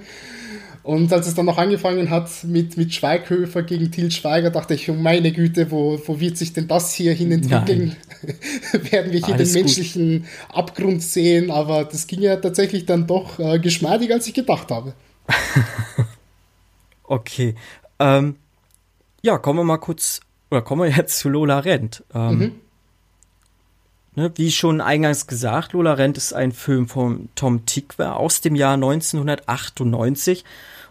Und 0.85 1.11
als 1.14 1.27
es 1.27 1.35
dann 1.35 1.47
noch 1.47 1.57
angefangen 1.57 2.11
hat 2.11 2.29
mit, 2.44 2.77
mit 2.77 2.92
Schweighöfer 2.92 3.62
gegen 3.62 3.90
Til 3.90 4.11
Schweiger, 4.11 4.51
dachte 4.51 4.75
ich, 4.75 4.90
oh 4.90 4.94
meine 4.94 5.33
Güte, 5.33 5.70
wo, 5.70 5.99
wo 6.05 6.20
wird 6.20 6.37
sich 6.37 6.53
denn 6.53 6.68
das 6.68 6.92
hier 6.92 7.14
hin 7.14 7.33
entwickeln? 7.33 7.97
Werden 8.90 9.11
wir 9.11 9.25
hier 9.25 9.35
Alles 9.35 9.53
den 9.53 9.62
menschlichen 9.62 10.18
gut. 10.20 10.29
Abgrund 10.51 11.03
sehen? 11.03 11.51
Aber 11.51 11.85
das 11.85 12.07
ging 12.07 12.20
ja 12.20 12.37
tatsächlich 12.37 12.85
dann 12.85 13.07
doch 13.07 13.38
äh, 13.38 13.59
geschmeidiger, 13.59 14.16
als 14.16 14.27
ich 14.27 14.35
gedacht 14.35 14.70
habe. 14.70 14.92
okay. 17.05 17.55
Ähm, 17.99 18.37
ja, 19.23 19.38
kommen 19.38 19.61
wir 19.61 19.64
mal 19.64 19.79
kurz, 19.79 20.20
oder 20.51 20.61
kommen 20.61 20.83
wir 20.83 20.90
jetzt 20.97 21.18
zu 21.18 21.31
Lola 21.31 21.61
Rent. 21.61 22.05
Ähm, 22.14 22.38
mhm. 22.38 22.53
ne, 24.16 24.33
wie 24.37 24.53
schon 24.53 24.83
eingangs 24.83 25.27
gesagt, 25.27 25.73
Lola 25.73 25.94
Rent 25.94 26.18
ist 26.18 26.35
ein 26.35 26.53
Film 26.53 26.88
von 26.88 27.31
Tom 27.37 27.64
Tykwer 27.64 28.16
aus 28.16 28.42
dem 28.42 28.55
Jahr 28.55 28.75
1998. 28.75 30.44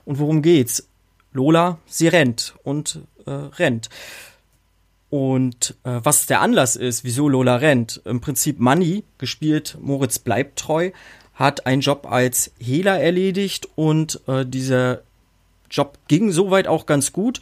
Und 0.06 0.20
worum 0.20 0.42
geht's? 0.42 0.88
Lola, 1.32 1.80
sie 1.86 2.08
rennt 2.08 2.56
und 2.64 3.00
äh, 3.26 3.32
rennt. 3.32 3.90
Und 5.10 5.76
äh, 5.84 6.00
was 6.04 6.26
der 6.26 6.42
Anlass 6.42 6.76
ist, 6.76 7.04
wieso 7.04 7.30
Lola 7.30 7.58
rennt, 7.58 8.02
im 8.06 8.22
Prinzip 8.22 8.60
Money, 8.60 9.04
gespielt 9.18 9.78
Moritz 9.80 10.20
bleibt 10.20 10.58
treu, 10.60 10.92
hat 11.34 11.66
einen 11.66 11.82
Job 11.82 12.08
als 12.10 12.52
Hehler 12.60 13.00
erledigt 13.00 13.68
und 13.76 14.22
äh, 14.28 14.46
dieser 14.46 15.02
Job 15.70 15.98
ging 16.08 16.32
soweit 16.32 16.68
auch 16.68 16.86
ganz 16.86 17.14
gut. 17.14 17.42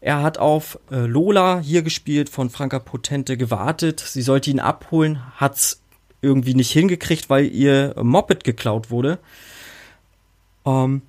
Er 0.00 0.22
hat 0.22 0.38
auf 0.38 0.78
äh, 0.90 1.06
Lola 1.06 1.60
hier 1.60 1.82
gespielt 1.82 2.28
von 2.28 2.50
Franka 2.50 2.78
Potente 2.78 3.36
gewartet. 3.36 4.00
Sie 4.00 4.22
sollte 4.22 4.50
ihn 4.50 4.60
abholen, 4.60 5.20
hat's 5.36 5.80
irgendwie 6.20 6.54
nicht 6.54 6.70
hingekriegt, 6.70 7.30
weil 7.30 7.46
ihr 7.46 7.94
Moped 8.00 8.44
geklaut 8.44 8.90
wurde. 8.90 9.18
Ähm, 10.64 11.02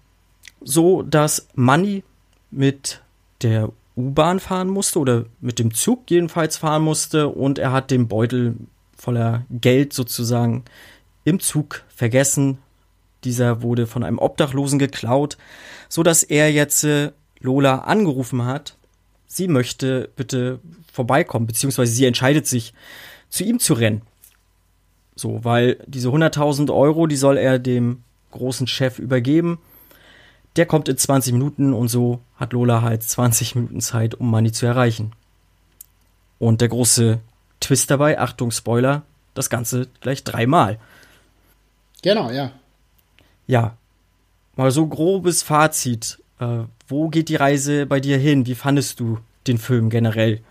so 0.61 1.01
dass 1.03 1.47
Manny 1.55 2.03
mit 2.51 3.01
der 3.41 3.69
U-Bahn 3.95 4.39
fahren 4.39 4.69
musste 4.69 4.99
oder 4.99 5.25
mit 5.41 5.59
dem 5.59 5.73
Zug 5.73 6.09
jedenfalls 6.09 6.57
fahren 6.57 6.83
musste 6.83 7.27
und 7.27 7.59
er 7.59 7.71
hat 7.71 7.91
den 7.91 8.07
Beutel 8.07 8.55
voller 8.97 9.45
Geld 9.49 9.93
sozusagen 9.93 10.63
im 11.23 11.39
Zug 11.39 11.83
vergessen. 11.93 12.57
Dieser 13.23 13.61
wurde 13.61 13.87
von 13.87 14.03
einem 14.03 14.19
Obdachlosen 14.19 14.79
geklaut, 14.79 15.37
so 15.89 16.03
dass 16.03 16.23
er 16.23 16.51
jetzt 16.51 16.83
äh, 16.83 17.11
Lola 17.41 17.79
angerufen 17.79 18.45
hat 18.45 18.75
sie 19.29 19.47
möchte 19.47 20.09
bitte 20.17 20.59
vorbeikommen, 20.91 21.47
beziehungsweise 21.47 21.93
sie 21.93 22.05
entscheidet 22.05 22.47
sich, 22.47 22.73
zu 23.29 23.45
ihm 23.45 23.59
zu 23.59 23.73
rennen. 23.73 24.01
So, 25.15 25.43
weil 25.43 25.77
diese 25.85 26.09
100.000 26.09 26.73
Euro, 26.73 27.07
die 27.07 27.15
soll 27.15 27.37
er 27.37 27.59
dem 27.59 28.03
großen 28.31 28.67
Chef 28.67 28.99
übergeben. 28.99 29.59
Der 30.59 30.65
kommt 30.65 30.89
in 30.89 30.97
20 30.97 31.31
Minuten 31.31 31.71
und 31.71 31.87
so 31.87 32.19
hat 32.35 32.51
Lola 32.51 32.81
halt 32.81 33.01
20 33.01 33.55
Minuten 33.55 33.79
Zeit, 33.79 34.15
um 34.15 34.29
Money 34.29 34.51
zu 34.51 34.65
erreichen. 34.65 35.13
Und 36.37 36.59
der 36.59 36.67
große 36.67 37.19
Twist 37.61 37.89
dabei, 37.89 38.19
Achtung, 38.19 38.51
Spoiler, 38.51 39.03
das 39.33 39.49
Ganze 39.49 39.87
gleich 40.01 40.25
dreimal. 40.25 40.77
Genau, 42.01 42.29
ja. 42.29 42.51
Ja, 43.47 43.77
mal 44.57 44.69
so 44.71 44.85
grobes 44.85 45.43
Fazit. 45.43 46.19
Äh, 46.41 46.63
wo 46.89 47.07
geht 47.07 47.29
die 47.29 47.37
Reise 47.37 47.85
bei 47.85 48.01
dir 48.01 48.17
hin? 48.17 48.45
Wie 48.45 48.55
fandest 48.55 48.99
du 48.99 49.19
den 49.47 49.59
Film 49.59 49.89
generell? 49.89 50.41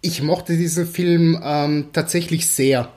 Ich 0.00 0.22
mochte 0.22 0.56
diesen 0.56 0.86
Film 0.86 1.38
ähm, 1.44 1.90
tatsächlich 1.92 2.46
sehr. 2.46 2.90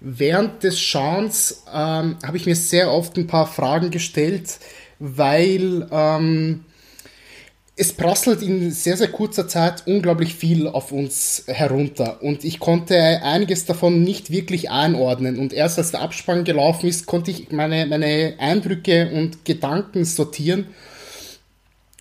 Während 0.00 0.62
des 0.62 0.80
Schauens 0.80 1.64
ähm, 1.70 2.16
habe 2.24 2.36
ich 2.38 2.46
mir 2.46 2.56
sehr 2.56 2.90
oft 2.90 3.18
ein 3.18 3.26
paar 3.26 3.46
Fragen 3.46 3.90
gestellt, 3.90 4.58
weil 5.04 5.88
ähm, 5.90 6.64
es 7.74 7.92
prasselt 7.92 8.40
in 8.40 8.70
sehr, 8.70 8.96
sehr 8.96 9.08
kurzer 9.08 9.48
Zeit 9.48 9.82
unglaublich 9.86 10.34
viel 10.36 10.68
auf 10.68 10.92
uns 10.92 11.42
herunter 11.48 12.22
und 12.22 12.44
ich 12.44 12.60
konnte 12.60 12.96
einiges 13.22 13.64
davon 13.64 14.04
nicht 14.04 14.30
wirklich 14.30 14.70
einordnen 14.70 15.40
und 15.40 15.52
erst 15.52 15.78
als 15.78 15.90
der 15.90 16.02
Abspann 16.02 16.44
gelaufen 16.44 16.88
ist, 16.88 17.06
konnte 17.06 17.32
ich 17.32 17.50
meine, 17.50 17.86
meine 17.86 18.34
Eindrücke 18.38 19.10
und 19.12 19.44
Gedanken 19.44 20.04
sortieren 20.04 20.66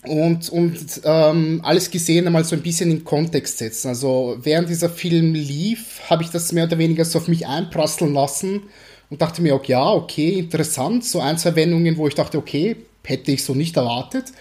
und, 0.04 0.50
und 0.50 1.02
ähm, 1.04 1.62
alles 1.64 1.90
gesehen 1.90 2.28
einmal 2.28 2.44
so 2.44 2.56
ein 2.56 2.64
bisschen 2.64 2.92
in 2.92 3.04
Kontext 3.04 3.60
setzen. 3.60 3.90
Also 3.90 4.38
während 4.42 4.68
dieser 4.68 4.90
Film 4.90 5.34
lief, 5.34 6.02
habe 6.10 6.24
ich 6.24 6.30
das 6.30 6.52
mehr 6.52 6.66
oder 6.66 6.80
weniger 6.80 7.06
so 7.06 7.20
auf 7.20 7.28
mich 7.28 7.46
einprasseln 7.46 8.14
lassen 8.14 8.64
und 9.12 9.22
dachte 9.22 9.42
mir, 9.42 9.54
okay, 9.54 9.74
ja, 9.74 9.92
okay, 9.92 10.40
interessant, 10.40 11.06
so 11.06 11.20
ein, 11.20 11.38
zwei 11.38 11.56
Wendungen, 11.56 11.98
wo 11.98 12.08
ich 12.08 12.16
dachte, 12.16 12.38
okay, 12.40 12.78
hätte 13.04 13.32
ich 13.32 13.44
so 13.44 13.54
nicht 13.54 13.78
erwartet 13.78 14.32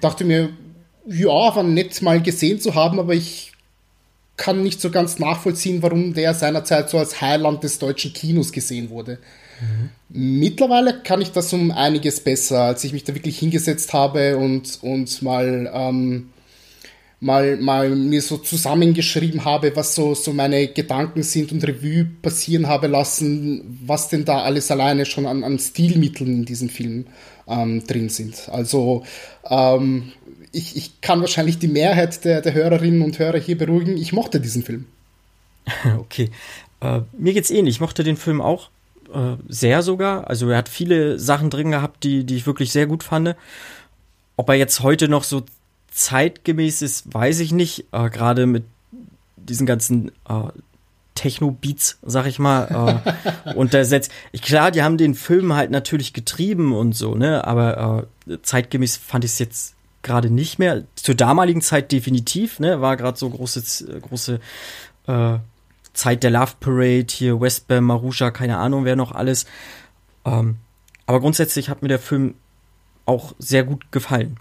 dachte 0.00 0.24
mir, 0.24 0.50
ja, 1.06 1.28
war 1.28 1.62
nett 1.62 2.00
mal 2.02 2.22
gesehen 2.22 2.60
zu 2.60 2.74
haben, 2.74 2.98
aber 2.98 3.14
ich 3.14 3.52
kann 4.36 4.62
nicht 4.62 4.80
so 4.80 4.90
ganz 4.90 5.18
nachvollziehen, 5.18 5.82
warum 5.82 6.14
der 6.14 6.34
seinerzeit 6.34 6.90
so 6.90 6.98
als 6.98 7.20
Heiland 7.20 7.62
des 7.62 7.78
deutschen 7.78 8.12
Kinos 8.12 8.52
gesehen 8.52 8.90
wurde. 8.90 9.18
Mhm. 9.60 9.90
Mittlerweile 10.08 11.02
kann 11.02 11.20
ich 11.20 11.30
das 11.30 11.52
um 11.52 11.70
einiges 11.70 12.20
besser, 12.20 12.62
als 12.62 12.82
ich 12.82 12.92
mich 12.92 13.04
da 13.04 13.14
wirklich 13.14 13.38
hingesetzt 13.38 13.92
habe 13.92 14.36
und, 14.36 14.78
und 14.82 15.22
mal, 15.22 15.70
ähm, 15.72 16.30
mal, 17.20 17.56
mal 17.56 17.90
mir 17.90 18.20
so 18.22 18.36
zusammengeschrieben 18.38 19.44
habe, 19.44 19.74
was 19.76 19.94
so, 19.94 20.14
so 20.14 20.32
meine 20.32 20.68
Gedanken 20.68 21.22
sind 21.22 21.52
und 21.52 21.66
Revue 21.66 22.04
passieren 22.22 22.66
habe 22.66 22.86
lassen, 22.86 23.80
was 23.86 24.08
denn 24.08 24.24
da 24.24 24.42
alles 24.42 24.70
alleine 24.70 25.06
schon 25.06 25.26
an, 25.26 25.42
an 25.44 25.58
Stilmitteln 25.58 26.30
in 26.30 26.44
diesem 26.44 26.68
Film 26.68 27.06
ähm, 27.48 27.84
drin 27.86 28.08
sind. 28.08 28.48
Also 28.50 29.04
ähm, 29.48 30.12
ich, 30.52 30.76
ich 30.76 31.00
kann 31.00 31.20
wahrscheinlich 31.20 31.58
die 31.58 31.68
Mehrheit 31.68 32.24
der, 32.24 32.40
der 32.40 32.54
Hörerinnen 32.54 33.02
und 33.02 33.18
Hörer 33.18 33.38
hier 33.38 33.58
beruhigen. 33.58 33.96
Ich 33.96 34.12
mochte 34.12 34.40
diesen 34.40 34.62
Film. 34.62 34.86
Okay. 35.98 36.30
Äh, 36.80 37.00
mir 37.16 37.32
geht's 37.32 37.50
ähnlich. 37.50 37.76
Ich 37.76 37.80
mochte 37.80 38.04
den 38.04 38.16
Film 38.16 38.40
auch. 38.40 38.70
äh, 39.12 39.36
sehr 39.48 39.82
sogar. 39.82 40.28
Also 40.28 40.50
er 40.50 40.58
hat 40.58 40.68
viele 40.68 41.18
Sachen 41.18 41.50
drin 41.50 41.70
gehabt, 41.70 42.04
die, 42.04 42.24
die 42.24 42.36
ich 42.36 42.46
wirklich 42.46 42.72
sehr 42.72 42.86
gut 42.86 43.02
fand. 43.02 43.34
Ob 44.36 44.48
er 44.48 44.56
jetzt 44.56 44.80
heute 44.80 45.08
noch 45.08 45.24
so 45.24 45.44
zeitgemäß 45.94 46.82
ist, 46.82 47.14
weiß 47.14 47.40
ich 47.40 47.52
nicht. 47.52 47.86
Äh, 47.92 48.10
Gerade 48.10 48.46
mit 48.46 48.64
diesen 49.36 49.66
ganzen 49.66 50.08
äh, 50.28 50.48
Techno-Beats, 51.14 51.98
sag 52.02 52.26
ich 52.26 52.38
mal, 52.38 53.02
äh, 53.46 53.54
untersetzt. 53.54 54.10
Ich, 54.32 54.42
klar, 54.42 54.72
die 54.72 54.82
haben 54.82 54.98
den 54.98 55.14
Film 55.14 55.54
halt 55.54 55.70
natürlich 55.70 56.12
getrieben 56.12 56.74
und 56.74 56.94
so, 56.94 57.14
ne? 57.14 57.46
Aber 57.46 58.08
äh, 58.28 58.38
zeitgemäß 58.42 58.96
fand 58.96 59.24
ich 59.24 59.32
es 59.32 59.38
jetzt 59.38 59.74
gerade 60.02 60.30
nicht 60.30 60.58
mehr. 60.58 60.82
Zur 60.96 61.14
damaligen 61.14 61.62
Zeit 61.62 61.92
definitiv, 61.92 62.58
ne? 62.58 62.80
War 62.80 62.96
gerade 62.96 63.16
so 63.16 63.30
große, 63.30 64.00
große 64.00 64.40
äh, 65.06 65.38
Zeit 65.92 66.24
der 66.24 66.30
Love 66.32 66.54
Parade, 66.58 67.06
hier 67.08 67.40
Westbam, 67.40 67.84
Marusha, 67.84 68.32
keine 68.32 68.58
Ahnung, 68.58 68.84
wer 68.84 68.96
noch 68.96 69.12
alles. 69.12 69.46
Ähm, 70.24 70.56
aber 71.06 71.20
grundsätzlich 71.20 71.68
hat 71.68 71.82
mir 71.82 71.88
der 71.88 72.00
Film 72.00 72.34
auch 73.06 73.34
sehr 73.38 73.62
gut 73.62 73.92
gefallen. 73.92 74.38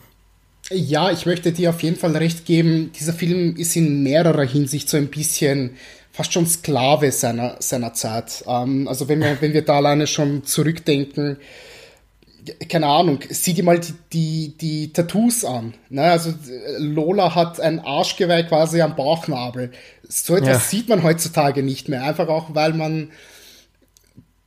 Ja, 0.72 1.12
ich 1.12 1.26
möchte 1.26 1.52
dir 1.52 1.70
auf 1.70 1.84
jeden 1.84 1.98
Fall 1.98 2.16
recht 2.16 2.46
geben. 2.46 2.92
Dieser 2.98 3.14
Film 3.14 3.56
ist 3.58 3.76
in 3.76 4.04
mehrerer 4.04 4.46
Hinsicht 4.46 4.90
so 4.90 4.98
ein 4.98 5.08
bisschen 5.08 5.78
fast 6.12 6.32
schon 6.32 6.48
Sklave 6.48 7.12
seiner, 7.12 7.58
seiner 7.60 7.94
Zeit. 7.94 8.44
Ähm, 8.48 8.88
also 8.88 9.10
wenn 9.10 9.20
wir, 9.20 9.38
wenn 9.42 9.54
wir 9.54 9.64
da 9.64 9.78
alleine 9.78 10.08
schon 10.08 10.46
zurückdenken, 10.46 11.38
keine 12.68 12.88
Ahnung, 12.88 13.20
sieh 13.30 13.54
dir 13.54 13.64
mal 13.64 13.80
die, 13.80 13.94
die, 14.12 14.58
die 14.58 14.94
Tattoos 14.94 15.46
an. 15.46 15.74
Ne? 15.90 16.04
Also 16.04 16.34
Lola 16.78 17.36
hat 17.36 17.60
ein 17.60 17.80
Arschgeweih 17.80 18.44
quasi 18.44 18.82
am 18.82 18.96
Bauchnabel. 18.96 19.72
So 20.08 20.36
etwas 20.36 20.50
ja. 20.50 20.60
sieht 20.60 20.90
man 20.90 21.04
heutzutage 21.04 21.64
nicht 21.64 21.88
mehr. 21.88 22.04
Einfach 22.04 22.28
auch, 22.28 22.54
weil 22.54 22.74
man 22.74 23.12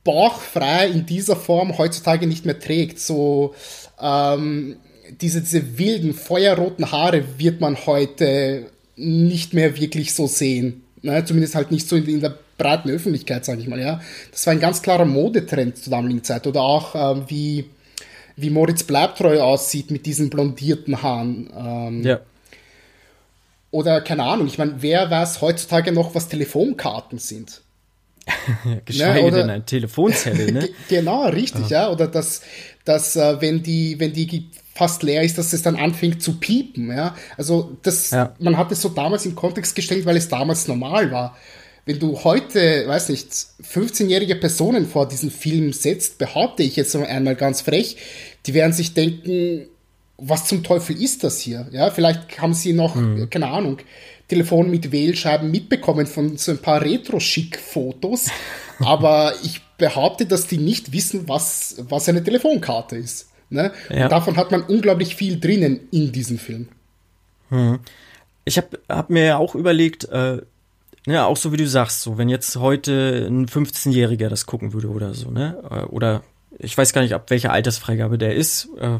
bauchfrei 0.03 0.87
in 0.87 1.05
dieser 1.05 1.35
Form 1.35 1.77
heutzutage 1.77 2.27
nicht 2.27 2.45
mehr 2.45 2.59
trägt. 2.59 2.99
So 2.99 3.55
ähm, 3.99 4.77
diese, 5.21 5.41
diese 5.41 5.77
wilden, 5.77 6.13
feuerroten 6.13 6.91
Haare 6.91 7.23
wird 7.37 7.61
man 7.61 7.85
heute 7.85 8.67
nicht 8.95 9.53
mehr 9.53 9.79
wirklich 9.79 10.13
so 10.13 10.27
sehen. 10.27 10.83
Ne? 11.01 11.23
Zumindest 11.25 11.55
halt 11.55 11.71
nicht 11.71 11.87
so 11.87 11.95
in, 11.95 12.07
in 12.07 12.21
der 12.21 12.37
breiten 12.57 12.89
Öffentlichkeit, 12.89 13.45
sage 13.45 13.61
ich 13.61 13.67
mal. 13.67 13.79
Ja, 13.79 14.01
das 14.31 14.45
war 14.45 14.53
ein 14.53 14.59
ganz 14.59 14.81
klarer 14.81 15.05
Modetrend 15.05 15.77
zur 15.77 15.91
damaligen 15.91 16.23
Zeit. 16.23 16.47
Oder 16.47 16.61
auch 16.61 17.15
ähm, 17.15 17.25
wie 17.27 17.65
wie 18.37 18.51
Moritz 18.51 18.83
Bleibtreu 18.83 19.41
aussieht 19.41 19.91
mit 19.91 20.05
diesen 20.05 20.29
blondierten 20.29 21.01
Haaren. 21.01 21.49
Ähm, 21.57 22.03
ja. 22.03 22.19
Oder 23.71 23.99
keine 24.01 24.23
Ahnung, 24.23 24.47
ich 24.47 24.57
meine, 24.57 24.75
wer 24.79 25.09
weiß 25.09 25.41
heutzutage 25.41 25.91
noch, 25.91 26.15
was 26.15 26.29
Telefonkarten 26.29 27.17
sind? 27.17 27.61
Geschweige 28.85 29.31
ne, 29.31 29.31
denn 29.31 29.49
ein 29.49 29.65
Telefonzettel, 29.65 30.51
ne? 30.51 30.69
genau, 30.89 31.27
richtig, 31.27 31.69
ja. 31.69 31.83
ja. 31.83 31.91
Oder 31.91 32.07
dass, 32.07 32.41
dass 32.85 33.15
äh, 33.15 33.41
wenn 33.41 33.63
die, 33.63 33.99
wenn 33.99 34.13
die 34.13 34.49
fast 34.77 35.03
leer 35.03 35.23
ist, 35.23 35.37
dass 35.37 35.53
es 35.53 35.61
dann 35.61 35.75
anfängt 35.75 36.21
zu 36.21 36.39
piepen, 36.39 36.89
ja. 36.89 37.15
Also 37.37 37.77
das, 37.83 38.11
ja. 38.11 38.33
man 38.39 38.57
hat 38.57 38.71
es 38.71 38.81
so 38.81 38.89
damals 38.89 39.25
in 39.25 39.35
Kontext 39.35 39.75
gestellt, 39.75 40.05
weil 40.05 40.17
es 40.17 40.29
damals 40.29 40.67
normal 40.67 41.11
war 41.11 41.35
wenn 41.87 41.99
du 41.99 42.21
heute, 42.25 42.85
weiß 42.85 43.09
nicht, 43.09 43.29
15-jährige 43.63 44.35
Personen 44.35 44.85
vor 44.85 45.07
diesen 45.07 45.31
Film 45.31 45.71
setzt, 45.71 46.17
behaupte 46.17 46.61
ich 46.61 46.75
jetzt 46.75 46.93
einmal 46.97 47.35
ganz 47.35 47.61
frech, 47.61 47.95
die 48.45 48.53
werden 48.53 48.73
sich 48.73 48.93
denken, 48.93 49.67
was 50.17 50.45
zum 50.45 50.63
Teufel 50.63 51.01
ist 51.01 51.23
das 51.23 51.39
hier? 51.39 51.67
Ja, 51.71 51.89
vielleicht 51.89 52.41
haben 52.41 52.53
sie 52.53 52.73
noch, 52.73 52.95
mhm. 52.95 53.29
keine 53.29 53.47
Ahnung, 53.47 53.77
Telefon 54.27 54.69
mit 54.69 54.91
Wählscheiben 54.91 55.49
mitbekommen 55.49 56.07
von 56.07 56.37
so 56.37 56.51
ein 56.51 56.57
paar 56.57 56.81
Retro-Schick-Fotos. 56.81 58.25
aber 58.79 59.33
ich 59.43 59.61
behaupte, 59.77 60.25
dass 60.25 60.47
die 60.47 60.57
nicht 60.57 60.91
wissen, 60.91 61.29
was, 61.29 61.77
was 61.87 62.09
eine 62.09 62.21
Telefonkarte 62.21 62.97
ist. 62.97 63.29
Ne? 63.49 63.71
Ja. 63.89 64.09
Davon 64.09 64.37
hat 64.37 64.51
man 64.51 64.63
unglaublich 64.63 65.15
viel 65.15 65.39
drinnen 65.39 65.79
in 65.91 66.11
diesem 66.11 66.37
Film. 66.37 66.67
Mhm. 67.49 67.79
Ich 68.45 68.57
habe 68.57 68.79
hab 68.89 69.09
mir 69.09 69.37
auch 69.37 69.55
überlegt, 69.55 70.05
äh, 70.05 70.41
ja, 71.05 71.25
auch 71.25 71.37
so 71.37 71.53
wie 71.53 71.57
du 71.57 71.67
sagst, 71.67 72.01
so 72.01 72.17
wenn 72.17 72.27
jetzt 72.27 72.57
heute 72.57 73.27
ein 73.29 73.47
15-Jähriger 73.47 74.27
das 74.29 74.45
gucken 74.45 74.73
würde 74.73 74.89
oder 74.89 75.13
so, 75.13 75.31
ne? 75.31 75.57
Äh, 75.69 75.83
oder 75.85 76.23
ich 76.59 76.77
weiß 76.77 76.91
gar 76.91 77.01
nicht, 77.01 77.13
ab 77.13 77.29
welcher 77.29 77.51
Altersfreigabe 77.51 78.17
der 78.17 78.35
ist, 78.35 78.69
äh, 78.79 78.99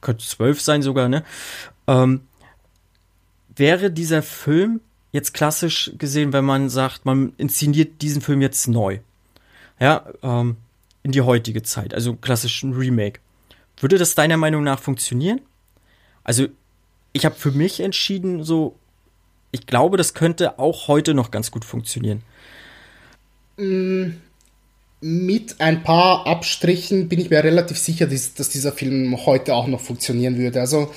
könnte 0.00 0.24
zwölf 0.24 0.60
sein 0.60 0.82
sogar, 0.82 1.08
ne? 1.08 1.24
Ähm, 1.86 2.22
wäre 3.54 3.90
dieser 3.90 4.22
Film 4.22 4.80
jetzt 5.12 5.34
klassisch 5.34 5.92
gesehen, 5.98 6.32
wenn 6.32 6.44
man 6.44 6.68
sagt, 6.70 7.04
man 7.04 7.32
inszeniert 7.36 8.00
diesen 8.02 8.22
Film 8.22 8.40
jetzt 8.40 8.68
neu, 8.68 9.00
ja, 9.80 10.06
ähm, 10.22 10.56
in 11.02 11.12
die 11.12 11.22
heutige 11.22 11.62
Zeit, 11.62 11.94
also 11.94 12.14
klassischen 12.14 12.72
Remake, 12.72 13.20
würde 13.82 13.98
das 13.98 14.14
deiner 14.14 14.36
Meinung 14.36 14.64
nach 14.64 14.80
funktionieren? 14.80 15.40
Also 16.24 16.46
ich 17.12 17.24
habe 17.24 17.34
für 17.34 17.50
mich 17.50 17.80
entschieden, 17.80 18.44
so 18.44 18.76
ich 19.50 19.66
glaube, 19.66 19.96
das 19.96 20.14
könnte 20.14 20.58
auch 20.58 20.88
heute 20.88 21.14
noch 21.14 21.30
ganz 21.30 21.50
gut 21.50 21.64
funktionieren. 21.64 22.22
Mm, 23.56 24.10
mit 25.00 25.60
ein 25.60 25.82
paar 25.82 26.26
Abstrichen 26.26 27.08
bin 27.08 27.20
ich 27.20 27.30
mir 27.30 27.42
relativ 27.42 27.78
sicher, 27.78 28.06
dass 28.06 28.48
dieser 28.48 28.72
Film 28.72 29.16
heute 29.26 29.54
auch 29.54 29.66
noch 29.66 29.80
funktionieren 29.80 30.36
würde. 30.36 30.60
Also, 30.60 30.92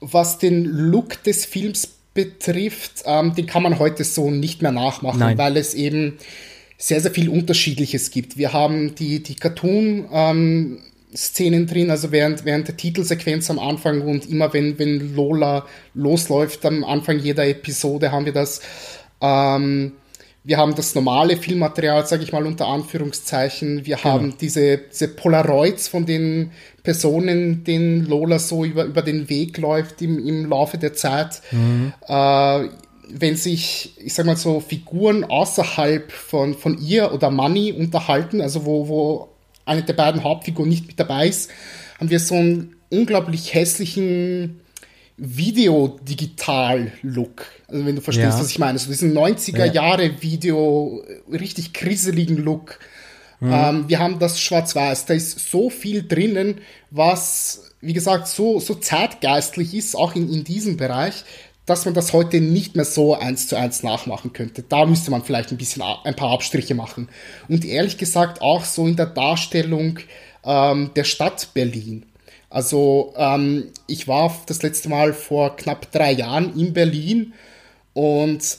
was 0.00 0.38
den 0.38 0.64
Look 0.64 1.22
des 1.22 1.44
Films 1.44 1.88
betrifft, 2.14 3.02
ähm, 3.06 3.34
den 3.34 3.46
kann 3.46 3.62
man 3.62 3.78
heute 3.78 4.04
so 4.04 4.30
nicht 4.30 4.62
mehr 4.62 4.72
nachmachen, 4.72 5.20
Nein. 5.20 5.38
weil 5.38 5.56
es 5.56 5.74
eben 5.74 6.18
sehr, 6.78 7.00
sehr 7.00 7.10
viel 7.10 7.28
Unterschiedliches 7.28 8.10
gibt. 8.10 8.36
Wir 8.36 8.52
haben 8.52 8.94
die, 8.94 9.22
die 9.22 9.36
Cartoon- 9.36 10.08
ähm, 10.12 10.78
Szenen 11.16 11.66
drin, 11.66 11.90
also 11.90 12.10
während, 12.10 12.44
während 12.44 12.68
der 12.68 12.76
Titelsequenz 12.76 13.50
am 13.50 13.58
Anfang 13.58 14.02
und 14.02 14.28
immer 14.28 14.52
wenn, 14.52 14.78
wenn 14.78 15.14
Lola 15.14 15.66
losläuft 15.94 16.66
am 16.66 16.82
Anfang 16.82 17.18
jeder 17.18 17.46
Episode 17.46 18.10
haben 18.10 18.26
wir 18.26 18.32
das. 18.32 18.60
Ähm, 19.20 19.92
wir 20.46 20.58
haben 20.58 20.74
das 20.74 20.94
normale 20.94 21.38
Filmmaterial, 21.38 22.06
sage 22.06 22.22
ich 22.22 22.32
mal 22.32 22.44
unter 22.44 22.66
Anführungszeichen. 22.66 23.86
Wir 23.86 23.96
genau. 23.96 24.10
haben 24.10 24.34
diese, 24.38 24.76
diese 24.76 25.08
Polaroids 25.08 25.88
von 25.88 26.04
den 26.04 26.50
Personen, 26.82 27.64
denen 27.64 28.04
Lola 28.04 28.38
so 28.38 28.64
über, 28.64 28.84
über 28.84 29.00
den 29.00 29.30
Weg 29.30 29.56
läuft 29.56 30.02
im, 30.02 30.18
im 30.26 30.44
Laufe 30.46 30.76
der 30.76 30.92
Zeit. 30.92 31.40
Mhm. 31.50 31.94
Äh, 32.06 32.68
wenn 33.08 33.36
sich, 33.36 33.94
ich 33.98 34.12
sag 34.12 34.26
mal 34.26 34.36
so, 34.36 34.60
Figuren 34.60 35.24
außerhalb 35.24 36.12
von, 36.12 36.54
von 36.54 36.78
ihr 36.78 37.12
oder 37.12 37.30
Money 37.30 37.72
unterhalten, 37.72 38.42
also 38.42 38.66
wo, 38.66 38.88
wo 38.88 39.33
eine 39.64 39.82
der 39.82 39.94
beiden 39.94 40.24
Hauptfiguren 40.24 40.68
nicht 40.68 40.86
mit 40.86 41.00
dabei 41.00 41.28
ist, 41.28 41.50
haben 41.98 42.10
wir 42.10 42.20
so 42.20 42.34
einen 42.34 42.76
unglaublich 42.90 43.54
hässlichen 43.54 44.60
Video-Digital-Look. 45.16 47.46
Also 47.68 47.86
wenn 47.86 47.96
du 47.96 48.02
verstehst, 48.02 48.36
ja. 48.36 48.40
was 48.40 48.50
ich 48.50 48.58
meine. 48.58 48.78
So 48.78 48.88
diesen 48.88 49.16
90er-Jahre-Video, 49.16 51.02
richtig 51.30 51.72
kriseligen 51.72 52.36
Look. 52.38 52.80
Mhm. 53.40 53.52
Ähm, 53.52 53.88
wir 53.88 54.00
haben 54.00 54.18
das 54.18 54.40
Schwarz-Weiß. 54.40 55.06
Da 55.06 55.14
ist 55.14 55.50
so 55.50 55.70
viel 55.70 56.06
drinnen, 56.06 56.56
was, 56.90 57.70
wie 57.80 57.92
gesagt, 57.92 58.26
so, 58.28 58.58
so 58.58 58.74
zeitgeistlich 58.74 59.72
ist, 59.74 59.94
auch 59.94 60.16
in, 60.16 60.32
in 60.32 60.42
diesem 60.44 60.76
Bereich, 60.76 61.24
dass 61.66 61.84
man 61.86 61.94
das 61.94 62.12
heute 62.12 62.40
nicht 62.40 62.76
mehr 62.76 62.84
so 62.84 63.14
eins 63.14 63.48
zu 63.48 63.56
eins 63.56 63.82
nachmachen 63.82 64.32
könnte. 64.32 64.62
Da 64.62 64.84
müsste 64.84 65.10
man 65.10 65.22
vielleicht 65.22 65.50
ein 65.50 65.56
bisschen 65.56 65.82
ein 65.82 66.14
paar 66.14 66.32
Abstriche 66.32 66.74
machen. 66.74 67.08
Und 67.48 67.64
ehrlich 67.64 67.96
gesagt 67.96 68.42
auch 68.42 68.64
so 68.64 68.86
in 68.86 68.96
der 68.96 69.06
Darstellung 69.06 69.98
ähm, 70.44 70.90
der 70.94 71.04
Stadt 71.04 71.48
Berlin. 71.54 72.04
Also 72.50 73.14
ähm, 73.16 73.68
ich 73.86 74.06
war 74.06 74.34
das 74.46 74.62
letzte 74.62 74.88
Mal 74.88 75.12
vor 75.12 75.56
knapp 75.56 75.90
drei 75.90 76.12
Jahren 76.12 76.58
in 76.58 76.72
Berlin 76.72 77.32
und 77.94 78.58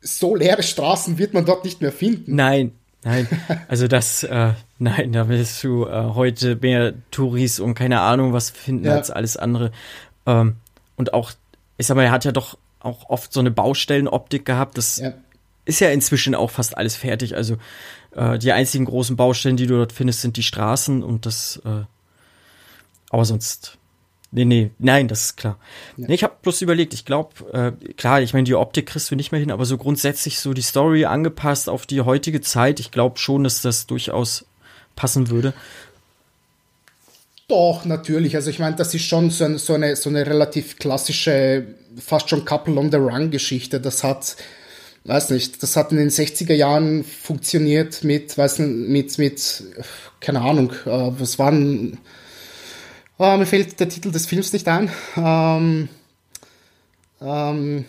so 0.00 0.34
leere 0.34 0.62
Straßen 0.62 1.18
wird 1.18 1.34
man 1.34 1.44
dort 1.44 1.64
nicht 1.64 1.80
mehr 1.80 1.92
finden. 1.92 2.34
Nein, 2.34 2.72
nein. 3.04 3.28
Also 3.68 3.88
das, 3.88 4.22
äh, 4.22 4.52
nein, 4.78 5.12
da 5.12 5.28
wirst 5.28 5.62
du 5.62 5.86
äh, 5.86 6.14
heute 6.14 6.56
mehr 6.56 6.94
Touris 7.10 7.60
und 7.60 7.74
keine 7.74 8.00
Ahnung 8.00 8.32
was 8.32 8.50
finden 8.50 8.86
ja. 8.86 8.94
als 8.94 9.10
alles 9.10 9.36
andere. 9.36 9.72
Ähm, 10.26 10.56
und 10.96 11.14
auch 11.14 11.32
ich 11.78 11.86
sag 11.86 11.96
mal, 11.96 12.04
er 12.04 12.10
hat 12.10 12.24
ja 12.24 12.32
doch 12.32 12.58
auch 12.80 13.08
oft 13.08 13.32
so 13.32 13.40
eine 13.40 13.50
Baustellenoptik 13.50 14.44
gehabt. 14.44 14.76
Das 14.76 14.98
ja. 14.98 15.12
ist 15.64 15.80
ja 15.80 15.90
inzwischen 15.90 16.34
auch 16.34 16.50
fast 16.50 16.76
alles 16.76 16.96
fertig. 16.96 17.36
Also 17.36 17.56
äh, 18.12 18.38
die 18.38 18.52
einzigen 18.52 18.84
großen 18.84 19.16
Baustellen, 19.16 19.56
die 19.56 19.66
du 19.66 19.76
dort 19.76 19.92
findest, 19.92 20.20
sind 20.20 20.36
die 20.36 20.42
Straßen 20.42 21.02
und 21.02 21.26
das. 21.26 21.60
Äh, 21.64 21.84
aber 23.10 23.24
sonst. 23.24 23.78
Nee, 24.34 24.46
nee, 24.46 24.70
nein, 24.78 25.08
das 25.08 25.26
ist 25.26 25.36
klar. 25.36 25.58
Ja. 25.98 26.06
Nee, 26.08 26.14
ich 26.14 26.24
habe 26.24 26.34
bloß 26.40 26.62
überlegt, 26.62 26.94
ich 26.94 27.04
glaube, 27.04 27.52
äh, 27.52 27.92
klar, 27.92 28.22
ich 28.22 28.32
meine, 28.32 28.44
die 28.44 28.54
Optik 28.54 28.86
kriegst 28.86 29.10
du 29.10 29.14
nicht 29.14 29.30
mehr 29.30 29.40
hin, 29.40 29.50
aber 29.50 29.66
so 29.66 29.76
grundsätzlich 29.76 30.40
so 30.40 30.54
die 30.54 30.62
Story 30.62 31.04
angepasst 31.04 31.68
auf 31.68 31.84
die 31.84 32.00
heutige 32.00 32.40
Zeit, 32.40 32.80
ich 32.80 32.90
glaube 32.90 33.18
schon, 33.18 33.44
dass 33.44 33.60
das 33.60 33.86
durchaus 33.86 34.46
passen 34.96 35.28
würde. 35.28 35.52
Doch, 37.52 37.84
natürlich. 37.84 38.34
Also 38.34 38.48
ich 38.48 38.58
meine, 38.58 38.76
das 38.76 38.94
ist 38.94 39.04
schon 39.04 39.28
so, 39.28 39.44
ein, 39.44 39.58
so, 39.58 39.74
eine, 39.74 39.94
so 39.94 40.08
eine 40.08 40.26
relativ 40.26 40.78
klassische, 40.78 41.66
fast 42.00 42.30
schon 42.30 42.46
Couple 42.46 42.78
on 42.78 42.90
the 42.90 42.96
Run 42.96 43.30
Geschichte. 43.30 43.78
Das 43.78 44.02
hat 44.02 44.36
weiß 45.04 45.30
nicht, 45.30 45.62
das 45.62 45.76
hat 45.76 45.92
in 45.92 45.98
den 45.98 46.08
60er 46.08 46.54
Jahren 46.54 47.04
funktioniert 47.04 48.04
mit, 48.04 48.38
weiß 48.38 48.60
nicht, 48.60 48.88
mit, 48.88 49.18
mit, 49.18 49.64
keine 50.20 50.40
Ahnung, 50.40 50.72
äh, 50.86 51.10
was 51.18 51.38
waren, 51.38 51.98
oh, 53.18 53.36
mir 53.36 53.44
fällt 53.44 53.80
der 53.80 53.88
Titel 53.88 54.12
des 54.12 54.24
Films 54.24 54.54
nicht 54.54 54.66
ein. 54.68 54.90
Ähm, 55.18 55.88
ähm, 57.20 57.84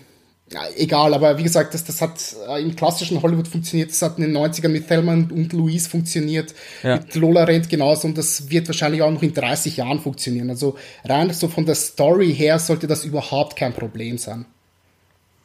ja, 0.53 0.61
egal, 0.75 1.13
aber 1.13 1.37
wie 1.37 1.43
gesagt, 1.43 1.73
das, 1.73 1.83
das 1.83 2.01
hat 2.01 2.35
äh, 2.47 2.61
im 2.61 2.75
klassischen 2.75 3.21
Hollywood 3.21 3.47
funktioniert, 3.47 3.89
das 3.89 4.01
hat 4.01 4.19
in 4.19 4.25
den 4.25 4.37
90ern 4.37 4.69
mit 4.69 4.87
Thelma 4.87 5.13
und 5.13 5.51
Louise 5.51 5.89
funktioniert, 5.89 6.53
ja. 6.83 6.97
mit 6.97 7.15
Lola 7.15 7.43
Rent 7.43 7.69
genauso 7.69 8.07
und 8.07 8.17
das 8.17 8.49
wird 8.49 8.67
wahrscheinlich 8.67 9.01
auch 9.01 9.11
noch 9.11 9.23
in 9.23 9.33
30 9.33 9.77
Jahren 9.77 9.99
funktionieren. 9.99 10.49
Also 10.49 10.77
rein 11.05 11.33
so 11.33 11.47
von 11.47 11.65
der 11.65 11.75
Story 11.75 12.33
her 12.33 12.59
sollte 12.59 12.85
das 12.87 13.03
überhaupt 13.03 13.55
kein 13.55 13.73
Problem 13.73 14.17
sein. 14.17 14.45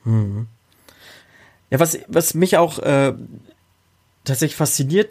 Mhm. 0.04 0.46
Ja, 1.70 1.80
was, 1.80 1.98
was 2.08 2.34
mich 2.34 2.56
auch 2.56 2.78
äh, 2.78 3.14
tatsächlich 4.24 4.56
fasziniert 4.56 5.10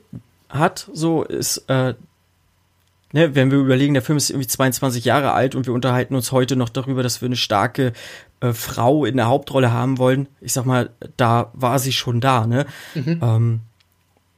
hat, 0.49 0.89
so 0.93 1.23
ist, 1.23 1.63
äh, 1.67 1.95
ne, 3.13 3.35
wenn 3.35 3.51
wir 3.51 3.57
überlegen, 3.57 3.93
der 3.93 4.03
Film 4.03 4.17
ist 4.17 4.29
irgendwie 4.29 4.47
22 4.47 5.05
Jahre 5.05 5.31
alt 5.31 5.55
und 5.55 5.65
wir 5.65 5.73
unterhalten 5.73 6.15
uns 6.15 6.31
heute 6.31 6.55
noch 6.55 6.69
darüber, 6.69 7.03
dass 7.03 7.21
wir 7.21 7.27
eine 7.27 7.35
starke 7.35 7.93
äh, 8.39 8.53
Frau 8.53 9.05
in 9.05 9.17
der 9.17 9.27
Hauptrolle 9.27 9.71
haben 9.71 9.97
wollen. 9.97 10.27
Ich 10.41 10.53
sag 10.53 10.65
mal, 10.65 10.91
da 11.15 11.51
war 11.53 11.79
sie 11.79 11.93
schon 11.93 12.21
da, 12.21 12.47
ne? 12.47 12.65
Mhm. 12.95 13.19
Ähm, 13.21 13.59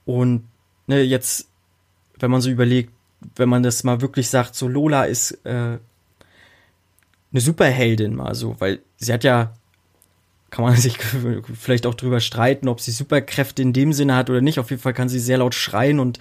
und 0.05 0.43
ne, 0.87 1.01
jetzt, 1.01 1.47
wenn 2.19 2.31
man 2.31 2.41
so 2.41 2.49
überlegt, 2.49 2.91
wenn 3.35 3.49
man 3.49 3.63
das 3.63 3.83
mal 3.83 4.01
wirklich 4.01 4.29
sagt, 4.29 4.55
so 4.55 4.67
Lola 4.67 5.03
ist 5.03 5.31
äh, 5.45 5.77
eine 7.31 7.41
Superheldin 7.41 8.15
mal 8.15 8.33
so, 8.33 8.55
weil 8.59 8.79
sie 8.97 9.13
hat 9.13 9.23
ja 9.23 9.53
kann 10.49 10.65
man 10.65 10.75
sich 10.77 10.97
vielleicht 10.97 11.85
auch 11.85 11.93
drüber 11.93 12.19
streiten, 12.19 12.67
ob 12.67 12.81
sie 12.81 12.91
Superkräfte 12.91 13.61
in 13.61 13.73
dem 13.73 13.93
Sinne 13.93 14.15
hat 14.15 14.29
oder 14.29 14.41
nicht. 14.41 14.59
Auf 14.59 14.69
jeden 14.69 14.81
Fall 14.81 14.93
kann 14.93 15.09
sie 15.09 15.19
sehr 15.19 15.37
laut 15.37 15.55
schreien 15.55 15.99
und 15.99 16.19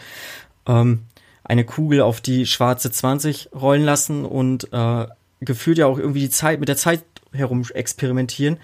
ähm, 0.66 1.04
eine 1.48 1.64
Kugel 1.64 2.02
auf 2.02 2.20
die 2.20 2.46
schwarze 2.46 2.90
20 2.90 3.50
rollen 3.54 3.84
lassen 3.84 4.24
und 4.24 4.72
äh, 4.72 5.06
gefühlt 5.40 5.78
ja 5.78 5.87
auch 5.87 5.98
irgendwie 5.98 6.20
die 6.20 6.30
Zeit 6.30 6.61
mit 6.61 6.68
der 6.68 6.76
Zeit 6.76 7.02
herum 7.32 7.64
experimentieren. 7.72 8.58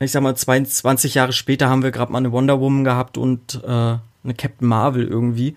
Ich 0.00 0.12
sag 0.12 0.22
mal, 0.22 0.36
22 0.36 1.14
Jahre 1.14 1.32
später 1.32 1.70
haben 1.70 1.82
wir 1.82 1.92
gerade 1.92 2.12
mal 2.12 2.18
eine 2.18 2.32
Wonder 2.32 2.60
Woman 2.60 2.84
gehabt 2.84 3.16
und 3.16 3.62
äh, 3.64 3.68
eine 3.68 4.34
Captain 4.36 4.68
Marvel 4.68 5.06
irgendwie. 5.06 5.56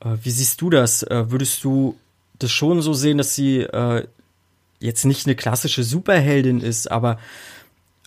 Äh, 0.00 0.16
wie 0.22 0.30
siehst 0.30 0.60
du 0.60 0.68
das? 0.68 1.02
Äh, 1.04 1.30
würdest 1.30 1.64
du 1.64 1.96
das 2.38 2.50
schon 2.50 2.82
so 2.82 2.92
sehen, 2.92 3.18
dass 3.18 3.34
sie 3.34 3.60
äh, 3.60 4.06
jetzt 4.80 5.04
nicht 5.04 5.26
eine 5.26 5.36
klassische 5.36 5.84
Superheldin 5.84 6.60
ist, 6.60 6.90
aber 6.90 7.18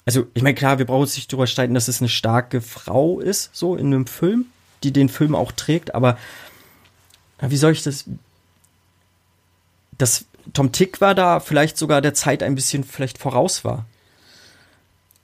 also 0.06 0.28
ich 0.34 0.44
meine 0.44 0.56
klar, 0.56 0.78
wir 0.78 0.86
brauchen 0.86 1.02
uns 1.02 1.16
nicht 1.16 1.32
darüber 1.32 1.48
streiten, 1.48 1.74
dass 1.74 1.88
es 1.88 2.02
eine 2.02 2.10
starke 2.10 2.62
Frau 2.62 3.20
ist, 3.20 3.56
so 3.56 3.76
in 3.76 3.88
einem 3.88 4.08
Film, 4.08 4.46
die 4.84 4.92
den 4.92 5.10
Film 5.10 5.36
auch 5.36 5.52
trägt, 5.52 5.96
aber 5.96 6.18
wie 7.42 7.58
soll 7.58 7.72
ich 7.72 7.84
das? 7.84 8.06
Dass 9.98 10.26
Tom 10.54 10.72
Tick 10.72 11.02
war 11.02 11.16
da 11.16 11.40
vielleicht 11.40 11.78
sogar 11.78 12.02
der 12.02 12.14
Zeit 12.14 12.44
ein 12.44 12.56
bisschen 12.56 12.84
vielleicht 12.84 13.18
voraus 13.18 13.64
war. 13.64 13.86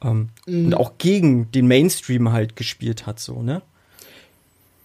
Ähm, 0.03 0.29
mhm. 0.45 0.65
Und 0.67 0.73
auch 0.75 0.93
gegen 0.97 1.51
den 1.51 1.67
Mainstream 1.67 2.31
halt 2.31 2.55
gespielt 2.55 3.05
hat, 3.05 3.19
so, 3.19 3.41
ne? 3.41 3.61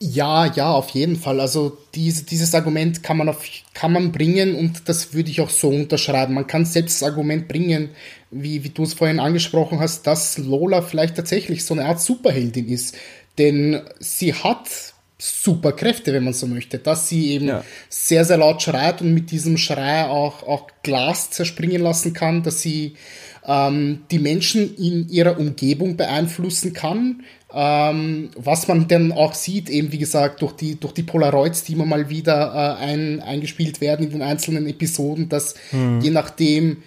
Ja, 0.03 0.47
ja, 0.47 0.73
auf 0.73 0.91
jeden 0.91 1.17
Fall. 1.17 1.41
Also 1.41 1.77
diese, 1.95 2.25
dieses 2.25 2.55
Argument 2.55 3.03
kann 3.03 3.19
man, 3.19 3.29
auf, 3.29 3.45
kann 3.75 3.93
man 3.93 4.13
bringen 4.13 4.55
und 4.55 4.89
das 4.89 5.13
würde 5.13 5.31
ich 5.31 5.43
auch 5.43 5.51
so 5.51 5.69
unterschreiben. 5.69 6.33
Man 6.33 6.47
kann 6.47 6.65
selbst 6.65 7.03
das 7.03 7.09
Argument 7.09 7.49
bringen, 7.49 7.91
wie, 8.31 8.65
wie 8.65 8.71
du 8.71 8.85
es 8.85 8.95
vorhin 8.95 9.21
angesprochen 9.21 9.79
hast, 9.79 10.07
dass 10.07 10.39
Lola 10.39 10.81
vielleicht 10.81 11.17
tatsächlich 11.17 11.67
so 11.67 11.75
eine 11.75 11.85
Art 11.85 12.01
Superheldin 12.01 12.69
ist. 12.69 12.97
Denn 13.37 13.83
sie 13.99 14.33
hat 14.33 14.95
Superkräfte, 15.21 16.13
wenn 16.13 16.25
man 16.25 16.33
so 16.33 16.47
möchte. 16.47 16.79
Dass 16.79 17.09
sie 17.09 17.31
eben 17.33 17.47
ja. 17.47 17.65
sehr, 17.89 18.25
sehr 18.25 18.39
laut 18.39 18.63
schreit 18.63 19.01
und 19.03 19.15
mit 19.15 19.31
diesem 19.31 19.57
Schrei 19.59 20.07
auch, 20.07 20.43
auch 20.43 20.69
Glas 20.83 21.31
zerspringen 21.31 21.83
lassen 21.83 22.13
kann, 22.13 22.43
dass 22.43 22.63
sie 22.63 22.95
ähm, 23.47 24.03
die 24.11 24.19
Menschen 24.19 24.77
in 24.77 25.09
ihrer 25.09 25.39
Umgebung 25.39 25.97
beeinflussen 25.97 26.73
kann, 26.73 27.23
ähm, 27.53 28.31
was 28.37 28.69
man 28.69 28.87
dann 28.89 29.13
auch 29.13 29.35
sieht, 29.35 29.69
eben 29.71 29.93
wie 29.93 29.99
gesagt, 29.99 30.43
durch 30.43 30.53
die, 30.53 30.79
durch 30.79 30.93
die 30.93 31.03
Polaroids, 31.03 31.65
die 31.65 31.73
immer 31.73 31.87
mal 31.87 32.09
wieder 32.09 32.79
äh, 32.81 32.85
ein, 32.85 33.21
eingespielt 33.21 33.81
werden 33.81 34.07
in 34.07 34.13
den 34.13 34.23
einzelnen 34.23 34.67
Episoden, 34.67 35.29
dass 35.29 35.55
hm. 35.71 36.01
je 36.01 36.11
nachdem, 36.11 36.83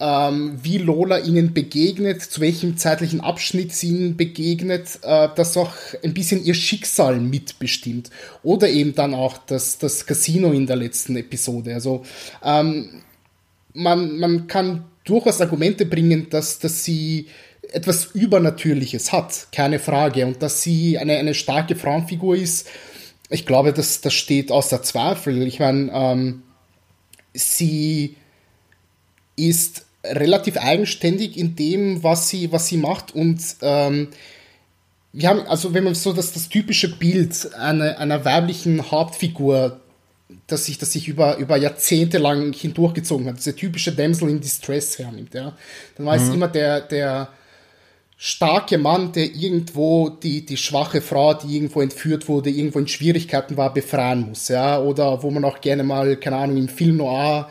ähm, 0.00 0.58
wie 0.62 0.78
Lola 0.78 1.18
ihnen 1.18 1.52
begegnet, 1.52 2.22
zu 2.22 2.40
welchem 2.40 2.78
zeitlichen 2.78 3.20
Abschnitt 3.20 3.72
sie 3.72 3.88
ihnen 3.88 4.16
begegnet, 4.16 4.98
äh, 5.02 5.28
das 5.36 5.56
auch 5.58 5.72
ein 6.02 6.14
bisschen 6.14 6.42
ihr 6.42 6.54
Schicksal 6.54 7.20
mitbestimmt. 7.20 8.10
Oder 8.42 8.70
eben 8.70 8.94
dann 8.94 9.12
auch 9.12 9.36
das, 9.38 9.76
das 9.76 10.06
Casino 10.06 10.52
in 10.52 10.66
der 10.66 10.76
letzten 10.76 11.16
Episode. 11.16 11.74
Also 11.74 12.02
ähm, 12.42 13.02
man, 13.74 14.18
man 14.18 14.46
kann 14.46 14.84
durchaus 15.04 15.42
Argumente 15.42 15.84
bringen, 15.84 16.28
dass, 16.30 16.58
dass 16.58 16.82
sie 16.82 17.26
etwas 17.70 18.06
Übernatürliches 18.14 19.12
hat, 19.12 19.48
keine 19.52 19.78
Frage. 19.78 20.24
Und 20.24 20.42
dass 20.42 20.62
sie 20.62 20.96
eine, 20.96 21.18
eine 21.18 21.34
starke 21.34 21.76
Frauenfigur 21.76 22.36
ist, 22.36 22.66
ich 23.28 23.46
glaube, 23.46 23.72
das, 23.72 24.00
das 24.00 24.14
steht 24.14 24.50
außer 24.50 24.82
Zweifel. 24.82 25.46
Ich 25.46 25.60
meine, 25.60 25.90
ähm, 25.92 26.42
sie 27.32 28.16
ist 29.36 29.86
relativ 30.04 30.56
eigenständig 30.56 31.36
in 31.36 31.56
dem, 31.56 32.02
was 32.02 32.28
sie, 32.28 32.52
was 32.52 32.66
sie 32.66 32.76
macht. 32.76 33.14
Und 33.14 33.40
ähm, 33.62 34.08
wir 35.12 35.28
haben, 35.28 35.40
also 35.46 35.74
wenn 35.74 35.84
man 35.84 35.94
so 35.94 36.12
das, 36.12 36.32
das 36.32 36.48
typische 36.48 36.96
Bild 36.96 37.54
einer, 37.54 37.98
einer 37.98 38.24
weiblichen 38.24 38.90
Hauptfigur, 38.90 39.80
das 40.46 40.66
sich, 40.66 40.78
das 40.78 40.92
sich 40.92 41.08
über, 41.08 41.36
über 41.38 41.56
Jahrzehnte 41.56 42.18
lang 42.18 42.52
hindurchgezogen 42.52 43.26
hat, 43.26 43.38
diese 43.38 43.56
typische 43.56 43.92
Damsel 43.92 44.30
in 44.30 44.40
Distress 44.40 44.98
hernimmt, 44.98 45.34
ja, 45.34 45.56
dann 45.96 46.06
war 46.06 46.16
mhm. 46.16 46.22
es 46.22 46.34
immer 46.34 46.48
der, 46.48 46.80
der, 46.80 47.28
starke 48.22 48.76
Mann, 48.76 49.12
der 49.12 49.34
irgendwo 49.34 50.10
die, 50.10 50.44
die 50.44 50.58
schwache 50.58 51.00
Frau, 51.00 51.32
die 51.32 51.56
irgendwo 51.56 51.80
entführt 51.80 52.28
wurde, 52.28 52.50
irgendwo 52.50 52.78
in 52.78 52.86
Schwierigkeiten 52.86 53.56
war, 53.56 53.72
befreien 53.72 54.28
muss, 54.28 54.48
ja, 54.48 54.78
oder 54.78 55.22
wo 55.22 55.30
man 55.30 55.42
auch 55.42 55.62
gerne 55.62 55.84
mal, 55.84 56.16
keine 56.18 56.36
Ahnung, 56.36 56.58
im 56.58 56.68
Film 56.68 56.98
Noir 56.98 57.50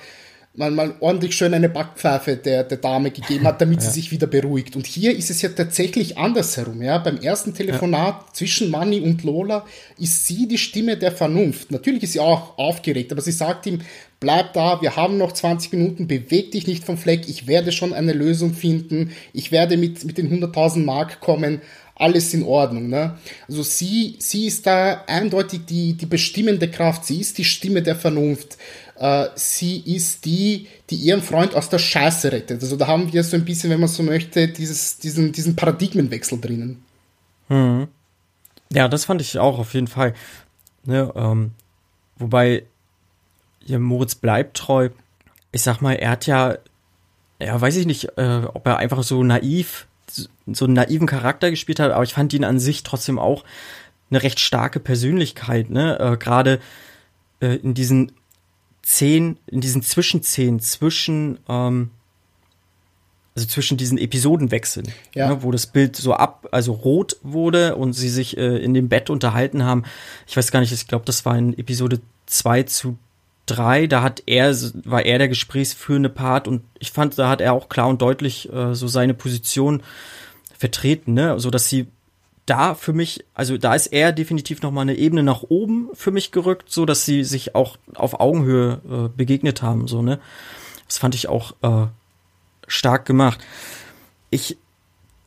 mal, 0.60 0.72
mal 0.72 0.94
ordentlich 1.00 1.36
schön 1.36 1.54
eine 1.54 1.70
Backpfeife 1.70 2.36
der, 2.36 2.66
der 2.66 2.78
Dame 2.78 3.12
gegeben 3.12 3.46
hat, 3.46 3.62
damit 3.62 3.80
ja. 3.82 3.90
sie 3.90 4.02
sich 4.02 4.12
wieder 4.12 4.28
beruhigt. 4.28 4.76
Und 4.76 4.86
hier 4.86 5.16
ist 5.16 5.30
es 5.30 5.42
ja 5.42 5.50
tatsächlich 5.50 6.18
andersherum. 6.18 6.82
Ja? 6.82 6.98
Beim 6.98 7.18
ersten 7.18 7.54
Telefonat 7.54 8.16
ja. 8.22 8.34
zwischen 8.34 8.70
Manny 8.70 9.00
und 9.00 9.24
Lola 9.24 9.66
ist 9.98 10.28
sie 10.28 10.48
die 10.48 10.58
Stimme 10.58 10.98
der 10.98 11.14
Vernunft. 11.14 11.72
Natürlich 11.72 12.04
ist 12.04 12.14
sie 12.14 12.20
auch 12.20 12.58
aufgeregt, 12.58 13.12
aber 13.12 13.22
sie 13.22 13.32
sagt 13.32 13.66
ihm, 13.66 13.80
bleib 14.20 14.54
da, 14.54 14.82
wir 14.82 14.98
haben 14.98 15.18
noch 15.18 15.32
20 15.32 15.72
Minuten, 15.72 16.08
beweg 16.08 16.52
dich 16.52 16.68
nicht 16.68 16.84
vom 16.84 16.98
Fleck, 16.98 17.30
ich 17.30 17.48
werde 17.48 17.72
schon 17.72 17.94
eine 17.94 18.12
Lösung 18.12 18.54
finden, 18.54 19.12
ich 19.32 19.54
werde 19.54 19.78
mit, 19.78 20.04
mit 20.04 20.18
den 20.18 20.30
100.000 20.30 20.84
Mark 20.84 21.22
kommen, 21.22 21.62
alles 21.96 22.34
in 22.34 22.44
Ordnung. 22.44 22.90
Ne? 22.90 23.18
Also 23.48 23.64
sie, 23.64 24.16
sie 24.20 24.48
ist 24.48 24.66
da 24.66 25.04
eindeutig 25.08 25.62
die, 25.68 25.94
die 25.94 26.06
bestimmende 26.06 26.70
Kraft, 26.70 27.06
sie 27.06 27.20
ist 27.20 27.38
die 27.38 27.44
Stimme 27.46 27.82
der 27.82 27.96
Vernunft 27.96 28.58
äh, 29.00 29.30
sie 29.36 29.80
ist 29.80 30.26
die, 30.26 30.68
die 30.90 30.98
ihren 30.98 31.22
Freund 31.22 31.56
aus 31.56 31.70
der 31.70 31.80
Scheiße 31.80 32.32
rettet. 32.32 32.62
Also 32.62 32.76
da 32.76 32.88
haben 32.88 33.12
wir 33.14 33.24
so 33.24 33.38
ein 33.38 33.46
bisschen, 33.46 33.70
wenn 33.70 33.80
man 33.80 33.88
so 33.88 34.04
möchte, 34.04 34.50
dieses, 34.50 34.98
diesen, 34.98 35.32
diesen 35.32 35.56
Paradigmenwechsel 35.56 36.40
drinnen. 36.40 36.84
Hm. 37.48 37.88
Ja, 38.72 38.88
das 38.90 39.06
fand 39.06 39.22
ich 39.22 39.40
auch 39.40 39.58
auf 39.58 39.74
jeden 39.74 39.88
Fall. 39.88 40.14
Ne, 40.84 41.12
ähm, 41.16 41.52
wobei 42.18 42.64
ja, 43.66 43.80
Moritz 43.80 44.16
bleibt 44.16 44.58
treu. 44.58 44.90
Ich 45.52 45.62
sag 45.62 45.82
mal, 45.82 45.94
er 45.94 46.12
hat 46.12 46.28
ja, 46.28 46.58
ja, 47.40 47.60
weiß 47.60 47.78
ich 47.78 47.86
nicht, 47.86 48.18
äh, 48.18 48.42
ob 48.54 48.68
er 48.68 48.78
einfach 48.78 49.02
so 49.04 49.24
naiv, 49.24 49.88
so 50.08 50.66
einen 50.66 50.74
naiven 50.74 51.08
Charakter 51.08 51.50
gespielt 51.50 51.80
hat, 51.80 51.92
aber 51.92 52.04
ich 52.04 52.14
fand 52.14 52.34
ihn 52.34 52.44
an 52.44 52.60
sich 52.60 52.84
trotzdem 52.84 53.18
auch 53.18 53.46
eine 54.10 54.24
recht 54.24 54.40
starke 54.40 54.80
Persönlichkeit, 54.80 55.70
ne? 55.70 56.00
Äh, 56.00 56.18
Gerade 56.18 56.60
äh, 57.42 57.56
in 57.56 57.74
diesen 57.74 58.12
zehn, 58.90 59.38
in 59.46 59.62
diesen 59.62 59.84
Zwischenszenen 59.84 60.60
zwischen, 60.60 61.38
ähm, 61.48 61.92
also 63.36 63.48
zwischen 63.48 63.78
diesen 63.78 64.00
Episodenwechseln, 64.00 64.92
ja. 65.14 65.30
ne, 65.30 65.44
wo 65.44 65.52
das 65.52 65.68
Bild 65.68 65.96
so 65.96 66.14
ab, 66.14 66.48
also 66.52 66.74
rot 66.74 67.18
wurde 67.22 67.76
und 67.76 67.94
sie 67.94 68.10
sich 68.10 68.36
äh, 68.38 68.58
in 68.58 68.74
dem 68.74 68.90
Bett 68.90 69.12
unterhalten 69.12 69.64
haben. 69.64 69.84
Ich 70.28 70.36
weiß 70.36 70.50
gar 70.50 70.60
nicht, 70.60 70.72
ich 70.72 70.88
glaube, 70.88 71.06
das 71.06 71.24
war 71.24 71.38
in 71.38 71.56
Episode 71.56 72.02
2 72.26 72.64
zu 72.64 72.98
3, 73.46 73.86
da 73.86 74.02
hat 74.02 74.24
er, 74.26 74.56
war 74.86 75.06
er 75.06 75.20
der 75.20 75.28
gesprächsführende 75.28 76.10
Part 76.10 76.48
und 76.48 76.64
ich 76.80 76.92
fand, 76.92 77.18
da 77.20 77.30
hat 77.30 77.42
er 77.42 77.54
auch 77.54 77.70
klar 77.70 77.90
und 77.90 78.02
deutlich 78.02 78.52
äh, 78.52 78.74
so 78.74 78.88
seine 78.88 79.14
Position 79.14 79.84
vertreten, 80.58 81.14
ne, 81.14 81.40
so 81.40 81.52
dass 81.52 81.70
sie 81.70 81.88
da 82.50 82.74
für 82.74 82.94
mich, 82.94 83.26
also 83.34 83.58
da 83.58 83.76
ist 83.76 83.88
er 83.88 84.12
definitiv 84.12 84.62
noch 84.62 84.72
mal 84.72 84.82
eine 84.82 84.96
Ebene 84.96 85.24
nach 85.24 85.44
oben 85.44 85.90
für 85.94 86.12
mich 86.12 86.32
gerückt, 86.32 86.72
so 86.72 86.86
dass 86.86 87.06
sie 87.06 87.24
sich 87.24 87.56
auch 87.56 87.78
auf 87.96 88.20
Augenhöhe 88.20 88.82
äh, 88.90 89.18
begegnet 89.18 89.62
haben, 89.62 89.88
so 89.88 90.02
ne. 90.02 90.20
Das 90.88 90.98
fand 90.98 91.14
ich 91.14 91.30
auch 91.30 91.54
äh, 91.62 91.88
stark 92.68 93.06
gemacht. 93.06 93.40
Ich 94.32 94.58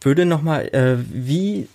würde 0.01 0.25
noch 0.25 0.43
mal, 0.43 0.63
äh, 0.75 0.97
wie 1.09 1.69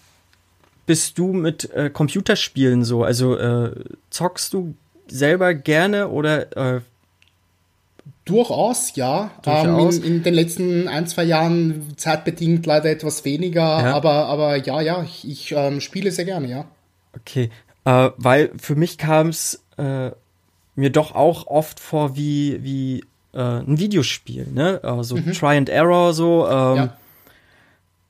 bist 0.85 1.17
du 1.17 1.31
mit 1.31 1.69
äh, 1.71 1.89
Computerspielen 1.89 2.83
so? 2.83 3.03
Also 3.03 3.37
äh, 3.37 3.71
zockst 4.09 4.53
du 4.53 4.75
selber 5.07 5.53
gerne 5.53 6.09
oder 6.09 6.75
äh, 6.75 6.81
Durchaus, 8.27 8.95
ja. 8.95 9.31
Durchaus. 9.41 9.97
Ähm, 9.97 10.03
in, 10.03 10.15
in, 10.17 10.23
den 10.23 10.33
letzten 10.33 10.87
ein, 10.87 11.07
zwei 11.07 11.23
Jahren 11.23 11.93
zeitbedingt 11.95 12.65
leider 12.65 12.91
etwas 12.91 13.25
weniger, 13.25 13.61
ja. 13.61 13.95
aber, 13.95 14.25
aber 14.25 14.57
ja, 14.57 14.81
ja, 14.81 15.03
ich, 15.03 15.27
ich 15.27 15.51
ähm, 15.53 15.81
spiele 15.81 16.11
sehr 16.11 16.25
gerne, 16.25 16.49
ja. 16.49 16.65
Okay, 17.15 17.49
äh, 17.85 18.09
weil 18.17 18.51
für 18.57 18.75
mich 18.75 18.97
kam 18.97 19.29
es 19.29 19.63
äh, 19.77 20.11
mir 20.75 20.89
doch 20.91 21.15
auch 21.15 21.47
oft 21.47 21.79
vor 21.79 22.15
wie, 22.15 22.63
wie 22.63 22.99
äh, 23.33 23.39
ein 23.39 23.79
Videospiel, 23.79 24.47
ne? 24.53 24.81
Also 24.83 25.15
mhm. 25.15 25.31
Try 25.31 25.57
and 25.57 25.69
Error 25.69 26.13
so. 26.13 26.47
Ähm, 26.47 26.75
ja. 26.75 26.97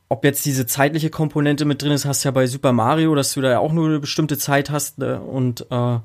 Ob 0.09 0.23
jetzt 0.23 0.45
diese 0.45 0.65
zeitliche 0.65 1.09
Komponente 1.09 1.65
mit 1.65 1.81
drin 1.81 1.91
ist, 1.91 2.05
hast 2.05 2.23
du 2.23 2.29
ja 2.29 2.31
bei 2.31 2.47
Super 2.47 2.71
Mario, 2.71 3.13
dass 3.13 3.33
du 3.33 3.41
da 3.41 3.51
ja 3.51 3.59
auch 3.59 3.73
nur 3.73 3.87
eine 3.87 3.99
bestimmte 3.99 4.37
Zeit 4.37 4.69
hast 4.69 4.99
ne? 4.99 5.19
und 5.19 5.67
äh, 5.69 5.99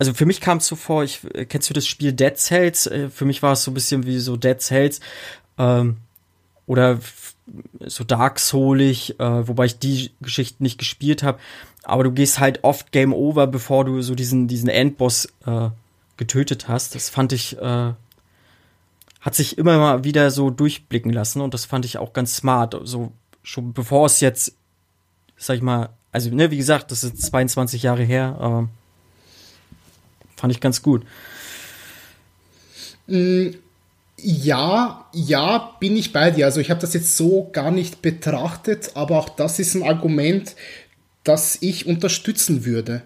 also 0.00 0.14
für 0.14 0.24
mich 0.24 0.40
kam 0.40 0.58
es 0.58 0.66
so 0.66 0.76
vor, 0.76 1.04
ich 1.04 1.20
kennst 1.50 1.68
du 1.68 1.74
das 1.74 1.86
Spiel 1.86 2.14
Dead 2.14 2.34
Cells? 2.34 2.86
Äh, 2.86 3.10
für 3.10 3.26
mich 3.26 3.42
war 3.42 3.52
es 3.52 3.62
so 3.62 3.70
ein 3.70 3.74
bisschen 3.74 4.06
wie 4.06 4.18
so 4.18 4.38
Dead 4.38 4.58
Cells 4.58 5.00
ähm, 5.58 5.98
oder 6.66 6.98
so 7.84 8.04
Dark 8.04 8.38
Soulig, 8.38 9.20
äh, 9.20 9.46
wobei 9.46 9.66
ich 9.66 9.78
die 9.78 10.10
Geschichte 10.22 10.62
nicht 10.62 10.78
gespielt 10.78 11.22
habe. 11.22 11.38
Aber 11.82 12.02
du 12.02 12.12
gehst 12.12 12.40
halt 12.40 12.64
oft 12.64 12.92
Game 12.92 13.12
Over, 13.12 13.46
bevor 13.46 13.84
du 13.84 14.00
so 14.00 14.14
diesen 14.14 14.48
diesen 14.48 14.70
Endboss 14.70 15.26
äh, 15.44 15.68
getötet 16.16 16.66
hast. 16.66 16.94
Das 16.94 17.10
fand 17.10 17.34
ich 17.34 17.58
äh, 17.58 17.92
hat 19.20 19.34
sich 19.34 19.58
immer 19.58 19.76
mal 19.76 20.02
wieder 20.02 20.30
so 20.30 20.48
durchblicken 20.48 21.12
lassen 21.12 21.42
und 21.42 21.52
das 21.52 21.66
fand 21.66 21.84
ich 21.84 21.98
auch 21.98 22.14
ganz 22.14 22.36
smart. 22.36 22.74
So 22.84 23.12
schon 23.42 23.74
bevor 23.74 24.06
es 24.06 24.20
jetzt, 24.20 24.54
sag 25.36 25.56
ich 25.56 25.62
mal, 25.62 25.90
also 26.10 26.34
ne, 26.34 26.50
wie 26.50 26.56
gesagt, 26.56 26.90
das 26.90 27.04
ist 27.04 27.20
22 27.20 27.82
Jahre 27.82 28.02
her. 28.02 28.38
aber 28.40 28.70
Fand 30.40 30.54
ich 30.54 30.60
ganz 30.60 30.80
gut. 30.80 31.04
Mm, 33.06 33.48
ja, 34.16 35.06
ja, 35.12 35.76
bin 35.80 35.98
ich 35.98 36.14
bei 36.14 36.30
dir. 36.30 36.46
Also 36.46 36.60
ich 36.60 36.70
habe 36.70 36.80
das 36.80 36.94
jetzt 36.94 37.14
so 37.16 37.50
gar 37.52 37.70
nicht 37.70 38.00
betrachtet, 38.00 38.92
aber 38.94 39.18
auch 39.18 39.28
das 39.28 39.58
ist 39.58 39.74
ein 39.74 39.82
Argument, 39.82 40.56
das 41.24 41.58
ich 41.60 41.86
unterstützen 41.86 42.64
würde. 42.64 43.02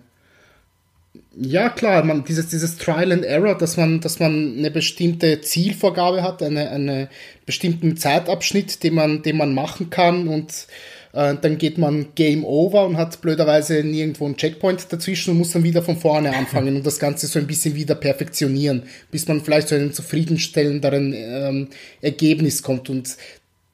Ja, 1.36 1.70
klar, 1.70 2.04
man, 2.04 2.24
dieses, 2.24 2.50
dieses 2.50 2.76
Trial 2.78 3.10
and 3.10 3.24
Error, 3.24 3.58
dass 3.58 3.76
man, 3.76 4.00
dass 4.00 4.20
man 4.20 4.56
eine 4.56 4.70
bestimmte 4.70 5.40
Zielvorgabe 5.40 6.22
hat, 6.22 6.40
einen 6.40 6.68
eine 6.68 7.08
bestimmten 7.46 7.96
Zeitabschnitt, 7.96 8.84
den 8.84 8.94
man, 8.94 9.22
den 9.22 9.36
man 9.36 9.54
machen 9.54 9.90
kann 9.90 10.28
und 10.28 10.68
äh, 11.14 11.36
dann 11.40 11.58
geht 11.58 11.78
man 11.78 12.08
Game 12.16 12.44
Over 12.44 12.86
und 12.86 12.96
hat 12.96 13.20
blöderweise 13.20 13.84
nirgendwo 13.84 14.26
einen 14.26 14.36
Checkpoint 14.36 14.92
dazwischen 14.92 15.30
und 15.30 15.38
muss 15.38 15.52
dann 15.52 15.62
wieder 15.62 15.82
von 15.82 15.96
vorne 15.96 16.34
anfangen 16.36 16.76
und 16.76 16.84
das 16.84 16.98
Ganze 16.98 17.28
so 17.28 17.38
ein 17.38 17.46
bisschen 17.46 17.76
wieder 17.76 17.94
perfektionieren, 17.94 18.82
bis 19.10 19.28
man 19.28 19.40
vielleicht 19.40 19.68
zu 19.68 19.76
einem 19.76 19.92
zufriedenstellenderen 19.92 21.14
ähm, 21.16 21.68
Ergebnis 22.00 22.62
kommt. 22.62 22.90
Und 22.90 23.16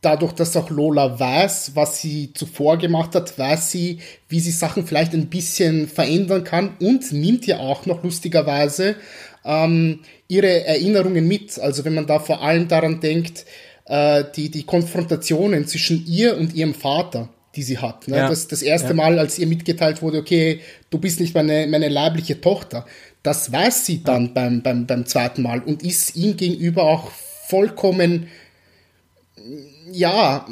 dadurch, 0.03 0.33
dass 0.33 0.57
auch 0.57 0.69
Lola 0.69 1.19
weiß, 1.19 1.73
was 1.75 2.03
sie 2.03 2.33
zuvor 2.35 2.77
gemacht 2.77 3.15
hat, 3.15 3.39
weiß 3.39 3.71
sie, 3.71 4.01
wie 4.29 4.41
sie 4.41 4.51
Sachen 4.51 4.87
vielleicht 4.87 5.15
ein 5.15 5.29
bisschen 5.29 5.89
verändern 5.89 6.45
kann 6.45 6.77
und 6.79 7.11
nimmt 7.11 7.47
ja 7.47 7.59
auch 7.59 7.87
noch 7.87 8.05
lustigerweise 8.05 8.97
ähm, 9.47 10.01
ihre 10.29 10.67
Erinnerungen 10.67 11.27
mit. 11.27 11.59
Also 11.59 11.87
wenn 11.87 11.95
man 11.95 12.07
da 12.07 12.19
vor 12.19 12.43
allem 12.43 12.69
daran 12.69 13.01
denkt, 13.01 13.47
äh, 13.91 14.25
die, 14.37 14.51
die 14.51 14.63
Konfrontationen 14.63 15.67
zwischen 15.67 16.07
ihr 16.07 16.39
und 16.39 16.55
ihrem 16.55 16.75
Vater, 16.75 17.29
die 17.57 17.65
sie 17.65 17.79
hat. 17.79 18.07
Ne? 18.07 18.19
Ja. 18.19 18.29
Das, 18.29 18.47
das 18.47 18.63
erste 18.63 18.91
ja. 18.91 18.95
Mal, 18.95 19.19
als 19.19 19.37
ihr 19.37 19.49
mitgeteilt 19.49 20.01
wurde, 20.01 20.19
okay, 20.19 20.61
du 20.91 20.99
bist 20.99 21.19
nicht 21.19 21.35
meine, 21.35 21.67
meine 21.67 21.89
leibliche 21.89 22.41
Tochter, 22.41 22.87
das 23.25 23.51
weiß 23.53 23.85
sie 23.85 24.05
dann 24.05 24.27
ja. 24.27 24.31
beim, 24.33 24.63
beim, 24.63 24.87
beim 24.87 25.07
zweiten 25.07 25.43
Mal 25.43 25.61
und 25.61 25.83
ist 25.83 26.15
ihm 26.15 26.37
gegenüber 26.37 26.85
auch 26.85 27.11
vollkommen, 27.49 28.29
ja, 29.91 30.47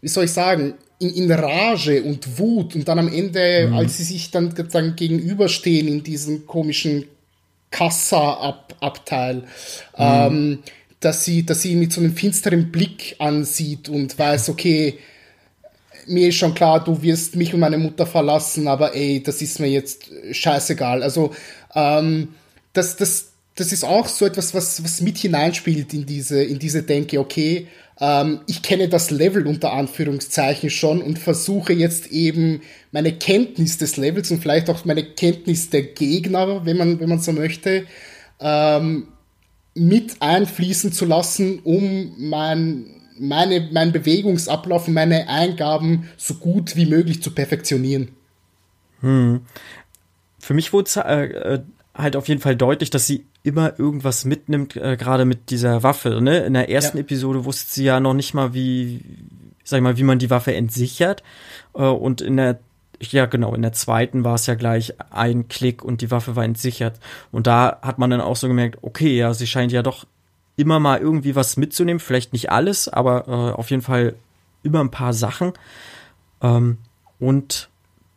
wie 0.00 0.08
soll 0.08 0.24
ich 0.24 0.32
sagen, 0.32 0.74
in, 0.98 1.10
in 1.10 1.30
Rage 1.30 2.02
und 2.02 2.36
Wut 2.36 2.74
und 2.74 2.88
dann 2.88 2.98
am 2.98 3.12
Ende, 3.12 3.68
mhm. 3.68 3.74
als 3.74 3.98
sie 3.98 4.04
sich 4.04 4.32
dann, 4.32 4.52
dann 4.72 4.96
gegenüberstehen 4.96 5.86
in 5.86 6.02
diesem 6.02 6.48
komischen 6.48 7.04
Kassa-Abteil, 7.70 9.36
mhm. 9.36 9.42
ähm, 9.96 10.58
dass 11.04 11.24
sie, 11.24 11.44
dass 11.44 11.62
sie 11.62 11.72
ihn 11.72 11.80
mit 11.80 11.92
so 11.92 12.00
einem 12.00 12.14
finsteren 12.14 12.70
Blick 12.70 13.16
ansieht 13.18 13.88
und 13.88 14.18
weiß, 14.18 14.48
okay, 14.48 14.98
mir 16.06 16.28
ist 16.28 16.36
schon 16.36 16.54
klar, 16.54 16.82
du 16.82 17.02
wirst 17.02 17.36
mich 17.36 17.54
und 17.54 17.60
meine 17.60 17.78
Mutter 17.78 18.06
verlassen, 18.06 18.66
aber 18.68 18.94
ey, 18.94 19.22
das 19.22 19.42
ist 19.42 19.60
mir 19.60 19.68
jetzt 19.68 20.10
scheißegal. 20.32 21.02
Also, 21.02 21.32
ähm, 21.74 22.28
das, 22.72 22.96
das, 22.96 23.32
das 23.54 23.72
ist 23.72 23.84
auch 23.84 24.08
so 24.08 24.26
etwas, 24.26 24.54
was, 24.54 24.82
was 24.82 25.00
mit 25.00 25.18
hineinspielt 25.18 25.92
in 25.92 26.06
diese, 26.06 26.42
in 26.42 26.58
diese 26.58 26.82
Denke, 26.82 27.20
okay, 27.20 27.68
ähm, 28.00 28.40
ich 28.46 28.62
kenne 28.62 28.88
das 28.88 29.10
Level 29.10 29.46
unter 29.46 29.72
Anführungszeichen 29.72 30.70
schon 30.70 31.02
und 31.02 31.18
versuche 31.18 31.72
jetzt 31.72 32.08
eben 32.08 32.62
meine 32.90 33.12
Kenntnis 33.12 33.78
des 33.78 33.96
Levels 33.96 34.30
und 34.30 34.42
vielleicht 34.42 34.70
auch 34.70 34.84
meine 34.84 35.04
Kenntnis 35.04 35.70
der 35.70 35.82
Gegner, 35.82 36.64
wenn 36.64 36.76
man, 36.76 37.00
wenn 37.00 37.08
man 37.08 37.20
so 37.20 37.32
möchte, 37.32 37.86
ähm, 38.40 39.08
mit 39.74 40.20
einfließen 40.20 40.92
zu 40.92 41.04
lassen, 41.04 41.60
um 41.60 42.12
mein, 42.18 42.86
meine, 43.18 43.68
meinen 43.72 43.92
Bewegungsablauf 43.92 44.88
und 44.88 44.94
meine 44.94 45.28
Eingaben 45.28 46.08
so 46.16 46.34
gut 46.34 46.76
wie 46.76 46.86
möglich 46.86 47.22
zu 47.22 47.30
perfektionieren. 47.30 48.08
Hm. 49.00 49.40
Für 50.38 50.54
mich 50.54 50.72
wurde 50.72 50.88
es 50.88 50.96
äh, 50.96 51.24
äh, 51.24 51.60
halt 51.94 52.16
auf 52.16 52.28
jeden 52.28 52.40
Fall 52.40 52.56
deutlich, 52.56 52.90
dass 52.90 53.06
sie 53.06 53.24
immer 53.42 53.78
irgendwas 53.78 54.24
mitnimmt, 54.24 54.76
äh, 54.76 54.96
gerade 54.96 55.24
mit 55.24 55.50
dieser 55.50 55.82
Waffe. 55.82 56.20
Ne? 56.20 56.40
In 56.40 56.54
der 56.54 56.68
ersten 56.68 56.98
ja. 56.98 57.02
Episode 57.02 57.44
wusste 57.44 57.72
sie 57.72 57.84
ja 57.84 58.00
noch 58.00 58.14
nicht 58.14 58.34
mal, 58.34 58.54
wie, 58.54 59.00
sag 59.64 59.78
ich 59.78 59.82
mal, 59.82 59.96
wie 59.96 60.04
man 60.04 60.18
die 60.18 60.30
Waffe 60.30 60.54
entsichert. 60.54 61.22
Äh, 61.74 61.82
und 61.82 62.20
in 62.20 62.36
der 62.36 62.58
ja 63.10 63.26
genau, 63.26 63.54
in 63.54 63.62
der 63.62 63.72
zweiten 63.72 64.24
war 64.24 64.34
es 64.34 64.46
ja 64.46 64.54
gleich 64.54 64.94
ein 65.10 65.48
Klick 65.48 65.82
und 65.82 66.00
die 66.00 66.10
Waffe 66.10 66.36
war 66.36 66.44
entsichert. 66.44 67.00
Und 67.32 67.46
da 67.46 67.78
hat 67.82 67.98
man 67.98 68.10
dann 68.10 68.20
auch 68.20 68.36
so 68.36 68.46
gemerkt, 68.46 68.78
okay, 68.82 69.16
ja, 69.16 69.34
sie 69.34 69.46
scheint 69.46 69.72
ja 69.72 69.82
doch 69.82 70.06
immer 70.56 70.78
mal 70.78 71.00
irgendwie 71.00 71.34
was 71.34 71.56
mitzunehmen, 71.56 71.98
vielleicht 71.98 72.32
nicht 72.32 72.52
alles, 72.52 72.88
aber 72.88 73.26
äh, 73.26 73.58
auf 73.58 73.70
jeden 73.70 73.82
Fall 73.82 74.14
immer 74.62 74.80
ein 74.80 74.90
paar 74.90 75.12
Sachen. 75.12 75.52
Ähm, 76.40 76.78
und 77.18 77.68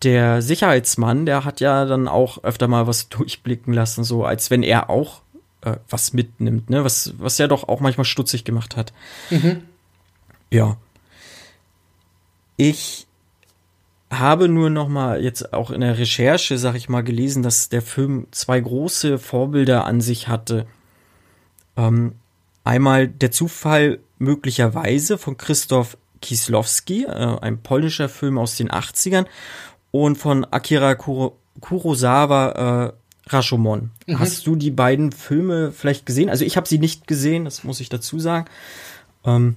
der 0.04 0.42
Sicherheitsmann, 0.42 1.26
der 1.26 1.46
hat 1.46 1.62
ja 1.62 1.86
dann 1.86 2.08
auch 2.08 2.44
öfter 2.44 2.68
mal 2.68 2.86
was 2.86 3.10
durchblicken 3.10 3.74
lassen, 3.74 4.04
so 4.04 4.26
als 4.26 4.52
wenn 4.52 4.62
er 4.62 4.90
auch 4.90 5.22
äh, 5.62 5.78
was 5.90 6.14
mitnimmt, 6.14 6.70
ne? 6.70 6.84
Was, 6.84 7.14
was 7.18 7.38
ja 7.38 7.48
doch 7.48 7.68
auch 7.68 7.80
manchmal 7.80 8.06
stutzig 8.06 8.44
gemacht 8.44 8.76
hat. 8.76 8.94
Mhm. 9.30 9.64
Ja. 10.52 10.78
Ich 12.58 13.05
habe 14.12 14.48
nur 14.48 14.70
noch 14.70 14.88
mal 14.88 15.24
jetzt 15.24 15.54
auch 15.54 15.72
in 15.72 15.82
der 15.82 15.98
Recherche, 15.98 16.58
sag 16.58 16.76
ich 16.76 16.90
mal, 16.90 17.04
gelesen, 17.04 17.44
dass 17.44 17.70
der 17.70 17.82
Film 17.82 18.28
zwei 18.32 18.60
große 18.60 19.18
Vorbilder 19.18 19.86
an 19.86 20.02
sich 20.02 20.28
hatte. 20.28 20.68
Ähm, 21.76 22.14
einmal 22.64 23.08
der 23.08 23.32
Zufall 23.32 24.00
möglicherweise 24.18 25.18
von 25.18 25.38
Christoph 25.38 25.98
Kieslowski, 26.22 27.06
äh, 27.06 27.38
ein 27.42 27.62
polnischer 27.62 28.10
Film 28.10 28.38
aus 28.38 28.56
den 28.56 28.70
80ern, 28.70 29.26
und 29.92 30.18
von 30.18 30.46
Akira 30.46 30.96
Kuro 30.96 31.38
Kurosawa 31.62 32.92
äh, 32.92 32.94
Rashomon. 33.28 33.92
Mhm. 34.06 34.20
Hast 34.20 34.46
du 34.46 34.56
die 34.56 34.72
beiden 34.72 35.12
Filme 35.12 35.72
vielleicht 35.72 36.06
gesehen? 36.06 36.30
Also 36.30 36.44
ich 36.44 36.58
habe 36.58 36.68
sie 36.68 36.80
nicht 36.80 37.08
gesehen, 37.08 37.46
das 37.46 37.64
muss 37.64 37.80
ich 37.80 37.90
dazu 37.90 38.20
sagen. 38.20 38.46
Ähm, 39.26 39.56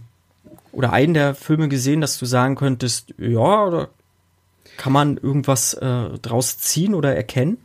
oder 0.71 0.93
einen 0.93 1.15
der 1.15 1.35
Filme 1.35 1.69
gesehen, 1.69 2.01
dass 2.01 2.19
du 2.19 2.25
sagen 2.25 2.55
könntest, 2.55 3.15
ja, 3.19 3.65
oder 3.65 3.89
kann 4.79 4.95
man 4.95 5.19
irgendwas 5.19 5.75
äh, 5.75 6.19
draus 6.23 6.57
ziehen 6.57 6.95
oder 6.95 7.15
erkennen? 7.15 7.59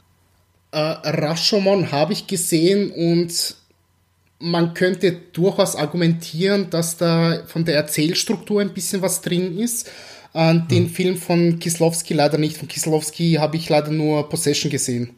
Äh, 0.72 0.80
Rashomon 0.80 1.91
habe 1.91 2.11
ich 2.11 2.28
gesehen 2.28 2.91
und 2.91 3.55
man 4.39 4.74
könnte 4.74 5.14
durchaus 5.32 5.78
argumentieren, 5.78 6.70
dass 6.70 6.97
da 6.97 7.43
von 7.45 7.64
der 7.64 7.76
Erzählstruktur 7.76 8.59
ein 8.59 8.74
bisschen 8.74 9.01
was 9.01 9.22
drin 9.22 9.57
ist. 9.57 9.89
Äh, 10.34 10.55
den 10.70 10.86
hm. 10.86 10.89
Film 10.89 11.18
von 11.18 11.59
Kislowski 11.59 12.14
leider 12.14 12.38
nicht. 12.38 12.57
Von 12.57 12.68
Kislowski 12.68 13.36
habe 13.36 13.55
ich 13.55 13.70
leider 13.70 13.91
nur 13.91 14.28
Possession 14.28 14.70
gesehen. 14.70 15.16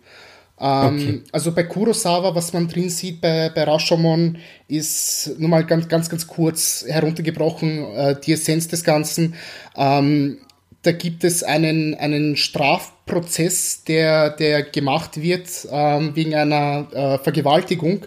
Ähm, 0.59 0.95
okay. 0.95 1.21
Also 1.31 1.51
bei 1.53 1.63
Kurosawa, 1.63 2.35
was 2.35 2.53
man 2.53 2.67
drin 2.67 2.89
sieht 2.89 3.19
bei, 3.19 3.49
bei 3.49 3.63
Rashomon, 3.63 4.37
ist 4.67 5.31
nur 5.37 5.49
mal 5.49 5.65
ganz, 5.65 5.87
ganz, 5.87 6.09
ganz 6.09 6.27
kurz 6.27 6.85
heruntergebrochen 6.87 7.83
äh, 7.93 8.15
die 8.21 8.33
Essenz 8.33 8.67
des 8.67 8.83
Ganzen. 8.83 9.35
Ähm, 9.75 10.37
da 10.85 10.91
gibt 10.91 11.23
es 11.23 11.43
einen, 11.43 11.95
einen 11.95 12.35
Strafprozess, 12.35 13.83
der, 13.83 14.29
der 14.29 14.63
gemacht 14.63 15.21
wird 15.21 15.49
ähm, 15.71 16.15
wegen 16.15 16.35
einer 16.35 16.87
äh, 16.93 17.17
Vergewaltigung. 17.19 18.05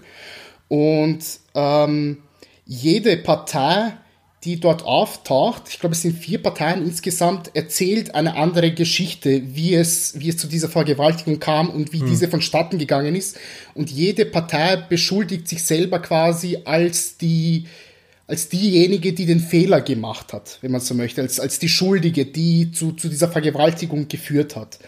Und 0.69 1.25
ähm, 1.55 2.19
jede 2.67 3.17
Partei 3.17 3.95
die 4.45 4.61
dort 4.61 4.85
auftaucht, 4.85 5.65
ich 5.69 5.81
glaube, 5.81 5.95
es 5.95 6.03
sind 6.03 6.17
vier 6.17 6.41
Parteien 6.41 6.85
insgesamt, 6.85 7.51
erzählt 7.57 8.15
eine 8.15 8.37
andere 8.37 8.73
Geschichte, 8.73 9.43
wie 9.55 9.75
es, 9.75 10.21
wie 10.21 10.29
es 10.29 10.37
zu 10.37 10.47
dieser 10.47 10.69
Vergewaltigung 10.69 11.41
kam 11.41 11.69
und 11.69 11.93
wie 11.93 12.01
hm. 12.01 12.07
diese 12.07 12.29
vonstatten 12.29 12.79
gegangen 12.79 13.17
ist. 13.17 13.37
Und 13.75 13.91
jede 13.91 14.25
Partei 14.25 14.77
beschuldigt 14.77 15.49
sich 15.49 15.65
selber 15.65 15.99
quasi 15.99 16.59
als 16.65 17.17
die, 17.17 17.67
als 18.29 18.51
diejenige, 18.51 19.15
die 19.15 19.27
den 19.27 19.41
Fehler 19.41 19.81
gemacht 19.81 20.33
hat, 20.33 20.59
wenn 20.61 20.71
man 20.71 20.83
so 20.83 20.95
möchte, 20.95 21.23
als, 21.23 21.41
als 21.41 21.59
die 21.59 21.69
Schuldige, 21.69 22.27
die 22.27 22.71
zu, 22.71 22.93
zu 22.93 23.09
dieser 23.09 23.29
Vergewaltigung 23.29 24.07
geführt 24.07 24.55
hat. 24.55 24.79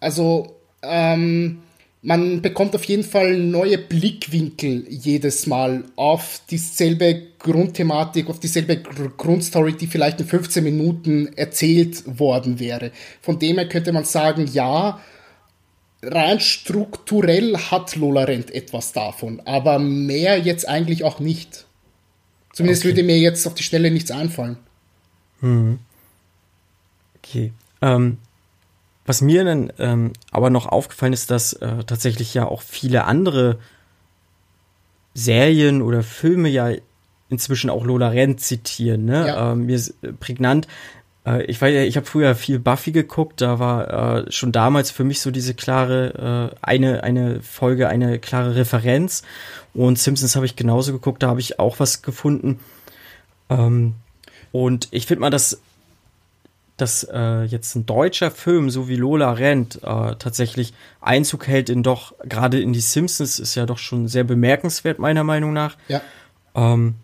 Also, 0.00 0.56
ähm, 0.82 1.58
man 2.00 2.42
bekommt 2.42 2.74
auf 2.74 2.84
jeden 2.84 3.04
Fall 3.04 3.36
neue 3.38 3.78
Blickwinkel 3.78 4.84
jedes 4.88 5.46
Mal 5.46 5.84
auf 5.96 6.40
dieselbe 6.50 7.22
Grundthematik, 7.38 8.28
auf 8.28 8.40
dieselbe 8.40 8.76
Grundstory, 8.76 9.72
die 9.72 9.86
vielleicht 9.86 10.20
in 10.20 10.26
15 10.26 10.64
Minuten 10.64 11.30
erzählt 11.34 12.18
worden 12.18 12.58
wäre. 12.58 12.90
Von 13.22 13.38
dem 13.38 13.56
her 13.56 13.68
könnte 13.68 13.92
man 13.92 14.04
sagen, 14.04 14.46
ja, 14.52 15.00
rein 16.02 16.40
strukturell 16.40 17.56
hat 17.56 17.96
Lola 17.96 18.24
Rent 18.24 18.50
etwas 18.50 18.92
davon, 18.92 19.40
aber 19.46 19.78
mehr 19.78 20.38
jetzt 20.38 20.68
eigentlich 20.68 21.04
auch 21.04 21.20
nicht. 21.20 21.63
Zumindest 22.54 22.82
okay. 22.82 22.90
würde 22.90 23.02
mir 23.02 23.18
jetzt 23.18 23.46
auf 23.46 23.54
die 23.54 23.64
Stelle 23.64 23.90
nichts 23.90 24.10
einfallen. 24.10 24.56
Hm. 25.40 25.80
Okay. 27.18 27.52
Ähm, 27.82 28.18
was 29.06 29.20
mir 29.20 29.44
dann 29.44 29.72
ähm, 29.78 30.12
aber 30.30 30.50
noch 30.50 30.66
aufgefallen 30.66 31.12
ist, 31.12 31.30
dass 31.30 31.52
äh, 31.54 31.84
tatsächlich 31.84 32.32
ja 32.32 32.46
auch 32.46 32.62
viele 32.62 33.04
andere 33.04 33.58
Serien 35.14 35.82
oder 35.82 36.02
Filme 36.02 36.48
ja 36.48 36.70
inzwischen 37.28 37.70
auch 37.70 37.84
Lola 37.84 38.08
Rent 38.08 38.40
zitieren. 38.40 39.04
Ne? 39.04 39.26
Ja. 39.26 39.52
Ähm, 39.52 39.66
mir 39.66 39.74
ist 39.74 39.94
äh, 40.02 40.12
prägnant. 40.12 40.68
Äh, 41.26 41.44
ich 41.44 41.60
weiß 41.60 41.74
ja, 41.74 41.82
ich 41.82 41.96
habe 41.96 42.06
früher 42.06 42.34
viel 42.36 42.60
Buffy 42.60 42.92
geguckt. 42.92 43.40
Da 43.40 43.58
war 43.58 44.26
äh, 44.26 44.32
schon 44.32 44.52
damals 44.52 44.92
für 44.92 45.04
mich 45.04 45.20
so 45.20 45.30
diese 45.30 45.54
klare 45.54 46.52
äh, 46.54 46.56
eine 46.62 47.02
eine 47.02 47.42
Folge, 47.42 47.88
eine 47.88 48.20
klare 48.20 48.54
Referenz. 48.54 49.22
Und 49.74 49.98
Simpsons 49.98 50.36
habe 50.36 50.46
ich 50.46 50.56
genauso 50.56 50.92
geguckt. 50.92 51.22
Da 51.22 51.28
habe 51.28 51.40
ich 51.40 51.58
auch 51.58 51.80
was 51.80 52.02
gefunden. 52.02 52.60
Ähm, 53.50 53.94
und 54.52 54.88
ich 54.92 55.06
finde 55.06 55.22
mal, 55.22 55.30
dass 55.30 55.60
dass 56.76 57.04
äh, 57.04 57.44
jetzt 57.44 57.76
ein 57.76 57.86
deutscher 57.86 58.30
Film, 58.30 58.68
so 58.68 58.88
wie 58.88 58.96
Lola 58.96 59.32
rennt, 59.32 59.76
äh, 59.76 60.16
tatsächlich 60.16 60.74
Einzug 61.00 61.46
hält 61.46 61.68
in 61.68 61.82
doch, 61.84 62.14
gerade 62.24 62.60
in 62.60 62.72
die 62.72 62.80
Simpsons, 62.80 63.38
ist 63.38 63.54
ja 63.54 63.64
doch 63.64 63.78
schon 63.78 64.08
sehr 64.08 64.24
bemerkenswert, 64.24 64.98
meiner 64.98 65.22
Meinung 65.22 65.52
nach. 65.52 65.76
Ja. 65.86 66.02
Ähm, 66.54 66.96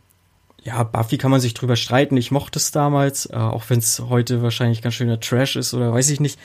ja, 0.62 0.82
Buffy 0.82 1.18
kann 1.18 1.30
man 1.30 1.40
sich 1.40 1.54
drüber 1.54 1.76
streiten. 1.76 2.16
Ich 2.16 2.32
mochte 2.32 2.58
es 2.58 2.72
damals, 2.72 3.26
äh, 3.26 3.36
auch 3.36 3.64
wenn 3.68 3.78
es 3.78 4.00
heute 4.00 4.42
wahrscheinlich 4.42 4.82
ganz 4.82 4.96
schöner 4.96 5.20
Trash 5.20 5.56
ist 5.56 5.72
oder 5.72 5.92
weiß 5.92 6.10
ich 6.10 6.20
nicht. 6.20 6.38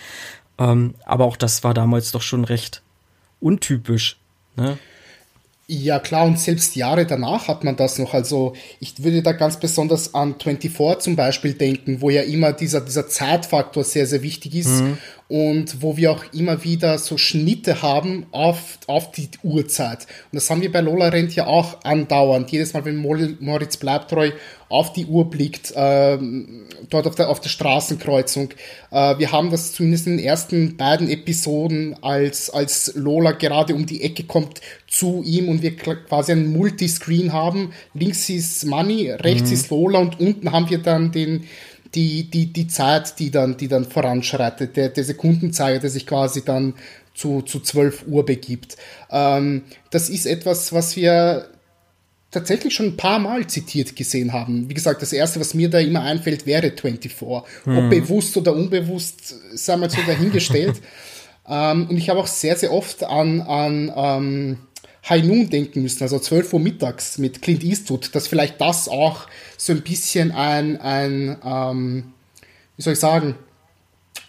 Ähm, 0.57 0.93
aber 1.03 1.25
auch 1.25 1.35
das 1.35 1.63
war 1.63 1.73
damals 1.73 2.11
doch 2.11 2.21
schon 2.21 2.45
recht 2.45 2.81
untypisch. 3.41 4.17
Ne? 4.55 4.77
Ja, 5.67 5.97
klar, 5.97 6.25
und 6.25 6.39
selbst 6.39 6.75
Jahre 6.75 7.07
danach 7.07 7.47
hat 7.47 7.63
man 7.63 7.75
das 7.75 7.97
noch. 7.97 8.13
Also, 8.13 8.53
ich 8.79 9.03
würde 9.03 9.23
da 9.23 9.31
ganz 9.31 9.59
besonders 9.59 10.13
an 10.13 10.35
24 10.39 10.99
zum 10.99 11.15
Beispiel 11.15 11.53
denken, 11.53 12.01
wo 12.01 12.11
ja 12.11 12.21
immer 12.21 12.53
dieser, 12.53 12.81
dieser 12.81 13.07
Zeitfaktor 13.07 13.83
sehr, 13.83 14.05
sehr 14.05 14.21
wichtig 14.21 14.55
ist. 14.55 14.81
Mhm 14.81 14.97
und 15.27 15.81
wo 15.81 15.97
wir 15.97 16.11
auch 16.11 16.23
immer 16.33 16.63
wieder 16.63 16.99
so 16.99 17.17
Schnitte 17.17 17.81
haben 17.81 18.27
auf, 18.31 18.77
auf 18.85 19.11
die 19.11 19.29
Uhrzeit. 19.41 20.05
Und 20.31 20.35
das 20.35 20.49
haben 20.49 20.61
wir 20.61 20.71
bei 20.71 20.81
Lola 20.81 21.07
Rent 21.07 21.33
ja 21.35 21.47
auch 21.47 21.83
andauernd. 21.83 22.51
Jedes 22.51 22.73
Mal, 22.73 22.85
wenn 22.85 22.97
Moritz 22.97 23.77
Bleibtreu 23.77 24.31
auf 24.69 24.93
die 24.93 25.05
Uhr 25.05 25.29
blickt, 25.29 25.71
äh, 25.75 26.17
dort 26.89 27.07
auf 27.07 27.15
der, 27.15 27.29
auf 27.29 27.39
der 27.39 27.49
Straßenkreuzung. 27.49 28.49
Äh, 28.91 29.17
wir 29.17 29.31
haben 29.31 29.49
das 29.49 29.73
zumindest 29.73 30.05
in 30.07 30.17
den 30.17 30.25
ersten 30.25 30.77
beiden 30.77 31.09
Episoden, 31.09 31.95
als, 32.03 32.51
als 32.51 32.93
Lola 32.95 33.31
gerade 33.31 33.73
um 33.73 33.87
die 33.87 34.03
Ecke 34.03 34.23
kommt 34.23 34.61
zu 34.87 35.23
ihm 35.23 35.49
und 35.49 35.63
wir 35.63 35.75
quasi 35.75 36.33
ein 36.33 36.51
Multiscreen 36.53 37.33
haben. 37.33 37.73
Links 37.95 38.29
ist 38.29 38.65
Money, 38.65 39.09
rechts 39.11 39.49
mhm. 39.49 39.53
ist 39.53 39.69
Lola 39.71 39.99
und 39.99 40.19
unten 40.19 40.51
haben 40.51 40.69
wir 40.69 40.79
dann 40.79 41.11
den, 41.11 41.45
die, 41.95 42.29
die, 42.29 42.51
die 42.51 42.67
Zeit, 42.67 43.19
die 43.19 43.31
dann, 43.31 43.57
die 43.57 43.67
dann 43.67 43.85
voranschreitet, 43.85 44.75
der, 44.75 44.89
der 44.89 45.03
Sekundenzeiger, 45.03 45.79
der 45.79 45.89
sich 45.89 46.05
quasi 46.05 46.43
dann 46.43 46.73
zu, 47.13 47.41
zu 47.41 47.61
12 47.61 48.05
Uhr 48.07 48.25
begibt. 48.25 48.75
Ähm, 49.09 49.63
das 49.89 50.09
ist 50.09 50.25
etwas, 50.25 50.73
was 50.73 50.95
wir 50.95 51.47
tatsächlich 52.31 52.75
schon 52.75 52.87
ein 52.87 52.97
paar 52.97 53.19
Mal 53.19 53.47
zitiert 53.47 53.95
gesehen 53.95 54.33
haben. 54.33 54.69
Wie 54.69 54.73
gesagt, 54.73 55.01
das 55.01 55.13
erste, 55.13 55.39
was 55.39 55.53
mir 55.53 55.69
da 55.69 55.79
immer 55.79 56.01
einfällt, 56.01 56.45
wäre 56.45 56.71
24. 56.71 57.11
Hm. 57.63 57.77
Ob 57.77 57.89
bewusst 57.89 58.35
oder 58.35 58.53
unbewusst, 58.53 59.35
sei 59.53 59.77
mal 59.77 59.89
so 59.89 60.01
dahingestellt. 60.05 60.81
ähm, 61.49 61.87
und 61.89 61.97
ich 61.97 62.09
habe 62.09 62.19
auch 62.19 62.27
sehr, 62.27 62.57
sehr 62.57 62.73
oft 62.73 63.03
an, 63.05 63.41
an 63.41 63.91
ähm, 63.95 64.57
High 65.07 65.23
Noon 65.23 65.49
denken 65.49 65.81
müssen, 65.81 66.03
also 66.03 66.19
12 66.19 66.53
Uhr 66.53 66.59
mittags 66.59 67.17
mit 67.17 67.41
Clint 67.41 67.63
Eastwood, 67.63 68.13
dass 68.13 68.27
vielleicht 68.27 68.59
das 68.59 68.89
auch 68.89 69.27
so 69.57 69.73
ein 69.73 69.81
bisschen 69.81 70.31
ein, 70.31 70.79
ein 70.79 71.37
ähm, 71.43 72.13
wie 72.77 72.81
soll 72.81 72.93
ich 72.93 72.99
sagen, 72.99 73.35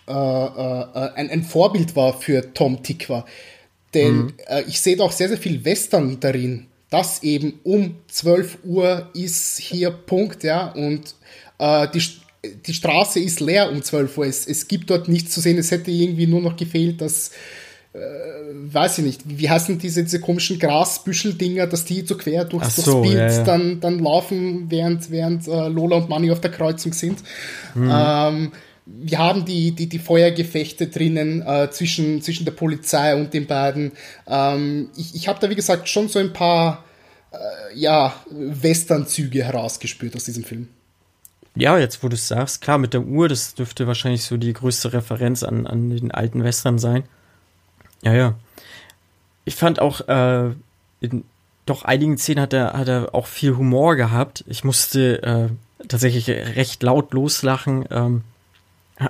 äh, 0.09 0.13
äh, 0.13 1.13
ein, 1.15 1.31
ein 1.31 1.43
Vorbild 1.43 1.97
war 1.97 2.19
für 2.19 2.55
Tom 2.55 2.83
Tikwa. 2.83 3.27
Denn 3.93 4.17
mhm. 4.17 4.35
äh, 4.47 4.63
ich 4.69 4.81
sehe 4.81 4.97
doch 4.97 5.13
sehr, 5.13 5.29
sehr 5.29 5.39
viel 5.39 5.65
Western 5.65 6.21
darin, 6.21 6.67
dass 6.91 7.23
eben 7.23 7.61
um 7.65 7.97
12 8.09 8.59
Uhr 8.65 9.11
ist 9.15 9.59
hier 9.59 9.91
Punkt, 9.91 10.45
ja, 10.45 10.69
und 10.69 11.17
äh, 11.59 11.89
die, 11.93 12.03
die 12.67 12.75
Straße 12.75 13.19
ist 13.19 13.41
leer 13.41 13.71
um 13.71 13.83
12 13.83 14.19
Uhr. 14.19 14.27
Es, 14.27 14.47
es 14.47 14.69
gibt 14.69 14.91
dort 14.91 15.09
nichts 15.09 15.33
zu 15.33 15.41
sehen. 15.41 15.59
Es 15.59 15.71
hätte 15.71 15.91
irgendwie 15.91 16.27
nur 16.27 16.41
noch 16.41 16.57
gefehlt, 16.57 17.01
dass 17.01 17.33
äh, 17.97 18.75
weiß 18.75 18.99
ich 18.99 19.05
nicht, 19.05 19.23
wie 19.25 19.49
heißen 19.49 19.79
diese, 19.79 20.03
diese 20.03 20.21
komischen 20.21 20.59
Grasbüschel-Dinger, 20.59 21.67
dass 21.67 21.85
die 21.85 22.05
so 22.07 22.17
quer 22.17 22.45
durch 22.45 22.65
so, 22.65 23.03
das 23.03 23.03
Bild 23.03 23.19
ja, 23.19 23.31
ja. 23.31 23.45
Dann, 23.45 23.81
dann 23.81 23.99
laufen, 23.99 24.67
während, 24.71 25.11
während 25.11 25.49
äh, 25.49 25.69
Lola 25.69 25.97
und 25.97 26.09
Manny 26.09 26.31
auf 26.31 26.41
der 26.41 26.51
Kreuzung 26.51 26.93
sind. 26.93 27.19
Mhm. 27.75 27.91
Ähm, 27.93 28.53
wir 28.87 29.19
haben 29.19 29.45
die, 29.45 29.73
die, 29.73 29.89
die 29.89 29.99
Feuergefechte 29.99 30.87
drinnen 30.87 31.43
äh, 31.43 31.71
zwischen, 31.71 32.23
zwischen 32.23 32.45
der 32.45 32.53
Polizei 32.53 33.17
und 33.17 33.35
den 33.35 33.47
beiden. 33.47 33.93
Ähm, 34.29 34.91
ich 34.97 35.15
ich 35.15 35.29
habe 35.29 35.41
da, 35.41 35.51
wie 35.51 35.57
gesagt, 35.57 35.89
schon 35.89 36.09
so 36.09 36.19
ein 36.19 36.33
paar 36.33 36.85
äh, 37.33 37.37
ja, 37.79 38.15
Westernzüge 38.31 39.43
herausgespürt 39.45 40.15
aus 40.15 40.25
diesem 40.25 40.45
Film. 40.45 40.69
Ja, 41.57 41.79
jetzt 41.79 42.03
wo 42.03 42.09
du 42.09 42.15
es 42.15 42.29
sagst, 42.29 42.61
klar, 42.61 42.79
mit 42.79 42.93
der 42.93 43.03
Uhr, 43.03 43.29
das 43.29 43.55
dürfte 43.55 43.87
wahrscheinlich 43.87 44.23
so 44.23 44.37
die 44.37 44.53
größte 44.53 44.93
Referenz 44.93 45.43
an, 45.43 45.67
an 45.67 45.91
den 45.91 46.11
alten 46.11 46.45
Western 46.45 46.79
sein. 46.79 47.05
Ja, 48.07 48.15
ja. 48.15 48.35
Ich 49.45 49.57
fand 49.57 49.81
auch, 49.81 50.01
äh, 50.09 50.53
in 51.01 51.25
doch 51.67 51.85
einigen 51.85 52.17
Szenen 52.19 52.41
hat 52.41 52.53
er, 52.53 52.75
hat 52.75 52.87
er 52.87 53.15
auch 53.17 53.27
viel 53.27 53.57
Humor 53.57 53.97
gehabt. 53.97 54.45
Ich 54.47 54.63
musste 54.63 55.23
äh, 55.25 55.87
tatsächlich 55.89 56.29
recht 56.29 56.85
laut 56.85 57.13
loslachen, 57.13 57.85
ähm, 57.91 58.23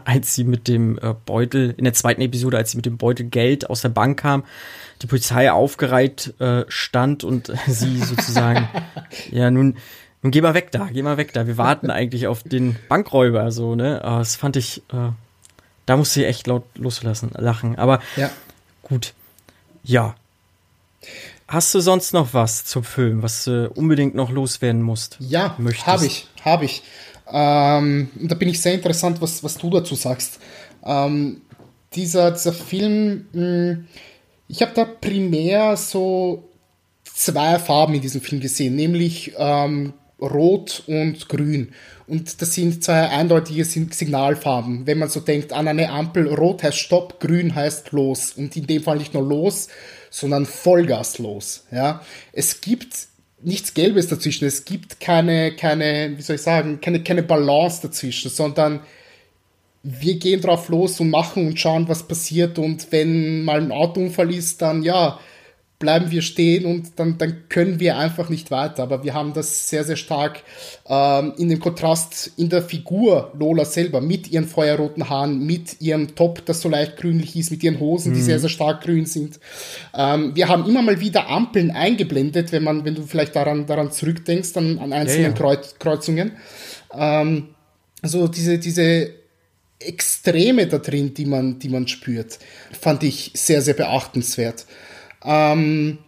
als 0.06 0.34
sie 0.34 0.44
mit 0.44 0.66
dem 0.66 0.98
äh, 0.98 1.14
Beutel, 1.26 1.74
in 1.76 1.84
der 1.84 1.92
zweiten 1.92 2.22
Episode, 2.22 2.56
als 2.56 2.70
sie 2.70 2.78
mit 2.78 2.86
dem 2.86 2.96
Beutel 2.96 3.26
Geld 3.26 3.68
aus 3.68 3.82
der 3.82 3.90
Bank 3.90 4.18
kam, 4.18 4.44
die 5.02 5.06
Polizei 5.06 5.52
aufgereiht 5.52 6.32
äh, 6.40 6.64
stand 6.68 7.22
und 7.22 7.52
sie 7.66 7.98
sozusagen, 7.98 8.66
ja, 9.30 9.50
nun, 9.50 9.76
nun 10.22 10.30
geh 10.30 10.40
mal 10.40 10.54
weg 10.54 10.70
da, 10.72 10.88
geh 10.90 11.02
mal 11.02 11.18
weg 11.18 11.34
da. 11.34 11.46
Wir 11.46 11.58
warten 11.58 11.90
eigentlich 11.90 12.28
auf 12.28 12.42
den 12.42 12.76
Bankräuber, 12.88 13.52
so, 13.52 13.74
ne? 13.74 14.00
Das 14.02 14.36
fand 14.36 14.56
ich, 14.56 14.78
äh, 14.94 15.10
da 15.84 15.96
musste 15.98 16.22
ich 16.22 16.26
echt 16.28 16.46
laut 16.46 16.64
loslassen, 16.76 17.32
lachen. 17.36 17.76
Aber 17.76 18.00
ja. 18.16 18.30
Gut. 18.88 19.14
Ja. 19.82 20.14
Hast 21.48 21.74
du 21.74 21.80
sonst 21.80 22.12
noch 22.12 22.34
was 22.34 22.64
zum 22.64 22.84
Film, 22.84 23.22
was 23.22 23.44
du 23.44 23.68
unbedingt 23.70 24.14
noch 24.14 24.30
loswerden 24.30 24.80
musst? 24.80 25.16
Ja, 25.18 25.56
habe 25.86 26.06
ich, 26.06 26.28
habe 26.44 26.64
ich. 26.64 26.82
Ähm, 27.28 28.10
da 28.14 28.36
bin 28.36 28.48
ich 28.48 28.60
sehr 28.60 28.74
interessant, 28.74 29.20
was, 29.20 29.42
was 29.42 29.58
du 29.58 29.70
dazu 29.70 29.96
sagst. 29.96 30.38
Ähm, 30.84 31.40
dieser, 31.94 32.30
dieser 32.30 32.52
Film, 32.52 33.26
mh, 33.32 33.40
hm, 33.42 33.86
ich 34.46 34.62
habe 34.62 34.72
da 34.74 34.84
primär 34.84 35.76
so 35.76 36.48
zwei 37.02 37.58
Farben 37.58 37.94
in 37.94 38.00
diesem 38.00 38.20
Film 38.20 38.40
gesehen, 38.40 38.76
nämlich 38.76 39.32
ähm, 39.36 39.94
Rot 40.20 40.82
und 40.86 41.28
Grün. 41.28 41.72
Und 42.06 42.40
das 42.40 42.54
sind 42.54 42.82
zwei 42.82 43.08
eindeutige 43.08 43.64
Signalfarben. 43.64 44.86
Wenn 44.86 44.98
man 44.98 45.08
so 45.08 45.20
denkt 45.20 45.52
an 45.52 45.68
eine 45.68 45.90
Ampel, 45.90 46.32
Rot 46.32 46.62
heißt 46.62 46.78
Stopp, 46.78 47.20
Grün 47.20 47.54
heißt 47.54 47.92
Los. 47.92 48.32
Und 48.32 48.56
in 48.56 48.66
dem 48.66 48.82
Fall 48.82 48.98
nicht 48.98 49.12
nur 49.12 49.24
Los, 49.24 49.68
sondern 50.10 50.46
Vollgas 50.46 51.18
los. 51.18 51.64
Ja? 51.70 52.00
Es 52.32 52.60
gibt 52.60 53.08
nichts 53.42 53.74
Gelbes 53.74 54.08
dazwischen. 54.08 54.46
Es 54.46 54.64
gibt 54.64 55.00
keine, 55.00 55.54
keine, 55.54 56.14
wie 56.16 56.22
soll 56.22 56.36
ich 56.36 56.42
sagen, 56.42 56.80
keine, 56.80 57.02
keine 57.02 57.22
Balance 57.22 57.82
dazwischen, 57.82 58.30
sondern 58.30 58.80
wir 59.82 60.18
gehen 60.18 60.40
drauf 60.40 60.68
los 60.68 60.98
und 60.98 61.10
machen 61.10 61.46
und 61.46 61.60
schauen, 61.60 61.88
was 61.88 62.08
passiert. 62.08 62.58
Und 62.58 62.90
wenn 62.90 63.44
mal 63.44 63.60
ein 63.60 63.72
Autounfall 63.72 64.32
ist, 64.34 64.62
dann 64.62 64.82
ja, 64.82 65.20
bleiben 65.78 66.10
wir 66.10 66.22
stehen 66.22 66.64
und 66.64 66.98
dann, 66.98 67.18
dann 67.18 67.48
können 67.48 67.80
wir 67.80 67.98
einfach 67.98 68.30
nicht 68.30 68.50
weiter. 68.50 68.82
Aber 68.82 69.04
wir 69.04 69.12
haben 69.12 69.34
das 69.34 69.68
sehr, 69.68 69.84
sehr 69.84 69.96
stark 69.96 70.42
ähm, 70.88 71.34
in 71.36 71.50
dem 71.50 71.60
Kontrast 71.60 72.32
in 72.36 72.48
der 72.48 72.62
Figur 72.62 73.32
Lola 73.38 73.66
selber 73.66 74.00
mit 74.00 74.30
ihren 74.30 74.46
feuerroten 74.46 75.10
Haaren, 75.10 75.44
mit 75.44 75.80
ihrem 75.80 76.14
Top, 76.14 76.44
das 76.46 76.62
so 76.62 76.70
leicht 76.70 76.96
grünlich 76.96 77.36
ist, 77.36 77.50
mit 77.50 77.62
ihren 77.62 77.78
Hosen, 77.78 78.14
die 78.14 78.20
mhm. 78.20 78.24
sehr, 78.24 78.40
sehr 78.40 78.48
stark 78.48 78.84
grün 78.84 79.04
sind. 79.04 79.38
Ähm, 79.94 80.34
wir 80.34 80.48
haben 80.48 80.66
immer 80.66 80.80
mal 80.80 81.00
wieder 81.00 81.28
Ampeln 81.28 81.70
eingeblendet, 81.70 82.52
wenn 82.52 82.64
man, 82.64 82.84
wenn 82.86 82.94
du 82.94 83.02
vielleicht 83.02 83.36
daran, 83.36 83.66
daran 83.66 83.92
zurückdenkst, 83.92 84.56
an, 84.56 84.78
an 84.78 84.92
einzelnen 84.94 85.34
ja, 85.36 85.52
ja. 85.52 85.56
Kreuzungen. 85.78 86.32
Ähm, 86.94 87.48
also 88.00 88.28
diese, 88.28 88.58
diese 88.58 89.10
Extreme 89.78 90.66
da 90.68 90.78
drin, 90.78 91.12
die 91.12 91.26
man, 91.26 91.58
die 91.58 91.68
man 91.68 91.86
spürt, 91.86 92.38
fand 92.80 93.02
ich 93.02 93.32
sehr, 93.34 93.60
sehr 93.60 93.74
beachtenswert. 93.74 94.64
Ähm, 95.26 95.98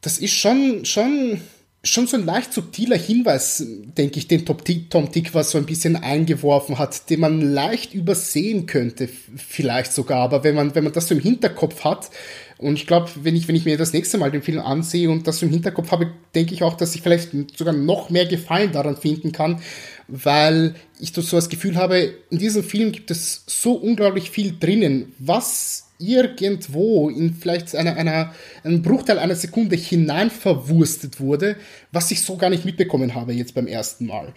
das 0.00 0.18
ist 0.18 0.34
schon, 0.34 0.84
schon, 0.84 1.40
schon 1.82 2.06
so 2.06 2.16
ein 2.16 2.24
leicht 2.24 2.52
subtiler 2.52 2.96
Hinweis, 2.96 3.64
denke 3.66 4.18
ich, 4.18 4.28
den 4.28 4.46
Tom 4.46 5.10
Dick 5.10 5.34
was 5.34 5.50
so 5.50 5.58
ein 5.58 5.66
bisschen 5.66 5.96
eingeworfen 5.96 6.78
hat, 6.78 7.10
den 7.10 7.20
man 7.20 7.40
leicht 7.40 7.94
übersehen 7.94 8.66
könnte, 8.66 9.08
vielleicht 9.36 9.92
sogar. 9.92 10.20
Aber 10.20 10.44
wenn 10.44 10.54
man, 10.54 10.74
wenn 10.74 10.84
man 10.84 10.92
das 10.92 11.08
so 11.08 11.14
im 11.14 11.20
Hinterkopf 11.20 11.84
hat, 11.84 12.10
und 12.58 12.74
ich 12.74 12.88
glaube, 12.88 13.08
wenn 13.22 13.36
ich, 13.36 13.46
wenn 13.46 13.54
ich 13.54 13.64
mir 13.64 13.76
das 13.76 13.92
nächste 13.92 14.18
Mal 14.18 14.32
den 14.32 14.42
Film 14.42 14.58
ansehe 14.58 15.08
und 15.08 15.26
das 15.28 15.38
so 15.38 15.46
im 15.46 15.52
Hinterkopf 15.52 15.92
habe, 15.92 16.12
denke 16.34 16.54
ich 16.54 16.64
auch, 16.64 16.76
dass 16.76 16.94
ich 16.94 17.02
vielleicht 17.02 17.30
sogar 17.56 17.72
noch 17.72 18.10
mehr 18.10 18.26
Gefallen 18.26 18.72
daran 18.72 18.96
finden 18.96 19.30
kann, 19.30 19.60
weil 20.08 20.74
ich 20.98 21.12
so 21.12 21.22
das 21.22 21.48
Gefühl 21.48 21.76
habe, 21.76 22.14
in 22.30 22.38
diesem 22.38 22.64
Film 22.64 22.90
gibt 22.90 23.12
es 23.12 23.44
so 23.46 23.74
unglaublich 23.74 24.30
viel 24.30 24.56
drinnen, 24.58 25.12
was 25.18 25.87
irgendwo 25.98 27.08
in 27.08 27.34
vielleicht 27.34 27.74
einer, 27.74 27.96
einer, 27.96 28.32
einen 28.64 28.82
Bruchteil 28.82 29.18
einer 29.18 29.34
Sekunde 29.34 29.76
hinein 29.76 30.30
verwurstet 30.30 31.20
wurde, 31.20 31.56
was 31.92 32.10
ich 32.10 32.22
so 32.22 32.36
gar 32.36 32.50
nicht 32.50 32.64
mitbekommen 32.64 33.14
habe 33.14 33.32
jetzt 33.32 33.54
beim 33.54 33.66
ersten 33.66 34.06
Mal. 34.06 34.32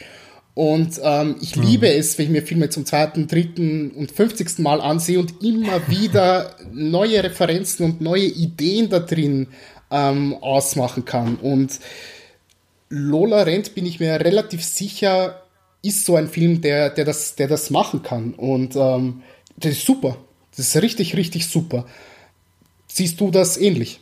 Und 0.54 1.00
ähm, 1.02 1.38
ich 1.42 1.56
mhm. 1.56 1.64
liebe 1.64 1.94
es, 1.94 2.18
wenn 2.18 2.26
ich 2.26 2.32
mir 2.32 2.42
Filme 2.42 2.70
zum 2.70 2.86
zweiten, 2.86 3.28
dritten 3.28 3.92
und 3.92 4.12
fünfzigsten 4.12 4.64
Mal 4.64 4.82
ansehe 4.82 5.20
und 5.20 5.42
immer 5.44 5.88
wieder 5.88 6.56
neue 6.74 7.24
Referenzen 7.24 7.86
und 7.86 8.02
neue 8.02 8.26
Ideen 8.26 8.90
da 8.90 9.00
drin 9.00 9.48
ähm, 9.90 10.36
ausmachen 10.42 11.06
kann. 11.06 11.36
Und 11.36 11.80
Lola 12.90 13.44
Rent 13.44 13.76
bin 13.76 13.86
ich 13.86 14.02
mir 14.02 14.20
relativ 14.20 14.64
sicher, 14.64 15.44
ist 15.84 16.06
so 16.06 16.18
ein 16.18 16.28
Film, 16.28 16.62
der, 16.62 16.90
der, 16.90 17.06
das, 17.06 17.36
der 17.36 17.48
das 17.48 17.70
machen 17.70 18.04
kann. 18.04 18.34
Und 18.34 18.76
ähm, 18.76 19.22
das 19.56 19.72
ist 19.74 19.86
super. 19.86 20.18
Das 20.56 20.60
ist 20.60 20.82
richtig, 20.82 21.16
richtig 21.16 21.48
super. 21.48 21.86
Siehst 22.88 23.20
du 23.22 23.32
das 23.32 23.58
ähnlich? 23.58 24.02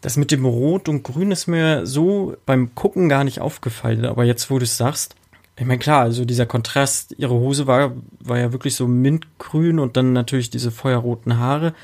Das 0.00 0.16
mit 0.16 0.30
dem 0.30 0.44
Rot 0.44 0.88
und 0.88 1.02
Grün 1.02 1.30
ist 1.30 1.46
mir 1.46 1.86
so 1.86 2.36
beim 2.46 2.74
Gucken 2.74 3.08
gar 3.08 3.24
nicht 3.24 3.40
aufgefallen, 3.40 4.04
aber 4.04 4.24
jetzt, 4.24 4.50
wo 4.50 4.58
du 4.58 4.64
es 4.64 4.76
sagst, 4.76 5.14
ich 5.58 5.64
meine, 5.64 5.78
klar, 5.78 6.02
also 6.02 6.26
dieser 6.26 6.44
Kontrast, 6.44 7.14
ihre 7.16 7.34
Hose 7.34 7.66
war, 7.66 7.92
war 8.20 8.38
ja 8.38 8.52
wirklich 8.52 8.74
so 8.74 8.86
mintgrün 8.86 9.78
und 9.78 9.96
dann 9.96 10.12
natürlich 10.12 10.50
diese 10.50 10.70
feuerroten 10.70 11.38
Haare. 11.38 11.74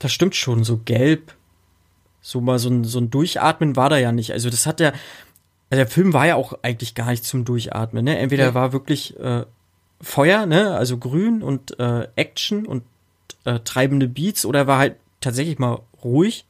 Das 0.00 0.12
stimmt 0.12 0.34
schon, 0.34 0.64
so 0.64 0.80
gelb, 0.84 1.32
so 2.20 2.40
mal 2.40 2.58
so 2.58 2.70
ein, 2.70 2.82
so 2.82 2.98
ein 2.98 3.10
Durchatmen 3.10 3.76
war 3.76 3.88
da 3.88 3.98
ja 3.98 4.10
nicht. 4.10 4.32
Also 4.32 4.50
das 4.50 4.66
hat 4.66 4.80
ja, 4.80 4.88
also 5.70 5.84
der 5.84 5.86
Film 5.86 6.12
war 6.12 6.26
ja 6.26 6.34
auch 6.34 6.58
eigentlich 6.62 6.96
gar 6.96 7.10
nicht 7.10 7.24
zum 7.24 7.44
Durchatmen, 7.44 8.04
ne? 8.04 8.18
Entweder 8.18 8.46
ja. 8.46 8.54
war 8.54 8.72
wirklich 8.72 9.18
äh, 9.20 9.44
Feuer, 10.00 10.46
ne, 10.46 10.76
also 10.76 10.98
grün 10.98 11.42
und 11.42 11.78
äh, 11.78 12.08
Action 12.16 12.66
und 12.66 12.84
äh, 13.44 13.60
treibende 13.60 14.08
Beats 14.08 14.44
oder 14.44 14.66
war 14.66 14.78
halt 14.78 14.96
tatsächlich 15.20 15.58
mal 15.58 15.80
ruhig, 16.04 16.44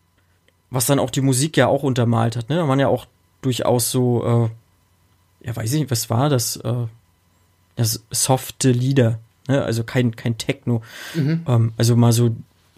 was 0.71 0.87
dann 0.87 0.99
auch 0.99 1.11
die 1.11 1.23
Musik 1.23 1.57
ja 1.57 1.67
auch 1.67 1.83
untermalt 1.83 2.37
hat, 2.37 2.51
ne? 2.51 2.57
Da 2.57 2.69
waren 2.69 2.79
ja 2.79 2.89
auch 2.89 3.07
durchaus 3.41 3.91
so, 3.91 4.51
äh, 5.43 5.47
ja, 5.47 5.57
weiß 5.57 5.73
ich 5.73 5.81
nicht, 5.81 5.91
was 5.91 6.11
war 6.11 6.29
das, 6.29 6.57
äh, 6.57 6.87
das 7.77 8.05
softe 8.11 8.71
Lieder, 8.71 9.19
ne? 9.47 9.65
Also 9.65 9.85
kein, 9.85 10.15
kein 10.15 10.37
Techno. 10.37 10.83
Mhm. 11.15 11.45
Ähm, 11.47 11.73
also 11.79 11.97
mal 11.97 12.13
so 12.13 12.37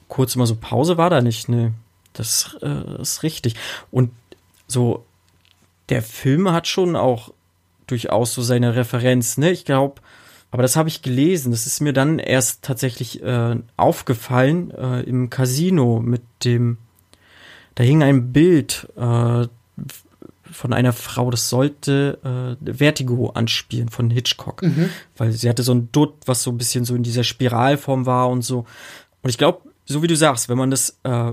kurz 0.09 0.37
mal 0.37 0.47
so 0.47 0.57
Pause 0.57 0.97
war 0.97 1.11
da 1.11 1.21
nicht, 1.21 1.49
ne? 1.49 1.73
Das 2.13 2.57
äh, 2.63 3.01
ist 3.01 3.23
richtig. 3.23 3.55
Und 3.91 4.11
so, 4.67 5.05
der 5.89 6.03
Film 6.03 6.51
hat 6.53 6.69
schon 6.69 6.97
auch 6.97 7.33
durchaus 7.87 8.35
so 8.35 8.43
seine 8.43 8.77
Referenz, 8.77 9.37
ne? 9.37 9.51
Ich 9.51 9.65
glaube, 9.65 10.01
aber 10.51 10.63
das 10.63 10.77
habe 10.77 10.89
ich 10.89 11.03
gelesen. 11.03 11.53
Das 11.53 11.67
ist 11.67 11.81
mir 11.81 11.93
dann 11.93 12.19
erst 12.19 12.63
tatsächlich 12.63 13.23
äh, 13.23 13.57
aufgefallen 13.77 14.71
äh, 14.73 15.03
im 15.03 15.31
Casino 15.31 16.01
mit 16.01 16.23
dem. 16.45 16.79
Da 17.77 17.85
hing 17.85 18.03
ein 18.03 18.33
Bild 18.33 18.89
äh, 18.97 19.47
von 20.51 20.73
einer 20.73 20.93
Frau, 20.93 21.31
das 21.31 21.49
sollte 21.49 22.59
äh, 22.65 22.75
Vertigo 22.75 23.31
anspielen 23.31 23.89
von 23.89 24.11
Hitchcock. 24.11 24.63
Mhm. 24.63 24.91
Weil 25.17 25.33
sie 25.33 25.49
hatte 25.49 25.63
so 25.63 25.73
ein 25.73 25.91
Dutt, 25.93 26.15
was 26.27 26.43
so 26.43 26.51
ein 26.51 26.59
bisschen 26.59 26.85
so 26.85 26.97
in 26.97 27.05
dieser 27.05 27.25
Spiralform 27.25 28.07
war 28.07 28.29
und 28.29 28.43
so. 28.43 28.67
Und 29.23 29.31
ich 29.31 29.39
glaube, 29.39 29.61
so 29.87 30.03
wie 30.03 30.09
du 30.09 30.17
sagst, 30.17 30.49
wenn 30.49 30.59
man 30.59 30.71
das 30.73 30.99
äh, 31.05 31.33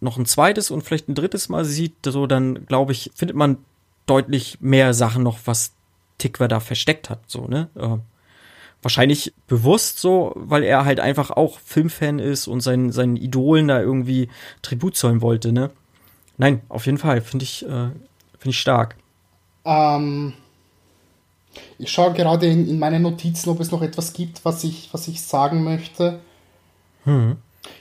noch 0.00 0.16
ein 0.16 0.26
zweites 0.26 0.70
und 0.70 0.82
vielleicht 0.82 1.08
ein 1.08 1.14
drittes 1.14 1.50
Mal 1.50 1.64
sieht, 1.64 1.94
so 2.06 2.26
dann 2.26 2.66
glaube 2.66 2.92
ich, 2.92 3.10
findet 3.14 3.36
man 3.36 3.58
deutlich 4.06 4.58
mehr 4.60 4.94
Sachen 4.94 5.22
noch, 5.22 5.40
was 5.44 5.72
Tickwer 6.18 6.48
da 6.48 6.60
versteckt 6.60 7.10
hat, 7.10 7.20
so, 7.26 7.46
ne? 7.46 7.68
Äh, 7.74 7.98
wahrscheinlich 8.86 9.34
bewusst 9.48 9.98
so, 9.98 10.32
weil 10.36 10.62
er 10.62 10.84
halt 10.84 11.00
einfach 11.00 11.32
auch 11.32 11.58
Filmfan 11.58 12.20
ist 12.20 12.46
und 12.46 12.60
seinen, 12.60 12.92
seinen 12.92 13.16
Idolen 13.16 13.66
da 13.66 13.80
irgendwie 13.80 14.28
Tribut 14.62 14.96
zollen 14.96 15.22
wollte, 15.22 15.50
ne? 15.50 15.70
Nein, 16.38 16.60
auf 16.68 16.86
jeden 16.86 16.98
Fall, 16.98 17.20
finde 17.20 17.42
ich, 17.42 17.64
äh, 17.64 17.90
finde 18.38 18.50
ich 18.50 18.60
stark. 18.60 18.94
Ähm, 19.64 20.34
ich 21.78 21.90
schaue 21.90 22.12
gerade 22.12 22.46
in, 22.46 22.68
in 22.68 22.78
meine 22.78 23.00
Notizen, 23.00 23.50
ob 23.50 23.58
es 23.58 23.72
noch 23.72 23.82
etwas 23.82 24.12
gibt, 24.12 24.44
was 24.44 24.62
ich, 24.62 24.88
was 24.92 25.08
ich 25.08 25.20
sagen 25.20 25.64
möchte. 25.64 26.20
Hm. 27.02 27.38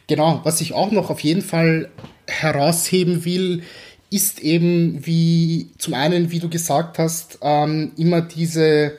Genau, 0.08 0.41
was 0.43 0.60
ich 0.60 0.74
auch 0.74 0.89
noch 0.89 1.12
auf 1.12 1.20
jeden 1.20 1.43
Fall 1.43 1.91
herausheben 2.26 3.26
will, 3.26 3.62
ist 4.10 4.39
eben, 4.39 5.06
wie 5.06 5.70
zum 5.78 5.93
einen, 5.93 6.32
wie 6.32 6.39
du 6.39 6.49
gesagt 6.49 6.97
hast, 6.97 7.38
ähm, 7.43 7.91
immer 7.95 8.22
diese 8.22 8.97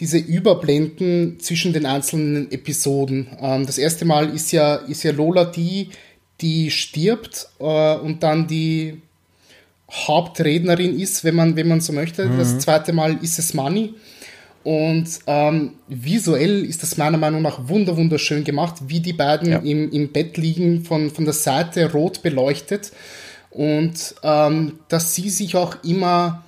diese 0.00 0.18
Überblenden 0.18 1.38
zwischen 1.40 1.72
den 1.72 1.86
einzelnen 1.86 2.50
Episoden. 2.50 3.28
Ähm, 3.40 3.66
das 3.66 3.78
erste 3.78 4.04
Mal 4.04 4.34
ist 4.34 4.52
ja, 4.52 4.76
ist 4.76 5.02
ja 5.02 5.12
Lola 5.12 5.44
die, 5.44 5.90
die 6.40 6.70
stirbt 6.70 7.48
äh, 7.60 7.96
und 7.96 8.22
dann 8.22 8.46
die 8.46 9.00
Hauptrednerin 9.90 10.98
ist, 10.98 11.24
wenn 11.24 11.34
man, 11.34 11.56
wenn 11.56 11.68
man 11.68 11.80
so 11.80 11.92
möchte. 11.92 12.26
Mhm. 12.26 12.38
Das 12.38 12.58
zweite 12.58 12.92
Mal 12.92 13.18
ist 13.22 13.38
es 13.38 13.54
Money. 13.54 13.94
Und 14.64 15.06
ähm, 15.26 15.74
visuell 15.88 16.64
ist 16.64 16.82
das 16.82 16.96
meiner 16.96 17.18
Meinung 17.18 17.42
nach 17.42 17.68
wunder 17.68 17.98
wunderschön 17.98 18.44
gemacht, 18.44 18.76
wie 18.86 19.00
die 19.00 19.12
beiden 19.12 19.50
ja. 19.50 19.58
im, 19.58 19.90
im 19.90 20.10
Bett 20.10 20.38
liegen, 20.38 20.84
von, 20.84 21.10
von 21.10 21.26
der 21.26 21.34
Seite 21.34 21.92
rot 21.92 22.22
beleuchtet. 22.22 22.90
Und 23.50 24.14
ähm, 24.22 24.78
dass 24.88 25.14
sie 25.14 25.28
sich 25.28 25.54
auch 25.54 25.76
immer 25.84 26.42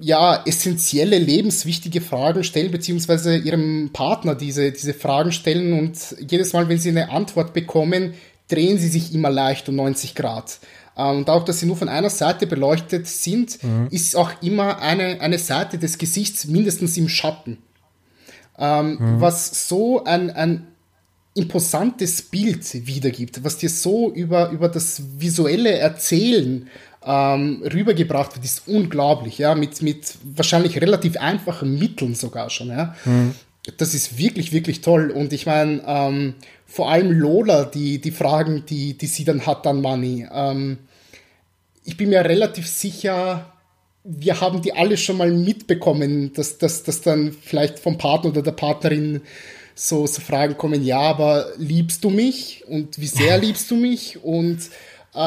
ja, 0.00 0.42
essentielle, 0.46 1.18
lebenswichtige 1.18 2.00
Fragen 2.00 2.44
stellen, 2.44 2.70
beziehungsweise 2.70 3.36
ihrem 3.36 3.90
Partner 3.92 4.34
diese, 4.34 4.70
diese 4.70 4.94
Fragen 4.94 5.32
stellen 5.32 5.72
und 5.72 6.16
jedes 6.20 6.52
Mal, 6.52 6.68
wenn 6.68 6.78
sie 6.78 6.90
eine 6.90 7.10
Antwort 7.10 7.52
bekommen, 7.52 8.14
drehen 8.48 8.78
sie 8.78 8.88
sich 8.88 9.14
immer 9.14 9.30
leicht 9.30 9.68
um 9.68 9.76
90 9.76 10.14
Grad. 10.14 10.60
Ähm, 10.96 11.18
und 11.18 11.30
auch, 11.30 11.44
dass 11.44 11.60
sie 11.60 11.66
nur 11.66 11.76
von 11.76 11.88
einer 11.88 12.10
Seite 12.10 12.46
beleuchtet 12.46 13.06
sind, 13.06 13.62
mhm. 13.62 13.88
ist 13.90 14.16
auch 14.16 14.30
immer 14.42 14.80
eine, 14.80 15.20
eine 15.20 15.38
Seite 15.38 15.78
des 15.78 15.98
Gesichts 15.98 16.46
mindestens 16.46 16.96
im 16.96 17.08
Schatten. 17.08 17.58
Ähm, 18.58 18.98
mhm. 18.98 19.20
Was 19.20 19.68
so 19.68 20.04
ein, 20.04 20.30
ein 20.30 20.66
imposantes 21.34 22.22
Bild 22.22 22.86
wiedergibt, 22.86 23.44
was 23.44 23.58
dir 23.58 23.70
so 23.70 24.12
über, 24.12 24.50
über 24.50 24.68
das 24.68 25.02
visuelle 25.18 25.78
Erzählen 25.78 26.68
ähm, 27.04 27.62
rübergebracht 27.62 28.34
wird, 28.34 28.44
ist 28.44 28.66
unglaublich, 28.66 29.38
ja, 29.38 29.54
mit, 29.54 29.82
mit 29.82 30.14
wahrscheinlich 30.24 30.80
relativ 30.80 31.16
einfachen 31.16 31.78
Mitteln 31.78 32.14
sogar 32.14 32.50
schon, 32.50 32.68
ja. 32.68 32.94
Mhm. 33.04 33.34
Das 33.76 33.94
ist 33.94 34.16
wirklich, 34.18 34.52
wirklich 34.52 34.80
toll. 34.80 35.10
Und 35.10 35.32
ich 35.32 35.44
meine, 35.44 35.82
ähm, 35.86 36.34
vor 36.66 36.90
allem 36.90 37.10
Lola, 37.10 37.64
die, 37.64 38.00
die 38.00 38.10
Fragen, 38.10 38.64
die, 38.66 38.96
die 38.96 39.06
sie 39.06 39.24
dann 39.24 39.46
hat 39.46 39.66
an 39.66 39.82
Money. 39.82 40.26
Ähm, 40.32 40.78
ich 41.84 41.96
bin 41.96 42.08
mir 42.08 42.24
relativ 42.24 42.66
sicher, 42.66 43.52
wir 44.04 44.40
haben 44.40 44.62
die 44.62 44.72
alle 44.72 44.96
schon 44.96 45.18
mal 45.18 45.30
mitbekommen, 45.30 46.32
dass, 46.32 46.58
dass, 46.58 46.82
dass 46.82 47.02
dann 47.02 47.32
vielleicht 47.32 47.78
vom 47.78 47.98
Partner 47.98 48.30
oder 48.30 48.42
der 48.42 48.52
Partnerin 48.52 49.20
so, 49.74 50.06
so 50.06 50.20
Fragen 50.20 50.56
kommen, 50.56 50.84
ja, 50.84 51.00
aber 51.00 51.52
liebst 51.56 52.02
du 52.04 52.10
mich? 52.10 52.64
Und 52.66 52.98
wie 52.98 53.06
sehr 53.06 53.38
liebst 53.40 53.70
du 53.70 53.76
mich? 53.76 54.22
Und 54.24 54.58
äh, 55.14 55.18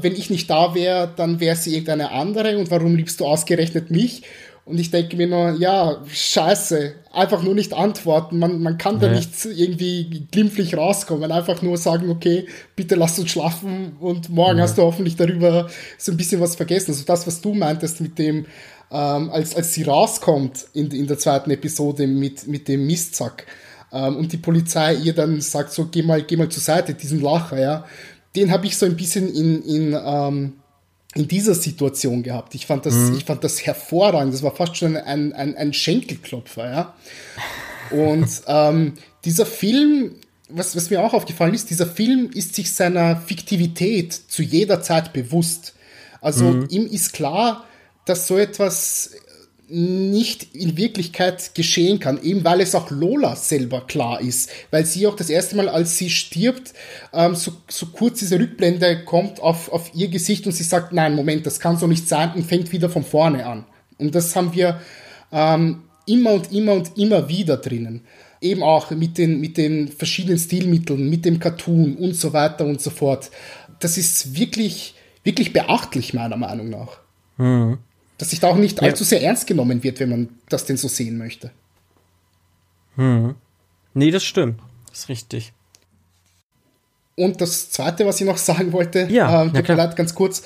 wenn 0.00 0.14
ich 0.14 0.30
nicht 0.30 0.48
da 0.50 0.74
wäre, 0.74 1.12
dann 1.16 1.40
wäre 1.40 1.56
sie 1.56 1.72
irgendeine 1.72 2.12
andere 2.12 2.58
und 2.58 2.70
warum 2.70 2.94
liebst 2.96 3.20
du 3.20 3.26
ausgerechnet 3.26 3.90
mich? 3.90 4.22
Und 4.70 4.78
ich 4.78 4.90
denke 4.90 5.16
mir 5.16 5.26
nur, 5.26 5.56
ja, 5.58 6.00
scheiße, 6.06 6.94
einfach 7.12 7.42
nur 7.42 7.54
nicht 7.54 7.72
antworten. 7.72 8.38
Man, 8.38 8.62
man 8.62 8.78
kann 8.78 9.00
da 9.00 9.08
nicht 9.08 9.32
irgendwie 9.44 10.28
glimpflich 10.30 10.76
rauskommen. 10.76 11.32
Einfach 11.32 11.60
nur 11.60 11.76
sagen, 11.76 12.08
okay, 12.08 12.46
bitte 12.76 12.94
lass 12.94 13.18
uns 13.18 13.30
schlafen 13.30 13.96
und 13.98 14.28
morgen 14.28 14.58
ja. 14.58 14.64
hast 14.64 14.78
du 14.78 14.82
hoffentlich 14.82 15.16
darüber 15.16 15.68
so 15.98 16.12
ein 16.12 16.16
bisschen 16.16 16.40
was 16.40 16.54
vergessen. 16.54 16.92
Also 16.92 17.04
das, 17.04 17.26
was 17.26 17.40
du 17.40 17.54
meintest 17.54 18.00
mit 18.00 18.18
dem, 18.18 18.46
ähm, 18.92 19.30
als, 19.30 19.56
als 19.56 19.74
sie 19.74 19.82
rauskommt 19.82 20.66
in, 20.74 20.90
in 20.92 21.08
der 21.08 21.18
zweiten 21.18 21.50
Episode 21.50 22.06
mit, 22.06 22.46
mit 22.46 22.68
dem 22.68 22.86
Mistsack 22.86 23.46
ähm, 23.92 24.16
und 24.16 24.32
die 24.32 24.36
Polizei 24.36 24.94
ihr 24.94 25.14
dann 25.14 25.40
sagt, 25.40 25.72
so, 25.72 25.86
geh 25.86 26.02
mal, 26.02 26.22
geh 26.22 26.36
mal 26.36 26.48
zur 26.48 26.62
Seite, 26.62 26.94
diesen 26.94 27.20
Lacher, 27.20 27.60
ja. 27.60 27.84
Den 28.36 28.50
habe 28.52 28.66
ich 28.66 28.76
so 28.76 28.86
ein 28.86 28.96
bisschen 28.96 29.32
in, 29.34 29.62
in 29.64 29.98
ähm, 30.02 30.52
in 31.14 31.26
dieser 31.26 31.54
Situation 31.54 32.22
gehabt. 32.22 32.54
Ich 32.54 32.66
fand 32.66 32.86
das, 32.86 32.94
mhm. 32.94 33.16
ich 33.16 33.24
fand 33.24 33.42
das 33.42 33.66
hervorragend. 33.66 34.32
Das 34.32 34.42
war 34.42 34.54
fast 34.54 34.76
schon 34.76 34.96
ein, 34.96 35.32
ein, 35.32 35.56
ein 35.56 35.72
Schenkelklopfer, 35.72 36.70
ja. 36.70 36.94
Und 37.90 38.28
ähm, 38.46 38.94
dieser 39.24 39.46
Film, 39.46 40.16
was, 40.48 40.76
was 40.76 40.90
mir 40.90 41.02
auch 41.02 41.12
aufgefallen 41.12 41.54
ist, 41.54 41.70
dieser 41.70 41.86
Film 41.86 42.30
ist 42.32 42.54
sich 42.54 42.72
seiner 42.72 43.16
Fiktivität 43.16 44.12
zu 44.12 44.42
jeder 44.42 44.82
Zeit 44.82 45.12
bewusst. 45.12 45.74
Also 46.20 46.44
mhm. 46.44 46.66
ihm 46.70 46.86
ist 46.86 47.12
klar, 47.12 47.64
dass 48.04 48.26
so 48.26 48.38
etwas 48.38 49.10
nicht 49.70 50.54
in 50.54 50.76
Wirklichkeit 50.76 51.54
geschehen 51.54 52.00
kann, 52.00 52.22
eben 52.22 52.44
weil 52.44 52.60
es 52.60 52.74
auch 52.74 52.90
Lola 52.90 53.36
selber 53.36 53.82
klar 53.86 54.20
ist, 54.20 54.50
weil 54.70 54.84
sie 54.84 55.06
auch 55.06 55.14
das 55.14 55.30
erste 55.30 55.56
Mal, 55.56 55.68
als 55.68 55.96
sie 55.96 56.10
stirbt, 56.10 56.74
ähm, 57.12 57.34
so, 57.34 57.52
so 57.68 57.86
kurz 57.86 58.18
diese 58.18 58.38
Rückblende 58.38 59.04
kommt 59.04 59.40
auf, 59.40 59.70
auf 59.70 59.92
ihr 59.94 60.08
Gesicht 60.08 60.46
und 60.46 60.52
sie 60.52 60.64
sagt, 60.64 60.92
nein, 60.92 61.14
Moment, 61.14 61.46
das 61.46 61.60
kann 61.60 61.76
so 61.76 61.86
nicht 61.86 62.08
sein 62.08 62.32
und 62.34 62.46
fängt 62.46 62.72
wieder 62.72 62.90
von 62.90 63.04
vorne 63.04 63.46
an. 63.46 63.64
Und 63.98 64.14
das 64.14 64.34
haben 64.34 64.52
wir 64.54 64.80
ähm, 65.30 65.82
immer 66.06 66.32
und 66.32 66.52
immer 66.52 66.72
und 66.72 66.98
immer 66.98 67.28
wieder 67.28 67.56
drinnen. 67.56 68.02
Eben 68.40 68.62
auch 68.62 68.90
mit 68.90 69.18
den, 69.18 69.40
mit 69.40 69.56
den 69.56 69.88
verschiedenen 69.88 70.38
Stilmitteln, 70.38 71.08
mit 71.08 71.24
dem 71.24 71.38
Cartoon 71.38 71.96
und 71.96 72.14
so 72.14 72.32
weiter 72.32 72.64
und 72.64 72.80
so 72.80 72.90
fort. 72.90 73.30
Das 73.78 73.98
ist 73.98 74.38
wirklich, 74.38 74.94
wirklich 75.22 75.52
beachtlich, 75.52 76.14
meiner 76.14 76.36
Meinung 76.36 76.70
nach. 76.70 76.98
Mhm 77.36 77.78
dass 78.20 78.28
sich 78.28 78.38
da 78.38 78.48
auch 78.48 78.56
nicht 78.56 78.82
ja. 78.82 78.88
allzu 78.88 79.02
sehr 79.02 79.22
ernst 79.22 79.46
genommen 79.46 79.82
wird, 79.82 79.98
wenn 79.98 80.10
man 80.10 80.28
das 80.50 80.66
denn 80.66 80.76
so 80.76 80.88
sehen 80.88 81.16
möchte. 81.16 81.50
Hm. 82.96 83.34
Nee, 83.94 84.10
das 84.10 84.24
stimmt. 84.24 84.60
Das 84.90 85.00
ist 85.00 85.08
richtig. 85.08 85.54
Und 87.16 87.40
das 87.40 87.70
Zweite, 87.70 88.04
was 88.04 88.20
ich 88.20 88.26
noch 88.26 88.36
sagen 88.50 88.74
wollte, 88.74 89.08
ja, 89.10 89.44
äh, 89.44 89.50
tut 89.50 89.68
mir 89.68 89.74
leid, 89.74 89.96
ganz 89.96 90.14
kurz. 90.14 90.42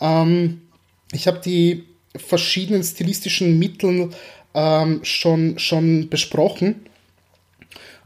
Ähm, 0.00 0.62
ich 1.12 1.28
habe 1.28 1.38
die 1.38 1.84
verschiedenen 2.16 2.82
stilistischen 2.82 3.60
Mittel 3.60 4.10
ähm, 4.52 4.98
schon, 5.04 5.56
schon 5.60 6.08
besprochen. 6.08 6.84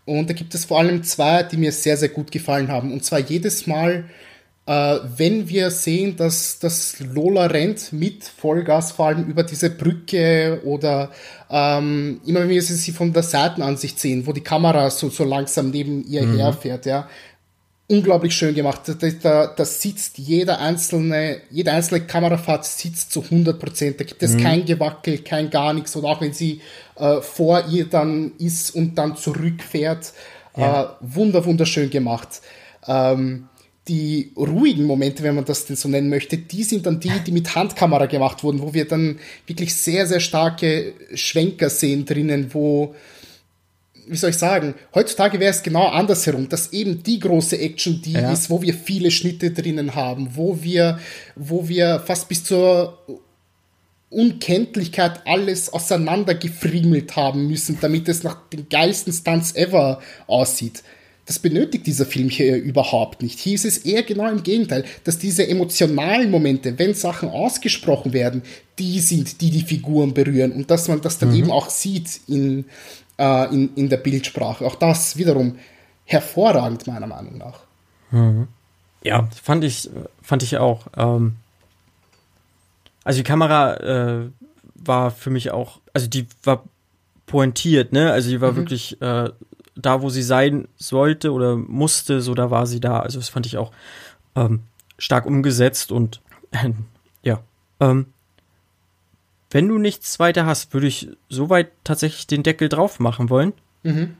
Und 0.04 0.28
da 0.28 0.34
gibt 0.34 0.54
es 0.54 0.66
vor 0.66 0.80
allem 0.80 1.02
zwei, 1.02 1.44
die 1.44 1.56
mir 1.56 1.72
sehr, 1.72 1.96
sehr 1.96 2.10
gut 2.10 2.30
gefallen 2.30 2.68
haben. 2.68 2.92
Und 2.92 3.06
zwar 3.06 3.20
jedes 3.20 3.66
Mal, 3.66 4.04
wenn 4.68 5.48
wir 5.48 5.70
sehen, 5.70 6.16
dass, 6.16 6.58
dass 6.58 7.00
Lola 7.00 7.46
rennt 7.46 7.90
mit 7.92 8.24
Vollgas, 8.24 8.92
vor 8.92 9.06
allem 9.06 9.24
über 9.24 9.42
diese 9.42 9.70
Brücke 9.70 10.60
oder 10.62 11.10
ähm, 11.50 12.20
immer 12.26 12.40
wenn 12.40 12.50
wir 12.50 12.60
sie 12.60 12.92
von 12.92 13.12
der 13.14 13.22
Seitenansicht 13.22 13.98
sehen, 13.98 14.26
wo 14.26 14.32
die 14.32 14.42
Kamera 14.42 14.90
so, 14.90 15.08
so 15.08 15.24
langsam 15.24 15.70
neben 15.70 16.04
ihr 16.06 16.22
mhm. 16.22 16.36
herfährt, 16.36 16.84
ja, 16.84 17.08
unglaublich 17.88 18.34
schön 18.34 18.54
gemacht. 18.54 18.82
Da, 18.86 19.08
da, 19.22 19.46
da 19.46 19.64
sitzt 19.64 20.18
jeder 20.18 20.60
einzelne, 20.60 21.40
jede 21.50 21.72
einzelne 21.72 22.02
Kamerafahrt 22.02 22.66
sitzt 22.66 23.12
zu 23.12 23.22
100 23.22 23.58
Prozent. 23.58 23.98
Da 23.98 24.04
gibt 24.04 24.22
es 24.22 24.34
mhm. 24.34 24.42
kein 24.42 24.64
Gewackel, 24.66 25.18
kein 25.18 25.48
gar 25.50 25.72
nichts. 25.72 25.96
Und 25.96 26.04
auch 26.04 26.20
wenn 26.20 26.34
sie 26.34 26.60
äh, 26.96 27.22
vor 27.22 27.64
ihr 27.70 27.86
dann 27.86 28.32
ist 28.38 28.74
und 28.74 28.96
dann 28.96 29.16
zurückfährt, 29.16 30.12
ja. 30.56 30.82
äh, 30.82 30.86
wunder, 31.00 31.44
wunderschön 31.46 31.88
gemacht. 31.88 32.42
Ähm, 32.86 33.48
die 33.88 34.32
ruhigen 34.36 34.84
Momente, 34.84 35.22
wenn 35.22 35.34
man 35.34 35.44
das 35.44 35.66
denn 35.66 35.76
so 35.76 35.88
nennen 35.88 36.08
möchte, 36.08 36.36
die 36.36 36.62
sind 36.62 36.86
dann 36.86 37.00
die, 37.00 37.12
die 37.26 37.32
mit 37.32 37.54
Handkamera 37.54 38.06
gemacht 38.06 38.44
wurden, 38.44 38.60
wo 38.60 38.74
wir 38.74 38.86
dann 38.86 39.18
wirklich 39.46 39.74
sehr, 39.74 40.06
sehr 40.06 40.20
starke 40.20 40.92
Schwenker 41.14 41.70
sehen 41.70 42.04
drinnen, 42.04 42.52
wo, 42.52 42.94
wie 44.06 44.16
soll 44.16 44.30
ich 44.30 44.36
sagen, 44.36 44.74
heutzutage 44.94 45.40
wäre 45.40 45.50
es 45.50 45.62
genau 45.62 45.88
andersherum, 45.88 46.48
dass 46.48 46.72
eben 46.72 47.02
die 47.02 47.18
große 47.18 47.58
Action 47.58 48.02
die 48.02 48.12
ja. 48.12 48.32
ist, 48.32 48.50
wo 48.50 48.60
wir 48.62 48.74
viele 48.74 49.10
Schnitte 49.10 49.50
drinnen 49.50 49.94
haben, 49.94 50.30
wo 50.34 50.62
wir, 50.62 50.98
wo 51.34 51.68
wir 51.68 52.00
fast 52.00 52.28
bis 52.28 52.44
zur 52.44 52.98
Unkenntlichkeit 54.10 55.26
alles 55.26 55.72
auseinandergefriemelt 55.72 57.16
haben 57.16 57.46
müssen, 57.46 57.78
damit 57.80 58.08
es 58.08 58.22
nach 58.22 58.48
den 58.48 58.68
geilsten 58.68 59.12
Stunts 59.12 59.54
ever 59.54 60.00
aussieht. 60.26 60.82
Das 61.28 61.38
benötigt 61.38 61.86
dieser 61.86 62.06
Film 62.06 62.30
hier 62.30 62.56
überhaupt 62.56 63.20
nicht. 63.20 63.38
Hier 63.38 63.54
ist 63.54 63.66
es 63.66 63.76
eher 63.76 64.02
genau 64.02 64.30
im 64.30 64.42
Gegenteil, 64.42 64.86
dass 65.04 65.18
diese 65.18 65.46
emotionalen 65.46 66.30
Momente, 66.30 66.78
wenn 66.78 66.94
Sachen 66.94 67.28
ausgesprochen 67.28 68.14
werden, 68.14 68.40
die 68.78 68.98
sind, 68.98 69.42
die 69.42 69.50
die 69.50 69.60
Figuren 69.60 70.14
berühren 70.14 70.52
und 70.52 70.70
dass 70.70 70.88
man 70.88 71.02
das 71.02 71.18
dann 71.18 71.28
mhm. 71.28 71.36
eben 71.36 71.50
auch 71.50 71.68
sieht 71.68 72.22
in, 72.28 72.64
äh, 73.18 73.54
in, 73.54 73.74
in 73.74 73.90
der 73.90 73.98
Bildsprache. 73.98 74.64
Auch 74.64 74.76
das 74.76 75.18
wiederum 75.18 75.58
hervorragend, 76.06 76.86
meiner 76.86 77.06
Meinung 77.06 77.36
nach. 77.36 77.60
Mhm. 78.10 78.48
Ja, 79.04 79.28
fand 79.42 79.64
ich, 79.64 79.90
fand 80.22 80.42
ich 80.42 80.56
auch. 80.56 80.86
Ähm, 80.96 81.36
also 83.04 83.18
die 83.18 83.24
Kamera 83.24 83.74
äh, 83.74 84.30
war 84.76 85.10
für 85.10 85.28
mich 85.28 85.50
auch, 85.50 85.80
also 85.92 86.06
die 86.06 86.26
war 86.42 86.64
pointiert, 87.26 87.92
ne? 87.92 88.12
Also 88.12 88.30
die 88.30 88.40
war 88.40 88.52
mhm. 88.52 88.56
wirklich 88.56 89.02
äh, 89.02 89.28
da, 89.80 90.02
wo 90.02 90.10
sie 90.10 90.22
sein 90.22 90.68
sollte 90.76 91.32
oder 91.32 91.56
musste, 91.56 92.20
so 92.20 92.34
da 92.34 92.50
war 92.50 92.66
sie 92.66 92.80
da. 92.80 93.00
Also 93.00 93.18
das 93.18 93.28
fand 93.28 93.46
ich 93.46 93.56
auch 93.56 93.72
ähm, 94.34 94.60
stark 94.98 95.24
umgesetzt 95.26 95.92
und 95.92 96.20
äh, 96.50 96.70
ja. 97.22 97.40
Ähm, 97.80 98.06
wenn 99.50 99.68
du 99.68 99.78
nichts 99.78 100.18
weiter 100.18 100.44
hast, 100.44 100.74
würde 100.74 100.88
ich 100.88 101.08
soweit 101.28 101.70
tatsächlich 101.84 102.26
den 102.26 102.42
Deckel 102.42 102.68
drauf 102.68 103.00
machen 103.00 103.30
wollen. 103.30 103.54
Mhm. 103.82 104.14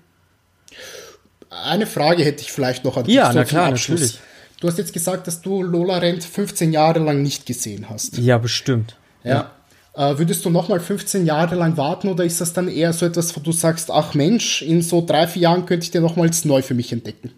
Eine 1.50 1.86
Frage 1.86 2.24
hätte 2.24 2.42
ich 2.42 2.52
vielleicht 2.52 2.84
noch 2.84 2.96
an 2.96 3.04
dich. 3.04 3.14
Ja, 3.14 3.32
na 3.32 3.44
klar, 3.44 3.70
natürlich. 3.70 4.20
Du 4.60 4.68
hast 4.68 4.78
jetzt 4.78 4.92
gesagt, 4.92 5.26
dass 5.26 5.40
du 5.40 5.62
Lola 5.62 5.98
Rent 5.98 6.24
15 6.24 6.72
Jahre 6.72 6.98
lang 6.98 7.22
nicht 7.22 7.46
gesehen 7.46 7.88
hast. 7.90 8.18
Ja, 8.18 8.38
bestimmt. 8.38 8.96
Ja. 9.22 9.30
ja. 9.30 9.50
Äh, 9.98 10.16
würdest 10.16 10.44
du 10.44 10.50
nochmal 10.50 10.78
15 10.78 11.26
Jahre 11.26 11.56
lang 11.56 11.76
warten 11.76 12.08
oder 12.08 12.24
ist 12.24 12.40
das 12.40 12.52
dann 12.52 12.68
eher 12.68 12.92
so 12.92 13.04
etwas, 13.04 13.34
wo 13.34 13.40
du 13.40 13.50
sagst, 13.50 13.90
ach 13.90 14.14
Mensch, 14.14 14.62
in 14.62 14.80
so 14.80 15.04
drei, 15.04 15.26
vier 15.26 15.42
Jahren 15.42 15.66
könnte 15.66 15.82
ich 15.82 15.90
den 15.90 16.02
nochmals 16.02 16.44
neu 16.44 16.62
für 16.62 16.74
mich 16.74 16.92
entdecken? 16.92 17.32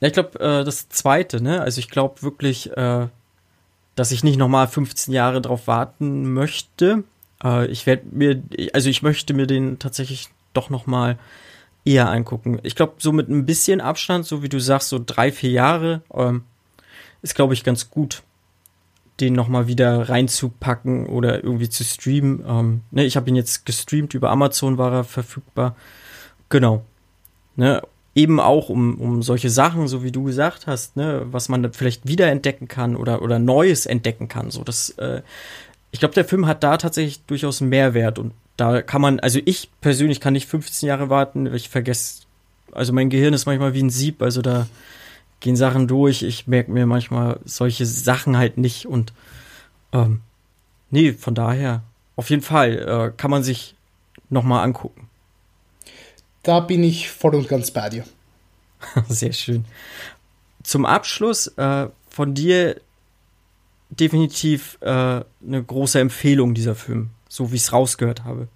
Ja, 0.00 0.08
ich 0.08 0.12
glaube, 0.12 0.38
äh, 0.38 0.62
das 0.62 0.90
zweite, 0.90 1.42
ne? 1.42 1.62
Also 1.62 1.78
ich 1.78 1.88
glaube 1.88 2.20
wirklich, 2.20 2.70
äh, 2.76 3.06
dass 3.94 4.12
ich 4.12 4.24
nicht 4.24 4.36
nochmal 4.36 4.68
15 4.68 5.14
Jahre 5.14 5.40
drauf 5.40 5.68
warten 5.68 6.34
möchte. 6.34 7.04
Äh, 7.42 7.68
ich 7.68 7.86
werde 7.86 8.02
mir, 8.10 8.42
also 8.74 8.90
ich 8.90 9.00
möchte 9.00 9.32
mir 9.32 9.46
den 9.46 9.78
tatsächlich 9.78 10.28
doch 10.52 10.68
nochmal 10.68 11.16
eher 11.86 12.10
angucken. 12.10 12.58
Ich 12.62 12.74
glaube, 12.74 12.96
so 12.98 13.10
mit 13.10 13.30
ein 13.30 13.46
bisschen 13.46 13.80
Abstand, 13.80 14.26
so 14.26 14.42
wie 14.42 14.50
du 14.50 14.60
sagst, 14.60 14.90
so 14.90 15.00
drei, 15.02 15.32
vier 15.32 15.50
Jahre, 15.50 16.02
ähm, 16.12 16.44
ist, 17.22 17.36
glaube 17.36 17.54
ich, 17.54 17.64
ganz 17.64 17.88
gut 17.88 18.22
den 19.20 19.32
nochmal 19.32 19.66
wieder 19.66 20.08
reinzupacken 20.08 21.06
oder 21.06 21.42
irgendwie 21.42 21.68
zu 21.68 21.84
streamen. 21.84 22.44
Ähm, 22.46 22.80
ne, 22.90 23.04
ich 23.04 23.16
habe 23.16 23.28
ihn 23.28 23.36
jetzt 23.36 23.64
gestreamt, 23.64 24.14
über 24.14 24.30
Amazon 24.30 24.78
war 24.78 24.92
er 24.92 25.04
verfügbar. 25.04 25.74
Genau. 26.48 26.84
Ne, 27.56 27.82
eben 28.14 28.40
auch 28.40 28.70
um, 28.70 28.98
um 28.98 29.22
solche 29.22 29.50
Sachen, 29.50 29.88
so 29.88 30.02
wie 30.02 30.10
du 30.10 30.24
gesagt 30.24 30.66
hast, 30.66 30.96
ne, 30.96 31.26
was 31.30 31.48
man 31.48 31.72
vielleicht 31.72 32.08
wiederentdecken 32.08 32.66
kann 32.66 32.96
oder, 32.96 33.22
oder 33.22 33.38
Neues 33.38 33.86
entdecken 33.86 34.28
kann. 34.28 34.50
So, 34.50 34.64
das, 34.64 34.90
äh, 34.98 35.22
ich 35.90 36.00
glaube, 36.00 36.14
der 36.14 36.24
Film 36.24 36.46
hat 36.46 36.62
da 36.62 36.78
tatsächlich 36.78 37.20
durchaus 37.26 37.60
einen 37.60 37.70
Mehrwert 37.70 38.18
und 38.18 38.32
da 38.56 38.80
kann 38.80 39.02
man, 39.02 39.20
also 39.20 39.38
ich 39.44 39.70
persönlich 39.82 40.20
kann 40.20 40.32
nicht 40.32 40.48
15 40.48 40.88
Jahre 40.88 41.10
warten, 41.10 41.52
ich 41.54 41.68
vergesse, 41.68 42.22
also 42.72 42.92
mein 42.94 43.10
Gehirn 43.10 43.34
ist 43.34 43.46
manchmal 43.46 43.74
wie 43.74 43.82
ein 43.82 43.90
Sieb, 43.90 44.22
also 44.22 44.40
da 44.40 44.66
gehen 45.40 45.56
Sachen 45.56 45.88
durch. 45.88 46.22
Ich 46.22 46.46
merke 46.46 46.70
mir 46.70 46.86
manchmal 46.86 47.40
solche 47.44 47.86
Sachen 47.86 48.36
halt 48.36 48.58
nicht 48.58 48.86
und 48.86 49.12
ähm, 49.92 50.20
nee, 50.90 51.12
von 51.12 51.34
daher 51.34 51.82
auf 52.16 52.30
jeden 52.30 52.42
Fall 52.42 52.78
äh, 52.78 53.16
kann 53.16 53.30
man 53.30 53.42
sich 53.42 53.74
nochmal 54.30 54.64
angucken. 54.64 55.08
Da 56.42 56.60
bin 56.60 56.82
ich 56.82 57.10
voll 57.10 57.34
und 57.34 57.48
ganz 57.48 57.70
bei 57.70 57.88
dir. 57.90 58.04
Sehr 59.08 59.32
schön. 59.32 59.64
Zum 60.62 60.86
Abschluss 60.86 61.48
äh, 61.56 61.88
von 62.08 62.34
dir 62.34 62.80
definitiv 63.90 64.78
äh, 64.80 64.86
eine 64.86 65.24
große 65.66 66.00
Empfehlung 66.00 66.54
dieser 66.54 66.74
Film, 66.74 67.10
so 67.28 67.52
wie 67.52 67.56
ich 67.56 67.62
es 67.62 67.72
rausgehört 67.72 68.24
habe. 68.24 68.48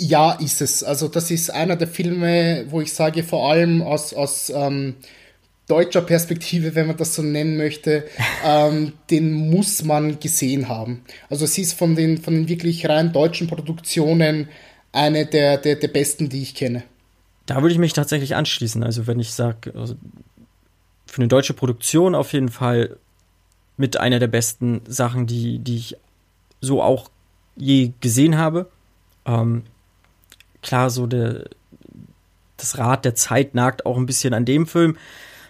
Ja, 0.00 0.32
ist 0.32 0.60
es. 0.60 0.84
Also 0.84 1.08
das 1.08 1.30
ist 1.30 1.50
einer 1.50 1.76
der 1.76 1.88
Filme, 1.88 2.66
wo 2.68 2.80
ich 2.80 2.92
sage, 2.92 3.24
vor 3.24 3.50
allem 3.50 3.82
aus, 3.82 4.14
aus 4.14 4.50
ähm, 4.50 4.94
deutscher 5.68 6.00
Perspektive, 6.00 6.74
wenn 6.74 6.86
man 6.86 6.96
das 6.96 7.14
so 7.14 7.22
nennen 7.22 7.56
möchte, 7.56 8.04
ähm, 8.44 8.94
den 9.10 9.32
muss 9.32 9.84
man 9.84 10.18
gesehen 10.18 10.68
haben. 10.68 11.02
Also 11.30 11.46
sie 11.46 11.62
ist 11.62 11.74
von 11.74 11.94
den, 11.94 12.18
von 12.18 12.34
den 12.34 12.48
wirklich 12.48 12.88
rein 12.88 13.12
deutschen 13.12 13.46
Produktionen 13.46 14.48
eine 14.92 15.26
der, 15.26 15.58
der, 15.58 15.76
der 15.76 15.88
besten, 15.88 16.28
die 16.28 16.42
ich 16.42 16.54
kenne. 16.54 16.82
Da 17.46 17.62
würde 17.62 17.72
ich 17.72 17.78
mich 17.78 17.92
tatsächlich 17.92 18.34
anschließen. 18.34 18.82
Also 18.82 19.06
wenn 19.06 19.20
ich 19.20 19.32
sage, 19.32 19.72
also 19.74 19.94
für 21.06 21.18
eine 21.18 21.28
deutsche 21.28 21.54
Produktion 21.54 22.14
auf 22.14 22.32
jeden 22.32 22.48
Fall 22.48 22.96
mit 23.76 23.98
einer 23.98 24.18
der 24.18 24.26
besten 24.26 24.82
Sachen, 24.86 25.26
die, 25.26 25.58
die 25.58 25.76
ich 25.76 25.96
so 26.60 26.82
auch 26.82 27.10
je 27.56 27.92
gesehen 28.00 28.36
habe. 28.36 28.68
Ähm, 29.24 29.62
klar, 30.62 30.90
so 30.90 31.06
der, 31.06 31.44
das 32.56 32.78
Rad 32.78 33.04
der 33.04 33.14
Zeit 33.14 33.54
nagt 33.54 33.86
auch 33.86 33.96
ein 33.96 34.06
bisschen 34.06 34.34
an 34.34 34.44
dem 34.44 34.66
Film. 34.66 34.96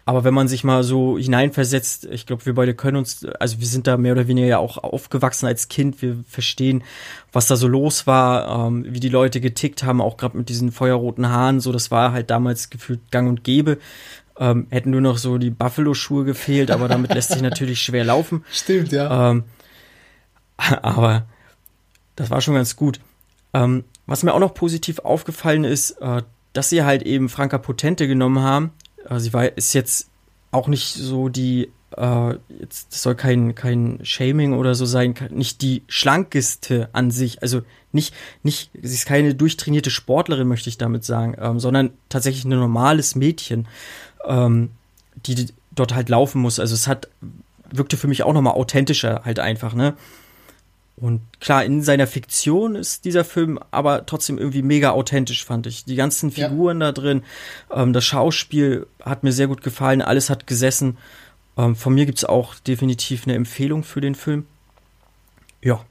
Aber 0.08 0.24
wenn 0.24 0.32
man 0.32 0.48
sich 0.48 0.64
mal 0.64 0.84
so 0.84 1.18
hineinversetzt, 1.18 2.06
ich 2.06 2.24
glaube, 2.24 2.46
wir 2.46 2.54
beide 2.54 2.72
können 2.72 2.96
uns, 2.96 3.26
also 3.40 3.60
wir 3.60 3.66
sind 3.66 3.86
da 3.86 3.98
mehr 3.98 4.12
oder 4.12 4.26
weniger 4.26 4.46
ja 4.46 4.56
auch 4.56 4.78
aufgewachsen 4.78 5.44
als 5.44 5.68
Kind. 5.68 6.00
Wir 6.00 6.24
verstehen, 6.26 6.82
was 7.30 7.46
da 7.46 7.56
so 7.56 7.68
los 7.68 8.06
war, 8.06 8.68
ähm, 8.68 8.86
wie 8.88 9.00
die 9.00 9.10
Leute 9.10 9.42
getickt 9.42 9.82
haben, 9.82 10.00
auch 10.00 10.16
gerade 10.16 10.38
mit 10.38 10.48
diesen 10.48 10.72
feuerroten 10.72 11.28
Haaren. 11.28 11.60
So, 11.60 11.72
das 11.72 11.90
war 11.90 12.12
halt 12.12 12.30
damals 12.30 12.70
gefühlt 12.70 13.10
gang 13.10 13.28
und 13.28 13.44
gäbe. 13.44 13.76
Ähm, 14.38 14.66
hätten 14.70 14.92
nur 14.92 15.02
noch 15.02 15.18
so 15.18 15.36
die 15.36 15.50
Buffalo-Schuhe 15.50 16.24
gefehlt, 16.24 16.70
aber 16.70 16.88
damit 16.88 17.12
lässt 17.12 17.32
sich 17.32 17.42
natürlich 17.42 17.82
schwer 17.82 18.04
laufen. 18.04 18.46
Stimmt, 18.50 18.92
ja. 18.92 19.32
Ähm, 19.32 19.44
aber 20.80 21.26
das 22.16 22.30
war 22.30 22.40
schon 22.40 22.54
ganz 22.54 22.76
gut. 22.76 22.98
Ähm, 23.52 23.84
was 24.06 24.22
mir 24.22 24.32
auch 24.32 24.40
noch 24.40 24.54
positiv 24.54 25.00
aufgefallen 25.00 25.64
ist, 25.64 26.00
äh, 26.00 26.22
dass 26.54 26.70
sie 26.70 26.82
halt 26.82 27.02
eben 27.02 27.28
Franka 27.28 27.58
Potente 27.58 28.08
genommen 28.08 28.40
haben, 28.40 28.72
sie 29.16 29.32
war, 29.32 29.56
ist 29.56 29.72
jetzt 29.74 30.08
auch 30.50 30.68
nicht 30.68 30.94
so 30.94 31.28
die, 31.28 31.70
äh, 31.96 32.34
jetzt, 32.60 32.92
das 32.92 33.02
soll 33.02 33.14
kein, 33.14 33.54
kein 33.54 34.00
Shaming 34.02 34.52
oder 34.52 34.74
so 34.74 34.86
sein, 34.86 35.14
nicht 35.30 35.62
die 35.62 35.82
schlankeste 35.88 36.88
an 36.92 37.10
sich. 37.10 37.42
Also 37.42 37.62
nicht, 37.92 38.14
nicht, 38.42 38.70
sie 38.80 38.94
ist 38.94 39.06
keine 39.06 39.34
durchtrainierte 39.34 39.90
Sportlerin, 39.90 40.48
möchte 40.48 40.68
ich 40.68 40.78
damit 40.78 41.04
sagen, 41.04 41.36
ähm, 41.40 41.60
sondern 41.60 41.90
tatsächlich 42.08 42.44
ein 42.44 42.50
normales 42.50 43.14
Mädchen, 43.14 43.66
ähm, 44.26 44.70
die 45.26 45.48
dort 45.72 45.94
halt 45.94 46.08
laufen 46.08 46.40
muss. 46.40 46.58
Also 46.58 46.74
es 46.74 46.86
hat, 46.86 47.08
wirkte 47.70 47.96
für 47.96 48.08
mich 48.08 48.22
auch 48.22 48.32
nochmal 48.32 48.54
authentischer 48.54 49.22
halt 49.24 49.38
einfach, 49.38 49.74
ne? 49.74 49.94
Und 51.00 51.20
klar, 51.40 51.64
in 51.64 51.82
seiner 51.82 52.06
Fiktion 52.06 52.74
ist 52.74 53.04
dieser 53.04 53.24
Film 53.24 53.58
aber 53.70 54.04
trotzdem 54.06 54.36
irgendwie 54.36 54.62
mega 54.62 54.90
authentisch, 54.90 55.44
fand 55.44 55.66
ich. 55.66 55.84
Die 55.84 55.94
ganzen 55.94 56.32
Figuren 56.32 56.80
ja. 56.80 56.90
da 56.90 57.00
drin, 57.00 57.22
ähm, 57.72 57.92
das 57.92 58.04
Schauspiel 58.04 58.86
hat 59.02 59.22
mir 59.22 59.32
sehr 59.32 59.46
gut 59.46 59.62
gefallen, 59.62 60.02
alles 60.02 60.28
hat 60.28 60.46
gesessen. 60.46 60.98
Ähm, 61.56 61.76
von 61.76 61.94
mir 61.94 62.04
gibt 62.04 62.18
es 62.18 62.24
auch 62.24 62.56
definitiv 62.56 63.26
eine 63.26 63.36
Empfehlung 63.36 63.84
für 63.84 64.00
den 64.00 64.14
Film. 64.14 64.46
Ja. 65.62 65.84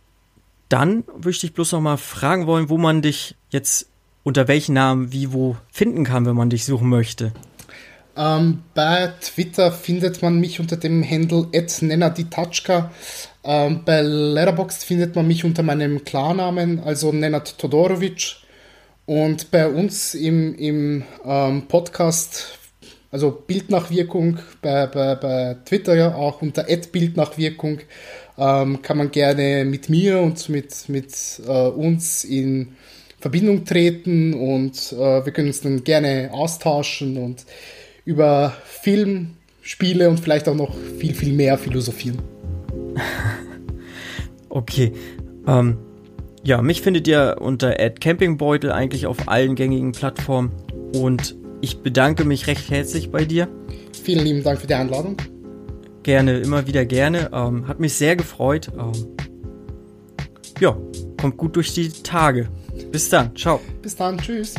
Dann 0.70 1.06
würde 1.08 1.30
ich 1.30 1.40
dich 1.40 1.54
bloß 1.54 1.72
noch 1.72 1.82
mal 1.82 1.98
fragen 1.98 2.46
wollen, 2.46 2.68
wo 2.68 2.78
man 2.78 3.02
dich 3.02 3.36
jetzt 3.50 3.88
unter 4.24 4.50
welchen 4.50 4.74
Namen 4.74 5.14
wie 5.14 5.32
wo 5.32 5.56
finden 5.72 6.04
kann, 6.04 6.26
wenn 6.26 6.36
man 6.36 6.50
dich 6.50 6.66
suchen 6.66 6.90
möchte. 6.90 7.32
Ähm, 8.18 8.64
bei 8.74 9.14
Twitter 9.22 9.72
findet 9.72 10.22
man 10.22 10.40
mich 10.40 10.60
unter 10.60 10.76
dem 10.76 11.10
Handle 11.10 11.48
@nenaditachka. 11.82 12.92
Ähm, 13.48 13.84
bei 13.86 14.02
Letterboxd 14.02 14.84
findet 14.84 15.16
man 15.16 15.26
mich 15.26 15.46
unter 15.46 15.64
meinem 15.64 16.04
Klarnamen, 16.04 16.82
also 16.82 17.14
Nenad 17.14 17.58
Todorovic. 17.58 18.36
Und 19.06 19.52
bei 19.52 19.70
uns 19.70 20.14
im, 20.16 20.54
im 20.56 21.04
ähm, 21.24 21.64
Podcast, 21.70 22.60
also 23.10 23.32
Bildnachwirkung, 23.32 24.40
bei, 24.62 24.86
bei, 24.88 25.16
bei 25.16 25.56
Twitter 25.64 25.96
ja 25.96 26.14
auch 26.14 26.42
unter 26.42 26.64
Bildnachwirkung, 26.64 27.80
ähm, 28.38 28.82
kann 28.82 28.98
man 28.98 29.12
gerne 29.12 29.64
mit 29.64 29.88
mir 29.88 30.20
und 30.20 30.50
mit, 30.50 30.90
mit 30.90 31.14
äh, 31.48 31.68
uns 31.68 32.26
in 32.26 32.76
Verbindung 33.18 33.64
treten 33.64 34.34
und 34.34 34.92
äh, 34.92 35.26
wir 35.26 35.32
können 35.32 35.48
uns 35.48 35.62
dann 35.62 35.86
gerne 35.86 36.32
austauschen 36.34 37.18
und 37.18 37.46
über 38.04 38.54
Film, 38.66 39.38
Spiele 39.62 40.10
und 40.10 40.20
vielleicht 40.20 40.50
auch 40.50 40.56
noch 40.56 40.76
viel, 41.00 41.14
viel 41.16 41.32
mehr 41.32 41.58
philosophieren. 41.58 42.37
okay. 44.50 44.94
Ähm, 45.46 45.78
ja, 46.44 46.62
mich 46.62 46.82
findet 46.82 47.08
ihr 47.08 47.38
unter 47.40 47.72
@campingbeutel 47.72 48.72
eigentlich 48.72 49.08
auf 49.08 49.28
allen 49.28 49.56
gängigen 49.56 49.92
Plattformen 49.92 50.52
und 50.94 51.36
ich 51.62 51.82
bedanke 51.82 52.24
mich 52.24 52.48
recht 52.48 52.70
herzlich 52.70 53.12
bei 53.12 53.26
dir. 53.26 53.48
Vielen 54.04 54.24
lieben 54.24 54.44
Dank 54.44 54.62
für 54.62 54.68
die 54.68 54.76
Einladung. 54.76 55.18
Gerne, 56.04 56.40
immer 56.40 56.68
wieder 56.68 56.86
gerne. 56.86 57.32
Ähm, 57.34 57.68
hat 57.68 57.80
mich 57.80 57.94
sehr 57.96 58.16
gefreut. 58.16 58.72
Ähm, 58.78 58.94
ja, 60.60 60.78
kommt 61.20 61.38
gut 61.38 61.56
durch 61.56 61.74
die 61.74 61.90
Tage. 61.90 62.48
Bis 62.92 63.10
dann. 63.10 63.36
Ciao. 63.36 63.60
Bis 63.82 63.96
dann. 63.96 64.18
Tschüss. 64.18 64.56